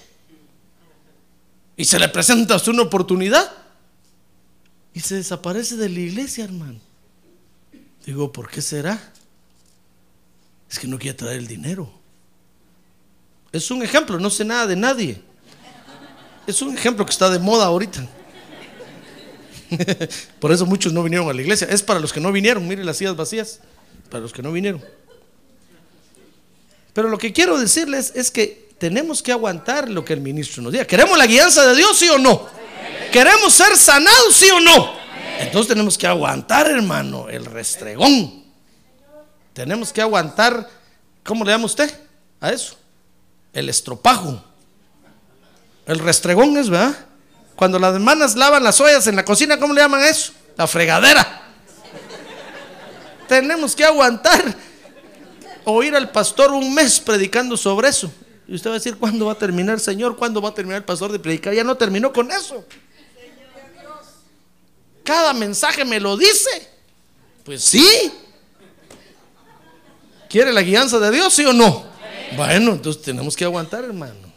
Y 1.76 1.86
se 1.86 1.98
le 1.98 2.08
presenta 2.08 2.56
a 2.56 2.62
una 2.70 2.84
oportunidad 2.84 3.52
y 4.94 5.00
se 5.00 5.16
desaparece 5.16 5.76
de 5.76 5.90
la 5.90 6.00
iglesia, 6.00 6.44
hermano. 6.44 6.80
Digo, 8.06 8.32
¿por 8.32 8.50
qué 8.50 8.62
será? 8.62 9.00
Es 10.70 10.80
que 10.80 10.88
no 10.88 10.98
quiere 10.98 11.18
traer 11.18 11.38
el 11.38 11.48
dinero. 11.48 11.92
Es 13.52 13.70
un 13.70 13.84
ejemplo, 13.84 14.20
no 14.20 14.30
sé 14.30 14.46
nada 14.46 14.66
de 14.66 14.76
nadie. 14.76 15.22
Es 16.48 16.62
un 16.62 16.76
ejemplo 16.76 17.06
que 17.06 17.12
está 17.12 17.30
de 17.30 17.40
moda 17.40 17.66
ahorita. 17.66 18.08
Por 20.40 20.52
eso 20.52 20.66
muchos 20.66 20.94
no 20.94 21.04
vinieron 21.04 21.30
a 21.30 21.34
la 21.34 21.42
iglesia. 21.42 21.68
Es 21.70 21.84
para 21.84 22.00
los 22.00 22.14
que 22.14 22.20
no 22.20 22.32
vinieron. 22.32 22.68
Mire 22.68 22.84
las 22.84 22.98
sillas 22.98 23.16
vacías. 23.16 23.60
Para 24.10 24.22
los 24.22 24.34
que 24.34 24.42
no 24.42 24.52
vinieron. 24.52 24.84
Pero 26.94 27.10
lo 27.10 27.18
que 27.18 27.32
quiero 27.32 27.58
decirles 27.60 28.14
es 28.16 28.32
que 28.32 28.70
tenemos 28.78 29.22
que 29.22 29.32
aguantar 29.32 29.90
lo 29.90 30.04
que 30.04 30.14
el 30.14 30.22
ministro 30.22 30.64
nos 30.64 30.72
diga. 30.72 30.86
¿Queremos 30.86 31.18
la 31.18 31.28
guianza 31.28 31.66
de 31.68 31.76
Dios, 31.76 31.98
sí 31.98 32.10
o 32.10 32.18
no? 32.18 32.48
¿Queremos 33.12 33.54
ser 33.54 33.78
sanados, 33.78 34.36
sí 34.36 34.50
o 34.50 34.60
no? 34.60 35.01
Entonces 35.42 35.68
tenemos 35.68 35.98
que 35.98 36.08
aguantar, 36.08 36.70
hermano, 36.70 37.28
el 37.30 37.46
restregón. 37.46 38.46
Tenemos 39.54 39.92
que 39.92 40.02
aguantar, 40.02 40.70
¿cómo 41.24 41.44
le 41.44 41.52
llama 41.52 41.66
usted 41.66 41.92
a 42.40 42.52
eso? 42.52 42.78
El 43.54 43.68
estropajo. 43.70 44.42
El 45.86 46.00
restregón 46.00 46.56
es, 46.58 46.70
¿verdad? 46.70 46.96
Cuando 47.56 47.80
las 47.80 47.94
hermanas 47.94 48.36
lavan 48.36 48.64
las 48.64 48.80
ollas 48.80 49.06
en 49.08 49.16
la 49.16 49.26
cocina, 49.26 49.60
¿cómo 49.60 49.74
le 49.74 49.82
llaman 49.82 50.04
eso? 50.04 50.32
La 50.56 50.68
fregadera. 50.68 51.42
Tenemos 53.28 53.76
que 53.76 53.84
aguantar 53.84 54.56
oír 55.66 55.96
al 55.96 56.12
pastor 56.12 56.52
un 56.52 56.74
mes 56.74 57.00
predicando 57.00 57.58
sobre 57.58 57.90
eso. 57.90 58.12
Y 58.48 58.56
usted 58.56 58.70
va 58.70 58.74
a 58.76 58.80
decir, 58.80 58.98
¿cuándo 58.98 59.28
va 59.28 59.34
a 59.34 59.38
terminar, 59.38 59.80
Señor? 59.80 60.18
¿Cuándo 60.18 60.42
va 60.42 60.50
a 60.50 60.54
terminar 60.54 60.80
el 60.80 60.84
pastor 60.84 61.12
de 61.12 61.20
predicar? 61.20 61.54
Ya 61.54 61.64
no 61.64 61.76
terminó 61.76 62.12
con 62.12 62.32
eso. 62.32 62.66
Cada 65.04 65.34
mensaje 65.34 65.86
me 65.86 66.00
lo 66.00 66.18
dice. 66.18 66.70
Pues 67.44 67.64
sí. 67.64 68.12
¿Quiere 70.30 70.54
la 70.54 70.62
guianza 70.62 71.00
de 71.00 71.12
Dios, 71.12 71.34
sí 71.34 71.46
o 71.46 71.54
no? 71.54 71.86
Bueno, 72.36 72.72
entonces 72.72 73.02
tenemos 73.02 73.36
que 73.36 73.44
aguantar, 73.44 73.84
hermano. 73.84 74.32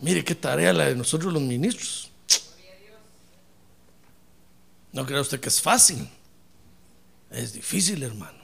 Mire 0.00 0.24
qué 0.24 0.34
tarea 0.34 0.72
la 0.72 0.86
de 0.86 0.94
nosotros 0.94 1.32
los 1.32 1.42
ministros. 1.42 2.10
No 4.92 5.04
crea 5.04 5.20
usted 5.20 5.40
que 5.40 5.48
es 5.48 5.60
fácil. 5.60 6.08
Es 7.30 7.52
difícil, 7.52 8.02
hermano. 8.02 8.38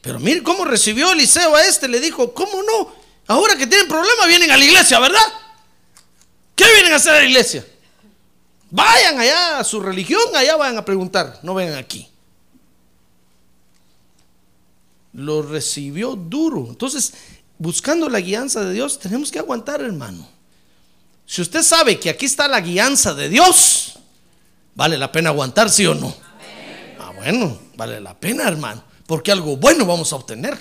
Pero 0.00 0.20
mire 0.20 0.42
cómo 0.42 0.64
recibió 0.64 1.10
Eliseo 1.10 1.56
a 1.56 1.64
este. 1.64 1.88
Le 1.88 1.98
dijo, 1.98 2.32
¿cómo 2.32 2.62
no? 2.62 2.94
Ahora 3.26 3.56
que 3.56 3.66
tienen 3.66 3.88
problemas 3.88 4.28
vienen 4.28 4.50
a 4.52 4.56
la 4.56 4.64
iglesia, 4.64 5.00
¿verdad? 5.00 5.26
¿Qué 6.54 6.64
vienen 6.72 6.92
a 6.92 6.96
hacer 6.96 7.14
a 7.14 7.18
la 7.18 7.24
iglesia? 7.24 7.66
Vayan 8.76 9.18
allá 9.18 9.58
a 9.60 9.64
su 9.64 9.80
religión, 9.80 10.20
allá 10.34 10.54
vayan 10.56 10.76
a 10.76 10.84
preguntar, 10.84 11.40
no 11.42 11.54
vengan 11.54 11.78
aquí. 11.78 12.06
Lo 15.14 15.40
recibió 15.40 16.14
duro. 16.14 16.66
Entonces, 16.68 17.14
buscando 17.56 18.10
la 18.10 18.20
guianza 18.20 18.62
de 18.62 18.74
Dios, 18.74 18.98
tenemos 18.98 19.30
que 19.30 19.38
aguantar, 19.38 19.80
hermano. 19.80 20.28
Si 21.24 21.40
usted 21.40 21.62
sabe 21.62 21.98
que 21.98 22.10
aquí 22.10 22.26
está 22.26 22.48
la 22.48 22.60
guianza 22.60 23.14
de 23.14 23.30
Dios, 23.30 23.98
vale 24.74 24.98
la 24.98 25.10
pena 25.10 25.30
aguantar, 25.30 25.70
sí 25.70 25.86
o 25.86 25.94
no. 25.94 26.14
Ah, 27.00 27.12
bueno, 27.16 27.58
vale 27.76 27.98
la 27.98 28.12
pena, 28.12 28.46
hermano, 28.46 28.84
porque 29.06 29.32
algo 29.32 29.56
bueno 29.56 29.86
vamos 29.86 30.12
a 30.12 30.16
obtener. 30.16 30.54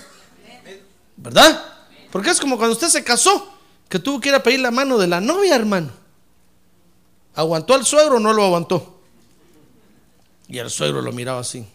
¿Verdad? 1.17 1.65
Porque 2.13 2.29
es 2.29 2.39
como 2.39 2.55
cuando 2.55 2.75
usted 2.75 2.87
se 2.87 3.03
casó, 3.03 3.51
que 3.89 3.99
tuvo 3.99 4.21
que 4.21 4.29
ir 4.29 4.35
a 4.35 4.41
pedir 4.41 4.61
la 4.61 4.71
mano 4.71 4.97
de 4.97 5.07
la 5.07 5.19
novia, 5.19 5.53
hermano. 5.53 6.04
¿Aguantó 7.35 7.73
al 7.73 7.85
suegro 7.85 8.17
o 8.17 8.19
no 8.19 8.33
lo 8.33 8.43
aguantó? 8.43 9.01
Y 10.47 10.57
el 10.57 10.69
suegro 10.69 11.01
lo 11.01 11.11
miraba 11.11 11.41
así. 11.41 11.65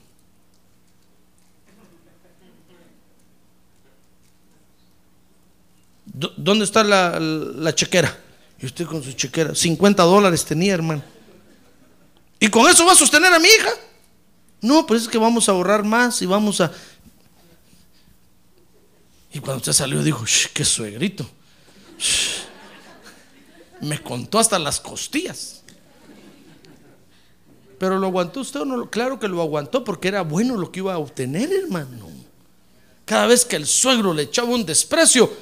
¿Dónde 6.06 6.64
está 6.64 6.82
la, 6.82 7.74
chequera? 7.74 8.18
Y 8.58 8.66
usted 8.66 8.86
con 8.86 9.02
su 9.02 9.12
chequera, 9.12 9.54
50 9.54 10.02
dólares 10.02 10.44
tenía, 10.44 10.74
hermano. 10.74 11.02
¿Y 12.38 12.48
con 12.48 12.68
eso 12.68 12.84
va 12.84 12.92
a 12.92 12.96
sostener 12.96 13.32
a 13.32 13.38
mi 13.38 13.48
hija? 13.48 13.70
No, 14.60 14.86
pues 14.86 15.02
es 15.02 15.08
que 15.08 15.18
vamos 15.18 15.48
a 15.48 15.52
ahorrar 15.52 15.84
más 15.84 16.20
y 16.22 16.26
vamos 16.26 16.60
a... 16.60 16.72
Y 19.32 19.38
cuando 19.38 19.58
usted 19.58 19.72
salió 19.72 20.02
dijo, 20.02 20.24
qué 20.52 20.64
suegrito. 20.64 21.28
Me 23.80 24.02
contó 24.02 24.38
hasta 24.38 24.58
las 24.58 24.80
costillas. 24.80 25.62
Pero 27.78 27.98
lo 27.98 28.08
aguantó 28.08 28.40
usted 28.40 28.60
o 28.60 28.64
no? 28.66 28.90
Claro 28.90 29.18
que 29.18 29.26
lo 29.26 29.40
aguantó 29.40 29.82
porque 29.84 30.08
era 30.08 30.20
bueno 30.20 30.56
lo 30.56 30.70
que 30.70 30.80
iba 30.80 30.92
a 30.92 30.98
obtener, 30.98 31.50
hermano. 31.50 32.08
Cada 33.06 33.26
vez 33.26 33.44
que 33.44 33.56
el 33.56 33.66
suegro 33.66 34.12
le 34.12 34.24
echaba 34.24 34.50
un 34.50 34.66
desprecio, 34.66 35.32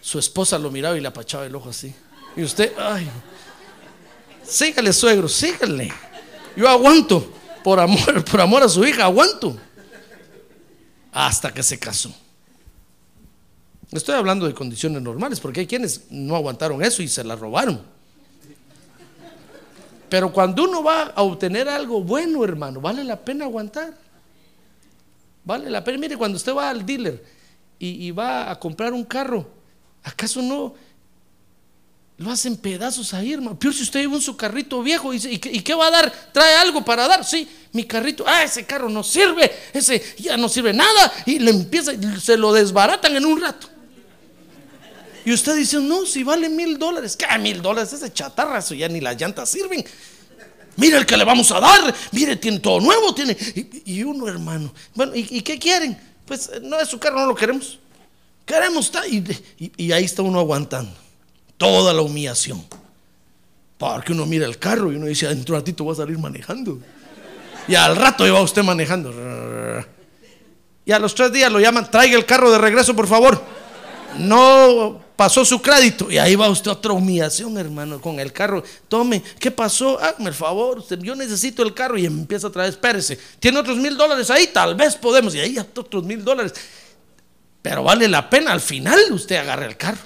su 0.00 0.18
esposa 0.18 0.58
lo 0.58 0.70
miraba 0.70 0.96
y 0.96 1.00
le 1.00 1.08
apachaba 1.08 1.46
el 1.46 1.54
ojo 1.54 1.70
así. 1.70 1.94
Y 2.36 2.42
usted, 2.42 2.72
ay, 2.76 3.08
sígale 4.42 4.92
suegro, 4.92 5.28
sígale. 5.28 5.92
Yo 6.56 6.68
aguanto, 6.68 7.32
por 7.62 7.78
amor, 7.78 8.24
por 8.30 8.40
amor 8.40 8.64
a 8.64 8.68
su 8.68 8.84
hija, 8.84 9.04
aguanto. 9.04 9.56
Hasta 11.12 11.54
que 11.54 11.62
se 11.62 11.78
casó. 11.78 12.12
Estoy 13.90 14.14
hablando 14.14 14.46
de 14.46 14.54
condiciones 14.54 15.00
normales, 15.02 15.40
porque 15.40 15.60
hay 15.60 15.66
quienes 15.66 16.10
no 16.10 16.36
aguantaron 16.36 16.82
eso 16.82 17.02
y 17.02 17.08
se 17.08 17.24
la 17.24 17.36
robaron. 17.36 17.80
Pero 20.08 20.32
cuando 20.32 20.64
uno 20.64 20.82
va 20.82 21.12
a 21.14 21.22
obtener 21.22 21.68
algo 21.68 22.02
bueno, 22.02 22.44
hermano, 22.44 22.80
vale 22.80 23.04
la 23.04 23.16
pena 23.16 23.44
aguantar. 23.44 23.94
Vale 25.44 25.70
la 25.70 25.82
pena. 25.84 25.98
Mire, 25.98 26.16
cuando 26.16 26.36
usted 26.36 26.54
va 26.54 26.68
al 26.68 26.84
dealer 26.84 27.24
y, 27.78 28.06
y 28.06 28.10
va 28.10 28.50
a 28.50 28.58
comprar 28.58 28.92
un 28.92 29.04
carro, 29.04 29.58
¿Acaso 30.08 30.40
no 30.40 30.74
lo 32.16 32.30
hacen 32.30 32.56
pedazos 32.56 33.14
ahí, 33.14 33.32
hermano? 33.32 33.58
Peor 33.58 33.74
si 33.74 33.82
usted 33.82 34.00
lleva 34.00 34.14
un 34.14 34.22
su 34.22 34.36
carrito 34.36 34.82
viejo 34.82 35.14
y, 35.14 35.18
y, 35.18 35.38
qué 35.38 35.74
va 35.74 35.86
a 35.86 35.90
dar? 35.90 36.30
¿Trae 36.32 36.56
algo 36.56 36.84
para 36.84 37.06
dar? 37.06 37.24
Sí, 37.24 37.48
mi 37.72 37.84
carrito, 37.84 38.24
ah, 38.26 38.42
ese 38.42 38.66
carro 38.66 38.88
no 38.88 39.04
sirve, 39.04 39.50
ese 39.72 40.02
ya 40.18 40.36
no 40.36 40.48
sirve 40.48 40.72
nada 40.72 41.12
y 41.26 41.38
le 41.38 41.50
empieza, 41.50 41.92
se 42.20 42.36
lo 42.36 42.52
desbaratan 42.52 43.16
en 43.16 43.24
un 43.26 43.40
rato. 43.40 43.67
Y 45.28 45.32
usted 45.34 45.56
dice, 45.56 45.78
no, 45.78 46.06
si 46.06 46.22
vale 46.22 46.48
mil 46.48 46.78
dólares, 46.78 47.14
¿qué 47.14 47.26
mil 47.38 47.60
dólares? 47.60 47.92
Ese 47.92 48.10
chatarrazo, 48.10 48.72
ya 48.72 48.88
ni 48.88 48.98
las 48.98 49.20
llantas 49.20 49.50
sirven. 49.50 49.84
Mire 50.76 50.96
el 50.96 51.04
que 51.04 51.18
le 51.18 51.24
vamos 51.24 51.52
a 51.52 51.60
dar. 51.60 51.94
Mire, 52.12 52.36
tiene 52.36 52.60
todo 52.60 52.80
nuevo. 52.80 53.14
Tiene. 53.14 53.36
Y, 53.84 54.02
uno, 54.04 54.26
hermano. 54.26 54.72
Bueno, 54.94 55.12
¿y, 55.14 55.42
qué 55.42 55.58
quieren? 55.58 56.00
Pues 56.24 56.48
eh, 56.50 56.60
no 56.62 56.80
es 56.80 56.88
su 56.88 56.98
carro, 56.98 57.20
no 57.20 57.26
lo 57.26 57.34
queremos. 57.34 57.78
Queremos. 58.46 58.90
Y, 59.10 59.22
y- 59.76 59.92
ahí 59.92 60.04
está 60.04 60.22
uno 60.22 60.38
aguantando. 60.38 60.96
Toda 61.58 61.92
la 61.92 62.00
humillación. 62.00 62.64
Porque 63.76 64.12
uno 64.12 64.24
mira 64.24 64.46
el 64.46 64.58
carro 64.58 64.90
y 64.90 64.96
uno 64.96 65.04
dice, 65.04 65.28
dentro 65.28 65.52
de 65.52 65.58
un 65.58 65.60
ratito 65.60 65.84
voy 65.84 65.92
a 65.92 65.96
salir 65.96 66.16
manejando. 66.16 66.80
Y 67.68 67.74
al 67.74 67.96
rato 67.96 68.24
va 68.32 68.40
usted 68.40 68.62
manejando. 68.62 69.12
Y 70.86 70.90
a 70.90 70.98
los 70.98 71.14
tres 71.14 71.30
días 71.32 71.52
lo 71.52 71.60
llaman, 71.60 71.90
traiga 71.90 72.16
el 72.16 72.24
carro 72.24 72.50
de 72.50 72.56
regreso, 72.56 72.96
por 72.96 73.06
favor. 73.06 73.57
No 74.16 75.00
pasó 75.16 75.44
su 75.44 75.60
crédito. 75.60 76.10
Y 76.10 76.18
ahí 76.18 76.36
va 76.36 76.48
usted 76.48 76.70
otra 76.70 76.92
humillación, 76.92 77.58
hermano, 77.58 78.00
con 78.00 78.20
el 78.20 78.32
carro. 78.32 78.62
Tome, 78.86 79.22
¿qué 79.40 79.50
pasó? 79.50 79.98
Hágame 79.98 80.28
el 80.28 80.34
favor, 80.34 80.84
yo 81.00 81.14
necesito 81.16 81.62
el 81.62 81.74
carro. 81.74 81.98
Y 81.98 82.06
empieza 82.06 82.46
otra 82.46 82.62
vez, 82.62 82.70
espérese. 82.72 83.18
¿Tiene 83.38 83.58
otros 83.58 83.76
mil 83.78 83.96
dólares 83.96 84.30
ahí? 84.30 84.46
Tal 84.46 84.74
vez 84.74 84.96
podemos. 84.96 85.34
Y 85.34 85.40
ahí 85.40 85.54
ya 85.54 85.66
otros 85.76 86.04
mil 86.04 86.24
dólares. 86.24 86.54
Pero 87.60 87.82
vale 87.82 88.08
la 88.08 88.30
pena, 88.30 88.52
al 88.52 88.60
final 88.60 88.98
usted 89.10 89.36
agarra 89.36 89.66
el 89.66 89.76
carro. 89.76 90.00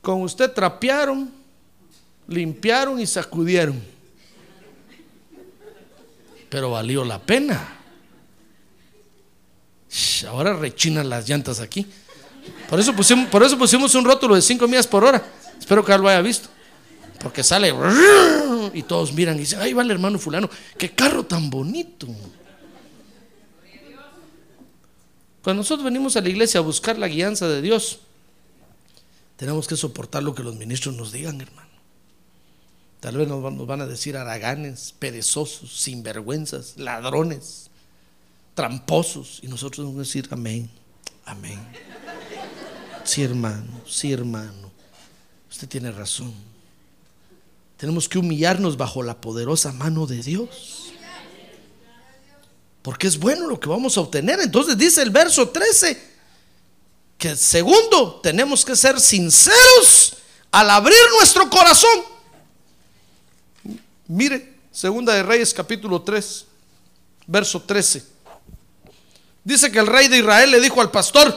Con 0.00 0.22
usted 0.22 0.52
trapearon, 0.52 1.30
limpiaron 2.28 3.00
y 3.00 3.06
sacudieron. 3.06 3.82
Pero 6.48 6.70
valió 6.70 7.04
la 7.04 7.18
pena. 7.18 7.77
Sh, 9.90 10.26
Ahora 10.26 10.54
rechinan 10.54 11.08
las 11.08 11.28
llantas 11.28 11.60
aquí. 11.60 11.86
Por 12.68 12.80
eso 12.80 12.94
pusimos, 12.94 13.28
por 13.28 13.42
eso 13.42 13.58
pusimos 13.58 13.94
un 13.94 14.04
rótulo 14.04 14.34
de 14.34 14.42
5 14.42 14.66
millas 14.68 14.86
por 14.86 15.04
hora. 15.04 15.24
Espero 15.58 15.84
que 15.84 15.96
lo 15.96 16.08
haya 16.08 16.20
visto. 16.20 16.48
Porque 17.20 17.42
sale 17.42 17.74
y 18.74 18.82
todos 18.82 19.12
miran 19.12 19.36
y 19.36 19.40
dicen, 19.40 19.60
ay, 19.60 19.72
vale 19.72 19.92
hermano 19.92 20.18
fulano, 20.18 20.48
qué 20.76 20.90
carro 20.92 21.24
tan 21.24 21.50
bonito. 21.50 22.06
Cuando 25.42 25.62
nosotros 25.62 25.84
venimos 25.84 26.16
a 26.16 26.20
la 26.20 26.28
iglesia 26.28 26.60
a 26.60 26.62
buscar 26.62 26.98
la 26.98 27.08
guianza 27.08 27.48
de 27.48 27.60
Dios, 27.60 28.00
tenemos 29.36 29.66
que 29.66 29.76
soportar 29.76 30.22
lo 30.22 30.34
que 30.34 30.42
los 30.42 30.56
ministros 30.56 30.94
nos 30.94 31.10
digan, 31.10 31.40
hermano. 31.40 31.68
Tal 33.00 33.16
vez 33.16 33.28
nos 33.28 33.66
van 33.66 33.80
a 33.80 33.86
decir 33.86 34.16
haraganes, 34.16 34.94
perezosos, 34.98 35.80
sinvergüenzas, 35.80 36.76
ladrones, 36.76 37.67
tramposos. 38.58 39.38
Y 39.40 39.46
nosotros 39.46 39.86
vamos 39.86 40.00
a 40.00 40.02
decir 40.02 40.26
amén, 40.32 40.68
amén. 41.24 41.60
Sí, 43.04 43.22
hermano, 43.22 43.80
sí, 43.86 44.12
hermano. 44.12 44.72
Usted 45.48 45.68
tiene 45.68 45.92
razón. 45.92 46.34
Tenemos 47.76 48.08
que 48.08 48.18
humillarnos 48.18 48.76
bajo 48.76 49.04
la 49.04 49.20
poderosa 49.20 49.70
mano 49.70 50.08
de 50.08 50.24
Dios. 50.24 50.92
Porque 52.82 53.06
es 53.06 53.16
bueno 53.16 53.46
lo 53.46 53.60
que 53.60 53.68
vamos 53.68 53.96
a 53.96 54.00
obtener. 54.00 54.40
Entonces 54.40 54.76
dice 54.76 55.02
el 55.02 55.10
verso 55.10 55.50
13 55.50 56.18
que 57.16 57.36
segundo, 57.36 58.18
tenemos 58.20 58.64
que 58.64 58.74
ser 58.74 58.98
sinceros 58.98 60.16
al 60.50 60.68
abrir 60.68 60.98
nuestro 61.16 61.48
corazón. 61.48 62.00
Mire, 64.08 64.56
segunda 64.72 65.14
de 65.14 65.22
Reyes 65.22 65.54
capítulo 65.54 66.02
3, 66.02 66.44
verso 67.28 67.62
13. 67.62 68.17
Dice 69.44 69.70
que 69.72 69.78
el 69.78 69.86
rey 69.86 70.08
de 70.08 70.18
Israel 70.18 70.50
le 70.50 70.60
dijo 70.60 70.80
al 70.80 70.90
pastor, 70.90 71.36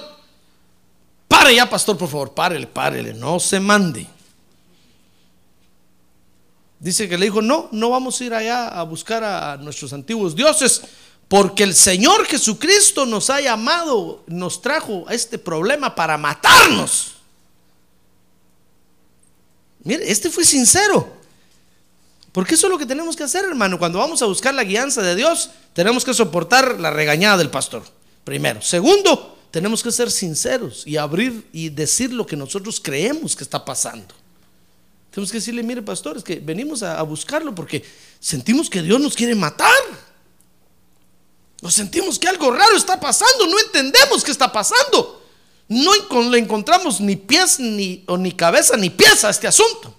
pare 1.28 1.56
ya 1.56 1.70
pastor, 1.70 1.98
por 1.98 2.10
favor, 2.10 2.34
párele, 2.34 2.68
párele, 2.68 3.14
no 3.14 3.40
se 3.40 3.60
mande. 3.60 4.08
Dice 6.80 7.08
que 7.08 7.18
le 7.18 7.26
dijo, 7.26 7.42
no, 7.42 7.70
no 7.72 7.92
vamos 7.92 8.20
a 8.20 8.24
ir 8.24 8.34
allá 8.34 8.68
a 8.68 8.84
buscar 8.84 9.24
a 9.24 9.56
nuestros 9.58 9.94
antiguos 9.94 10.36
dioses, 10.36 10.82
porque 11.28 11.64
el 11.64 11.76
Señor 11.76 12.26
Jesucristo 12.26 13.06
nos 13.06 13.30
ha 13.30 13.40
llamado, 13.40 14.24
nos 14.28 14.62
trajo 14.62 15.06
a 15.08 15.14
este 15.14 15.38
problema 15.38 15.96
para 15.96 16.18
matarnos. 16.18 17.14
Mire, 19.84 20.12
este 20.12 20.30
fue 20.30 20.44
sincero. 20.44 21.21
Porque 22.32 22.56
eso 22.56 22.68
es 22.68 22.72
lo 22.72 22.78
que 22.78 22.86
tenemos 22.86 23.16
que 23.16 23.24
hacer, 23.24 23.44
hermano. 23.44 23.78
Cuando 23.78 24.00
vamos 24.00 24.22
a 24.22 24.26
buscar 24.26 24.54
la 24.54 24.64
guianza 24.64 25.02
de 25.02 25.16
Dios, 25.16 25.50
tenemos 25.74 26.06
que 26.06 26.14
soportar 26.14 26.80
la 26.80 26.90
regañada 26.90 27.38
del 27.38 27.50
pastor. 27.50 27.84
Primero. 28.24 28.62
Segundo, 28.62 29.38
tenemos 29.52 29.84
que 29.84 29.92
ser 29.92 30.10
sinceros 30.10 30.88
y 30.88 30.98
abrir 30.98 31.48
y 31.52 31.70
decir 31.70 32.14
lo 32.14 32.26
que 32.26 32.38
nosotros 32.38 32.80
creemos 32.80 33.36
que 33.36 33.44
está 33.44 33.66
pasando. 33.66 34.16
Tenemos 35.12 35.30
que 35.30 35.40
decirle, 35.40 35.62
mire, 35.62 35.82
pastor, 35.82 36.18
es 36.18 36.24
que 36.24 36.40
venimos 36.40 36.84
a, 36.84 37.02
buscarlo 37.04 37.54
porque 37.54 37.84
sentimos 38.20 38.70
que 38.70 38.82
Dios 38.82 39.00
nos 39.02 39.14
quiere 39.14 39.36
matar. 39.36 39.70
Nos 41.62 41.74
sentimos 41.74 42.18
que 42.18 42.30
algo 42.30 42.50
raro 42.50 42.78
está 42.78 42.98
pasando, 42.98 43.46
no 43.46 43.60
entendemos 43.60 44.24
qué 44.24 44.32
está 44.32 44.52
pasando. 44.52 45.22
No 45.68 45.92
le 46.30 46.38
encontramos 46.38 47.02
ni 47.02 47.18
pies, 47.18 47.60
ni, 47.60 48.04
o 48.08 48.18
ni 48.18 48.32
cabeza, 48.32 48.78
ni 48.78 48.90
pieza 48.90 49.28
a 49.28 49.32
este 49.32 49.48
asunto. 49.48 49.94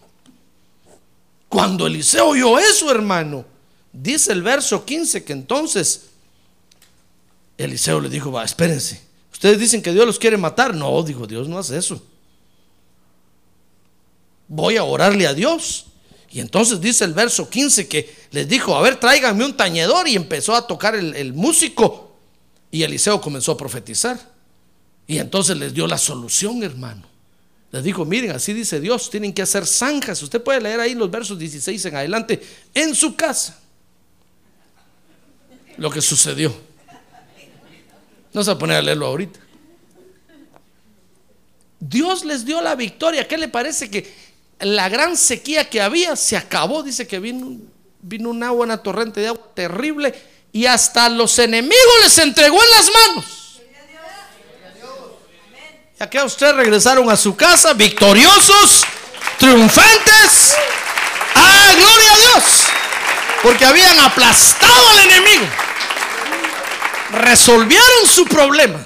Cuando 1.53 1.87
Eliseo 1.87 2.29
oyó 2.29 2.59
eso, 2.59 2.91
hermano, 2.91 3.45
dice 3.93 4.33
el 4.33 4.41
verso 4.41 4.87
15 4.87 5.23
que 5.23 5.35
entonces 5.35 6.05
Eliseo 7.59 8.01
le 8.01 8.09
dijo, 8.09 8.33
va, 8.33 8.43
espérense, 8.43 9.03
ustedes 9.31 9.59
dicen 9.59 9.83
que 9.83 9.93
Dios 9.93 10.07
los 10.07 10.19
quiere 10.19 10.39
matar. 10.39 10.75
No, 10.75 11.03
dijo, 11.03 11.27
Dios 11.27 11.51
no 11.51 11.59
hace 11.59 11.77
eso. 11.77 12.03
Voy 14.49 14.79
a 14.79 14.85
orarle 14.85 15.27
a 15.27 15.35
Dios. 15.35 15.89
Y 16.31 16.41
entonces 16.41 16.81
dice 16.81 17.05
el 17.05 17.13
verso 17.13 17.51
15 17.51 17.87
que 17.87 18.11
les 18.31 18.49
dijo, 18.49 18.75
a 18.75 18.81
ver, 18.81 18.99
tráiganme 18.99 19.45
un 19.45 19.55
tañedor 19.55 20.09
y 20.09 20.17
empezó 20.17 20.55
a 20.55 20.67
tocar 20.67 20.95
el, 20.95 21.15
el 21.15 21.35
músico. 21.35 22.17
Y 22.71 22.83
Eliseo 22.83 23.21
comenzó 23.21 23.53
a 23.53 23.59
profetizar. 23.59 24.19
Y 25.07 25.19
entonces 25.19 25.55
les 25.59 25.75
dio 25.75 25.87
la 25.87 25.99
solución, 25.99 26.63
hermano. 26.63 27.12
Les 27.73 27.83
dijo, 27.83 28.05
miren, 28.05 28.33
así 28.33 28.53
dice 28.53 28.81
Dios, 28.81 29.09
tienen 29.09 29.33
que 29.33 29.41
hacer 29.41 29.67
zanjas. 29.67 30.23
Usted 30.23 30.43
puede 30.43 30.61
leer 30.61 30.79
ahí 30.79 30.95
los 30.95 31.11
versos 31.11 31.39
16 31.39 31.87
en 31.87 31.97
adelante, 31.97 32.43
en 32.75 32.95
su 32.95 33.17
casa. 33.17 33.59
Lo 35.79 35.91
que 35.91 36.03
sucedió. 36.03 36.55
No 38.35 38.45
se 38.45 38.51
va 38.51 38.57
a 38.57 38.59
poner 38.59 38.77
a 38.77 38.83
leerlo 38.83 39.07
ahorita. 39.07 39.41
Dios 41.81 42.27
les 42.27 42.45
dio 42.45 42.61
la 42.61 42.75
victoria. 42.75 43.27
¿Qué 43.27 43.39
le 43.39 43.49
parece 43.49 43.91
que 43.91 44.13
la 44.61 44.91
gran 44.91 45.17
sequía 45.17 45.69
que 45.69 45.81
había 45.81 46.15
se 46.15 46.37
acabó? 46.37 46.83
Dice 46.83 47.07
que 47.07 47.19
vino, 47.19 47.57
vino 48.03 48.29
un 48.29 48.43
agua, 48.43 48.67
una 48.67 48.83
torrente 48.83 49.23
de 49.23 49.29
agua 49.29 49.51
terrible 49.55 50.15
y 50.53 50.67
hasta 50.67 51.09
los 51.09 51.39
enemigos 51.39 51.95
les 52.03 52.19
entregó 52.19 52.63
en 52.63 52.71
las 52.71 52.91
manos. 52.93 53.42
Y 56.03 56.05
acá 56.05 56.25
ustedes 56.25 56.57
regresaron 56.57 57.09
a 57.11 57.17
su 57.17 57.37
casa 57.37 57.75
victoriosos, 57.75 58.83
triunfantes. 59.39 60.53
¡Ah, 61.33 61.75
gloria 61.77 62.13
a 62.13 62.17
Dios! 62.17 62.45
Porque 63.41 63.65
habían 63.65 64.01
aplastado 64.01 64.89
al 64.89 64.99
enemigo. 64.99 65.45
Resolvieron 67.13 68.07
su 68.07 68.25
problema. 68.25 68.85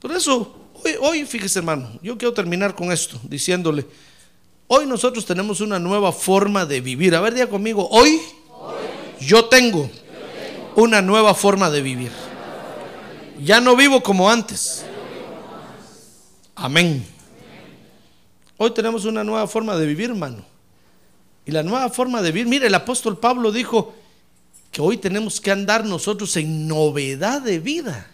Por 0.00 0.12
eso, 0.12 0.70
hoy, 1.02 1.26
fíjese 1.26 1.58
hermano, 1.58 1.90
yo 2.00 2.16
quiero 2.16 2.32
terminar 2.32 2.74
con 2.74 2.90
esto, 2.90 3.20
diciéndole, 3.24 3.84
hoy 4.66 4.86
nosotros 4.86 5.26
tenemos 5.26 5.60
una 5.60 5.78
nueva 5.78 6.10
forma 6.10 6.64
de 6.64 6.80
vivir. 6.80 7.14
A 7.14 7.20
ver, 7.20 7.34
diga 7.34 7.48
conmigo, 7.48 7.86
hoy, 7.90 8.18
yo, 9.20 9.44
tengo 9.44 9.90
una 10.74 11.02
nueva 11.02 11.34
forma 11.34 11.68
de 11.68 11.82
vivir. 11.82 12.31
Ya 13.42 13.60
no 13.60 13.74
vivo 13.76 14.02
como 14.02 14.30
antes. 14.30 14.84
Amén. 16.54 17.04
Hoy 18.56 18.70
tenemos 18.72 19.04
una 19.04 19.24
nueva 19.24 19.46
forma 19.48 19.76
de 19.76 19.86
vivir, 19.86 20.10
hermano. 20.10 20.44
Y 21.44 21.50
la 21.50 21.62
nueva 21.62 21.90
forma 21.90 22.22
de 22.22 22.30
vivir, 22.30 22.46
mire, 22.48 22.68
el 22.68 22.74
apóstol 22.74 23.18
Pablo 23.18 23.50
dijo 23.50 23.94
que 24.70 24.80
hoy 24.80 24.96
tenemos 24.96 25.40
que 25.40 25.50
andar 25.50 25.84
nosotros 25.84 26.36
en 26.36 26.68
novedad 26.68 27.42
de 27.42 27.58
vida. 27.58 28.06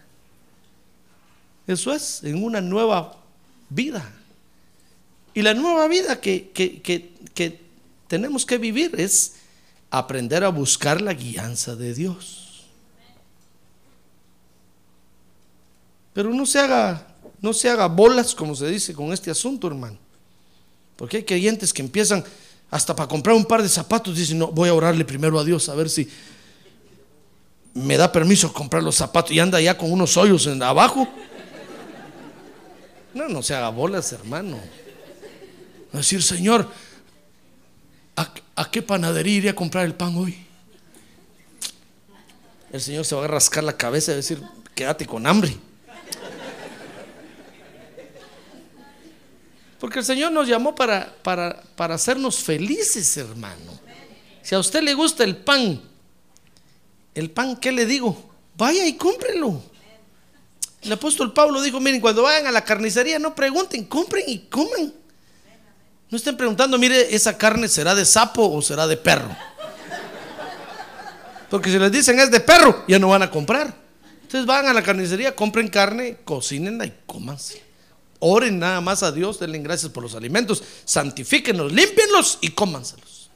Eso 1.66 1.92
es, 1.92 2.24
en 2.24 2.42
una 2.42 2.62
nueva 2.62 3.16
vida. 3.68 4.10
Y 5.34 5.42
la 5.42 5.52
nueva 5.52 5.86
vida 5.88 6.20
que, 6.20 6.48
que- 6.50 6.80
que- 6.80 7.12
que 7.34 7.60
tenemos 8.06 8.46
que 8.46 8.56
vivir 8.56 8.98
es 8.98 9.34
aprender 9.90 10.42
a 10.42 10.48
buscar 10.48 11.02
la 11.02 11.12
guianza 11.12 11.76
de 11.76 11.92
Dios. 11.94 12.47
Pero 16.18 16.34
no 16.34 16.44
se 16.46 16.58
haga, 16.58 17.06
no 17.40 17.52
se 17.52 17.70
haga 17.70 17.86
bolas, 17.86 18.34
como 18.34 18.52
se 18.56 18.66
dice, 18.66 18.92
con 18.92 19.12
este 19.12 19.30
asunto, 19.30 19.68
hermano. 19.68 19.96
Porque 20.96 21.18
hay 21.18 21.22
creyentes 21.22 21.72
que 21.72 21.80
empiezan 21.80 22.24
hasta 22.72 22.96
para 22.96 23.08
comprar 23.08 23.36
un 23.36 23.44
par 23.44 23.62
de 23.62 23.68
zapatos, 23.68 24.16
dicen, 24.16 24.36
no, 24.36 24.48
voy 24.48 24.68
a 24.68 24.74
orarle 24.74 25.04
primero 25.04 25.38
a 25.38 25.44
Dios 25.44 25.68
a 25.68 25.76
ver 25.76 25.88
si 25.88 26.08
me 27.72 27.96
da 27.96 28.10
permiso 28.10 28.52
comprar 28.52 28.82
los 28.82 28.96
zapatos 28.96 29.30
y 29.30 29.38
anda 29.38 29.60
ya 29.60 29.78
con 29.78 29.92
unos 29.92 30.16
hoyos 30.16 30.48
en 30.48 30.60
abajo. 30.60 31.06
No, 33.14 33.28
no 33.28 33.40
se 33.40 33.54
haga 33.54 33.68
bolas, 33.68 34.10
hermano. 34.10 34.58
Decir, 35.92 36.20
Señor, 36.20 36.68
¿a, 38.16 38.34
a 38.56 38.68
qué 38.72 38.82
panadería 38.82 39.36
iré 39.36 39.48
a 39.50 39.54
comprar 39.54 39.84
el 39.84 39.94
pan 39.94 40.16
hoy? 40.16 40.36
El 42.72 42.80
Señor 42.80 43.04
se 43.04 43.14
va 43.14 43.22
a 43.22 43.28
rascar 43.28 43.62
la 43.62 43.76
cabeza 43.76 44.10
y 44.10 44.16
decir, 44.16 44.42
quédate 44.74 45.06
con 45.06 45.24
hambre. 45.24 45.56
Porque 49.78 50.00
el 50.00 50.04
Señor 50.04 50.32
nos 50.32 50.48
llamó 50.48 50.74
para, 50.74 51.14
para, 51.22 51.62
para 51.76 51.94
hacernos 51.94 52.42
felices, 52.42 53.16
hermano. 53.16 53.78
Si 54.42 54.54
a 54.54 54.58
usted 54.58 54.82
le 54.82 54.94
gusta 54.94 55.24
el 55.24 55.36
pan, 55.36 55.80
el 57.14 57.30
pan, 57.30 57.56
¿qué 57.56 57.70
le 57.70 57.86
digo? 57.86 58.30
Vaya 58.56 58.86
y 58.86 58.96
cómprelo. 58.96 59.62
El 60.82 60.92
apóstol 60.92 61.32
Pablo 61.32 61.60
dijo, 61.60 61.80
miren, 61.80 62.00
cuando 62.00 62.22
vayan 62.22 62.46
a 62.46 62.52
la 62.52 62.64
carnicería 62.64 63.18
no 63.18 63.34
pregunten, 63.34 63.84
compren 63.84 64.24
y 64.26 64.38
coman. 64.40 64.92
No 66.10 66.16
estén 66.16 66.36
preguntando, 66.36 66.78
mire, 66.78 67.14
esa 67.14 67.36
carne 67.36 67.68
será 67.68 67.94
de 67.94 68.04
sapo 68.04 68.50
o 68.50 68.62
será 68.62 68.86
de 68.86 68.96
perro. 68.96 69.28
Porque 71.50 71.70
si 71.70 71.78
les 71.78 71.92
dicen 71.92 72.18
es 72.18 72.30
de 72.30 72.40
perro, 72.40 72.84
ya 72.88 72.98
no 72.98 73.08
van 73.08 73.22
a 73.22 73.30
comprar. 73.30 73.74
Entonces 74.22 74.46
van 74.46 74.66
a 74.66 74.72
la 74.72 74.82
carnicería, 74.82 75.34
compren 75.34 75.68
carne, 75.68 76.18
cocínenla 76.24 76.86
y 76.86 76.94
cómanse. 77.06 77.67
Oren 78.20 78.58
nada 78.58 78.80
más 78.80 79.02
a 79.02 79.12
Dios, 79.12 79.38
denle 79.38 79.58
gracias 79.58 79.92
por 79.92 80.02
los 80.02 80.14
alimentos, 80.14 80.62
santifíquenlos, 80.84 81.72
límpienlos 81.72 82.38
y 82.40 82.50
cómanselos. 82.50 83.30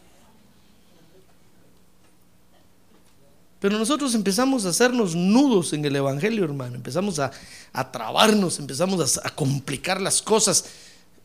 Pero 3.61 3.79
nosotros 3.79 4.17
empezamos 4.17 4.67
a 4.67 4.71
hacernos 4.71 5.15
nudos 5.15 5.73
en 5.73 5.85
el 5.85 5.95
Evangelio, 5.95 6.43
hermano. 6.43 6.75
Empezamos 6.75 7.21
a, 7.21 7.31
a 7.73 7.93
trabarnos, 7.93 8.59
empezamos 8.59 9.19
a, 9.19 9.29
a 9.29 9.31
complicar 9.31 10.01
las 10.01 10.21
cosas. 10.21 10.65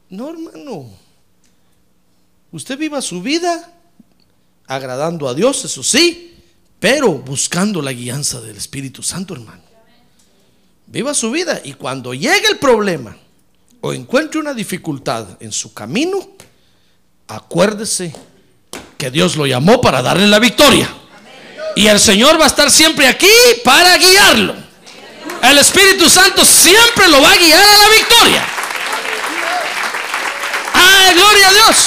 No, 0.08 0.30
hermano. 0.30 0.88
Usted 2.52 2.78
viva 2.78 3.02
su 3.02 3.24
vida 3.24 3.74
agradando 4.68 5.28
a 5.28 5.34
Dios, 5.34 5.66
eso 5.66 5.82
sí, 5.82 6.36
pero 6.80 7.14
buscando 7.14 7.82
la 7.82 7.92
guianza 7.92 8.40
del 8.40 8.56
Espíritu 8.56 9.02
Santo, 9.02 9.34
hermano. 9.34 9.64
Viva 10.86 11.16
su 11.16 11.32
vida 11.32 11.60
y 11.64 11.74
cuando 11.74 12.14
llegue 12.14 12.48
el 12.52 12.60
problema 12.60 13.18
o 13.82 13.94
encuentre 13.94 14.40
una 14.40 14.54
dificultad 14.54 15.28
en 15.40 15.52
su 15.52 15.74
camino, 15.74 16.20
acuérdese 17.28 18.14
que 18.98 19.12
Dios 19.12 19.36
lo 19.36 19.46
llamó 19.46 19.80
para 19.80 20.02
darle 20.02 20.28
la 20.28 20.40
victoria. 20.40 20.90
Y 21.76 21.88
el 21.88 22.00
Señor 22.00 22.40
va 22.40 22.46
a 22.46 22.48
estar 22.48 22.72
siempre 22.72 23.08
aquí 23.08 23.30
para 23.64 23.98
guiarlo. 23.98 24.56
El 25.44 25.58
Espíritu 25.60 26.10
Santo 26.10 26.44
siempre 26.44 27.08
lo 27.08 27.22
va 27.22 27.32
a 27.32 27.38
guiar 27.38 27.64
a 27.64 27.78
la 27.78 27.90
victoria. 27.90 28.46
¡Ay, 30.74 31.14
gloria 31.16 31.48
a 31.48 31.54
Dios! 31.54 31.78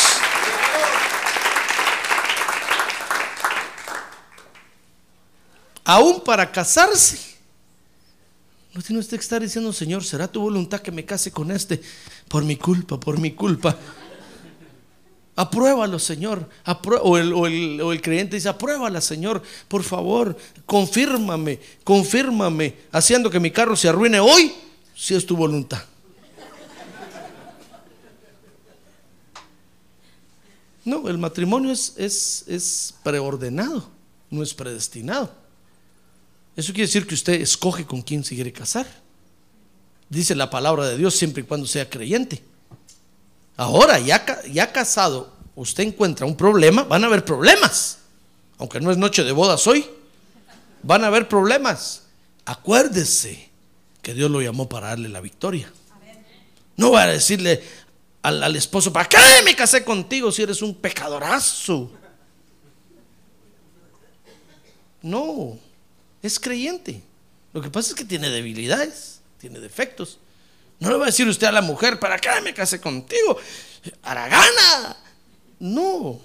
Aún 5.85 6.21
para 6.23 6.53
casarse, 6.53 7.30
no 8.73 8.83
tiene 8.83 9.01
usted 9.01 9.17
que 9.17 9.23
estar 9.23 9.43
diciendo, 9.43 9.73
Señor, 9.73 10.05
¿será 10.05 10.29
tu 10.29 10.41
voluntad 10.41 10.81
que 10.81 10.93
me 10.93 11.05
case 11.05 11.33
con 11.33 11.51
este? 11.51 11.81
Por 12.29 12.45
mi 12.45 12.57
culpa, 12.57 13.01
por 13.01 13.19
mi 13.19 13.33
culpa. 13.33 13.77
Apruébalo, 15.35 15.99
Señor. 15.99 16.49
o, 17.03 17.19
el, 17.19 17.33
o, 17.33 17.47
el, 17.47 17.81
o, 17.81 17.93
el, 17.93 18.01
creyente 18.01 18.37
dice, 18.37 18.49
apruébala, 18.49 19.01
Señor. 19.01 19.43
Por 19.67 19.83
favor, 19.83 20.37
confírmame, 20.67 21.59
confírmame, 21.83 22.77
haciendo 22.93 23.31
que 23.31 23.41
mi 23.41 23.51
carro 23.51 23.75
se 23.75 23.89
arruine 23.89 24.21
hoy, 24.21 24.53
si 24.95 25.15
es 25.15 25.27
tu 25.27 25.37
voluntad. 25.37 25.83
No, 30.85 31.09
el 31.09 31.19
matrimonio 31.19 31.73
es, 31.73 31.95
es, 31.97 32.45
es 32.47 32.95
preordenado, 33.03 33.89
no 34.31 34.43
es 34.43 34.55
predestinado. 34.55 35.40
Eso 36.57 36.73
quiere 36.73 36.87
decir 36.87 37.07
que 37.07 37.15
usted 37.15 37.41
escoge 37.41 37.87
con 37.87 38.03
quién 38.03 38.25
se 38.25 38.35
quiere 38.35 38.53
casar. 38.53 38.87
Dice 40.09 40.35
la 40.35 40.51
palabra 40.51 40.87
de 40.89 40.99
Dios 40.99 41.15
siempre 41.15 41.43
y 41.43 41.47
cuando 41.47 41.67
sea 41.67 41.89
creyente. 41.89 42.43
Ahora, 43.57 43.99
ya, 43.99 44.25
ya 44.51 44.73
casado, 44.73 45.33
usted 45.55 45.85
encuentra 45.85 46.27
un 46.27 46.37
problema, 46.37 46.83
van 46.83 47.05
a 47.05 47.07
haber 47.07 47.25
problemas. 47.25 47.99
Aunque 48.59 48.81
no 48.81 48.91
es 48.91 48.97
noche 48.97 49.23
de 49.23 49.33
bodas 49.33 49.67
hoy, 49.67 49.87
van 50.83 51.05
a 51.05 51.07
haber 51.07 51.29
problemas. 51.29 52.03
Acuérdese 52.45 53.51
que 54.03 54.15
Dios 54.15 54.31
lo 54.31 54.41
llamó 54.43 54.69
para 54.69 54.89
darle 54.89 55.09
la 55.09 55.21
victoria. 55.21 55.73
No 56.77 56.93
va 56.93 57.03
a 57.03 57.07
decirle 57.07 57.63
al, 58.23 58.43
al 58.43 58.57
esposo, 58.57 58.93
¿para 58.93 59.09
qué 59.09 59.19
me 59.45 59.55
casé 59.55 59.85
contigo 59.85 60.33
si 60.33 60.43
eres 60.43 60.63
un 60.63 60.75
pecadorazo? 60.75 61.93
No, 65.03 65.59
es 66.23 66.39
creyente. 66.39 67.03
Lo 67.53 67.61
que 67.61 67.71
pasa 67.71 67.91
es 67.91 67.95
que 67.95 68.05
tiene 68.05 68.31
debilidades, 68.31 69.21
tiene 69.39 69.61
defectos. 69.61 70.19
No 70.79 70.91
le 70.91 70.97
va 70.97 71.05
a 71.05 71.07
decir 71.07 71.29
usted 71.29 71.47
a 71.47 71.53
la 71.53 71.63
mujer, 71.63 71.99
¿para 71.99 72.19
qué 72.19 72.29
me 72.43 72.55
casé 72.55 72.81
contigo? 72.81 73.37
Aragana. 74.03 74.97
No, 75.59 76.21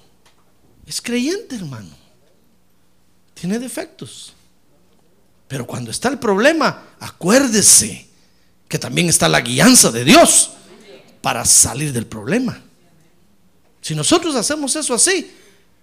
es 0.85 1.01
creyente, 1.01 1.55
hermano. 1.55 1.95
Tiene 3.33 3.59
defectos. 3.59 4.33
Pero 5.47 5.67
cuando 5.67 5.91
está 5.91 6.09
el 6.09 6.19
problema, 6.19 6.95
acuérdese 6.99 8.07
que 8.67 8.79
también 8.79 9.09
está 9.09 9.29
la 9.29 9.41
guianza 9.41 9.91
de 9.91 10.03
Dios 10.03 10.51
para 11.21 11.45
salir 11.45 11.91
del 11.91 12.07
problema. 12.07 12.61
Si 13.81 13.93
nosotros 13.93 14.35
hacemos 14.35 14.75
eso 14.75 14.93
así, 14.93 15.31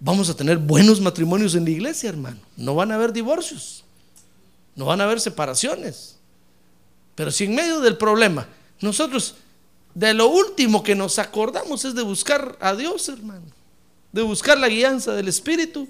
vamos 0.01 0.29
a 0.29 0.35
tener 0.35 0.59
buenos 0.59 1.01
matrimonios 1.01 1.55
en 1.55 1.65
la 1.65 1.71
iglesia, 1.71 2.09
hermano. 2.09 2.41
No 2.57 2.75
van 2.75 2.91
a 2.91 2.97
haber 2.97 3.13
divorcios, 3.13 3.85
no 4.75 4.87
van 4.87 5.01
a 5.01 5.05
haber 5.05 5.21
separaciones. 5.21 6.19
Pero 7.15 7.31
si 7.31 7.45
en 7.45 7.55
medio 7.55 7.81
del 7.81 7.97
problema 7.97 8.47
nosotros 8.81 9.37
de 9.95 10.15
lo 10.15 10.29
último 10.29 10.83
que 10.83 10.95
nos 10.95 11.19
acordamos 11.19 11.85
es 11.85 11.95
de 11.95 12.03
buscar 12.03 12.57
a 12.61 12.75
Dios, 12.75 13.09
hermano. 13.09 13.47
De 14.11 14.23
buscar 14.23 14.59
la 14.59 14.69
guianza 14.69 15.13
del 15.13 15.29
Espíritu. 15.29 15.89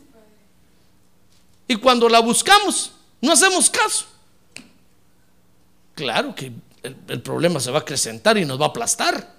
Y 1.66 1.76
cuando 1.76 2.08
la 2.08 2.20
buscamos, 2.20 2.92
no 3.20 3.32
hacemos 3.32 3.70
caso. 3.70 4.06
Claro 5.94 6.34
que 6.34 6.52
el, 6.82 6.96
el, 7.08 7.22
problema 7.22 7.60
se 7.60 7.70
va 7.70 7.78
a 7.78 7.82
acrecentar 7.82 8.36
y 8.38 8.44
nos 8.44 8.60
va 8.60 8.66
a 8.66 8.68
aplastar. 8.68 9.34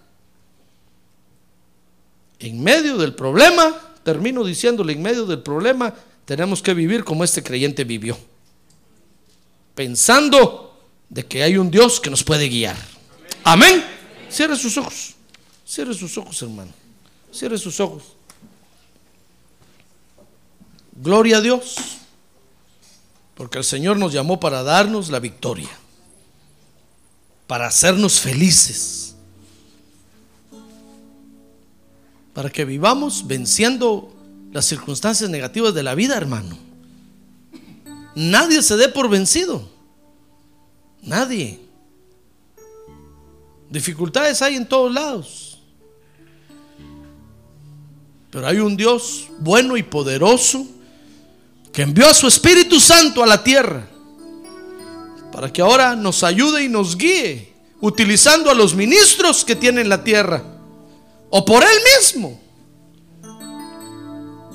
En 2.39 2.61
medio 2.61 2.97
del 2.97 3.13
problema, 3.13 3.75
termino 4.03 4.43
diciéndole, 4.43 4.93
en 4.93 5.01
medio 5.01 5.25
del 5.25 5.41
problema 5.41 5.93
tenemos 6.25 6.61
que 6.61 6.73
vivir 6.73 7.03
como 7.03 7.23
este 7.23 7.43
creyente 7.43 7.83
vivió. 7.83 8.17
Pensando 9.75 10.79
de 11.09 11.25
que 11.25 11.43
hay 11.43 11.57
un 11.57 11.71
Dios 11.71 11.99
que 11.99 12.09
nos 12.09 12.23
puede 12.23 12.47
guiar. 12.47 12.77
Amén. 13.43 13.83
Cierre 14.29 14.55
sus 14.55 14.77
ojos. 14.77 15.13
Cierre 15.65 15.93
sus 15.93 16.17
ojos, 16.17 16.41
hermano. 16.41 16.71
Cierre 17.31 17.57
sus 17.57 17.79
ojos. 17.79 18.03
Gloria 20.95 21.37
a 21.37 21.41
Dios. 21.41 21.75
Porque 23.35 23.57
el 23.57 23.63
Señor 23.63 23.97
nos 23.97 24.13
llamó 24.13 24.39
para 24.39 24.63
darnos 24.63 25.09
la 25.09 25.19
victoria. 25.19 25.69
Para 27.47 27.67
hacernos 27.67 28.19
felices. 28.19 29.15
Para 32.33 32.49
que 32.49 32.65
vivamos 32.65 33.27
venciendo 33.27 34.13
las 34.51 34.65
circunstancias 34.65 35.29
negativas 35.29 35.73
de 35.73 35.83
la 35.83 35.95
vida, 35.95 36.15
hermano. 36.15 36.57
Nadie 38.15 38.61
se 38.61 38.75
dé 38.77 38.89
por 38.89 39.09
vencido. 39.09 39.67
Nadie. 41.01 41.59
Dificultades 43.69 44.41
hay 44.41 44.55
en 44.55 44.67
todos 44.67 44.93
lados. 44.93 45.59
Pero 48.29 48.47
hay 48.47 48.59
un 48.59 48.77
Dios 48.77 49.27
bueno 49.39 49.77
y 49.77 49.83
poderoso 49.83 50.65
que 51.71 51.81
envió 51.81 52.07
a 52.07 52.13
su 52.13 52.27
Espíritu 52.27 52.79
Santo 52.79 53.23
a 53.23 53.27
la 53.27 53.43
tierra 53.43 53.87
para 55.31 55.51
que 55.51 55.61
ahora 55.61 55.95
nos 55.95 56.23
ayude 56.23 56.63
y 56.63 56.69
nos 56.69 56.95
guíe 56.95 57.53
utilizando 57.81 58.49
a 58.49 58.53
los 58.53 58.75
ministros 58.75 59.43
que 59.43 59.55
tiene 59.55 59.83
la 59.83 60.03
tierra 60.03 60.43
o 61.29 61.43
por 61.43 61.63
él 61.63 61.77
mismo. 61.99 62.39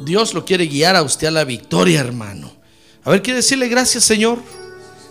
Dios 0.01 0.33
lo 0.33 0.45
quiere 0.45 0.67
guiar 0.67 0.95
a 0.95 1.03
usted 1.03 1.27
a 1.27 1.33
la 1.33 1.45
victoria, 1.45 2.01
hermano. 2.01 2.58
A 3.05 3.11
ver, 3.11 3.23
quiere 3.23 3.39
decirle 3.39 3.69
gracias, 3.69 4.05
Señor. 4.05 4.39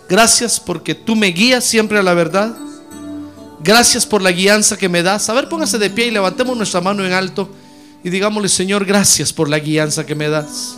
Gracias 0.08 0.58
porque 0.58 0.94
tú 0.94 1.16
me 1.16 1.28
guías 1.28 1.64
siempre 1.64 1.98
a 1.98 2.02
la 2.02 2.14
verdad. 2.14 2.56
Gracias 3.60 4.06
por 4.06 4.22
la 4.22 4.32
guianza 4.32 4.76
que 4.76 4.88
me 4.88 5.02
das. 5.02 5.28
A 5.28 5.34
ver, 5.34 5.48
póngase 5.48 5.78
de 5.78 5.90
pie 5.90 6.06
y 6.06 6.10
levantemos 6.10 6.56
nuestra 6.56 6.80
mano 6.80 7.04
en 7.04 7.12
alto 7.12 7.50
y 8.02 8.10
digámosle, 8.10 8.48
Señor, 8.48 8.84
gracias 8.84 9.32
por 9.32 9.48
la 9.48 9.58
guianza 9.58 10.06
que 10.06 10.14
me 10.14 10.28
das. 10.28 10.77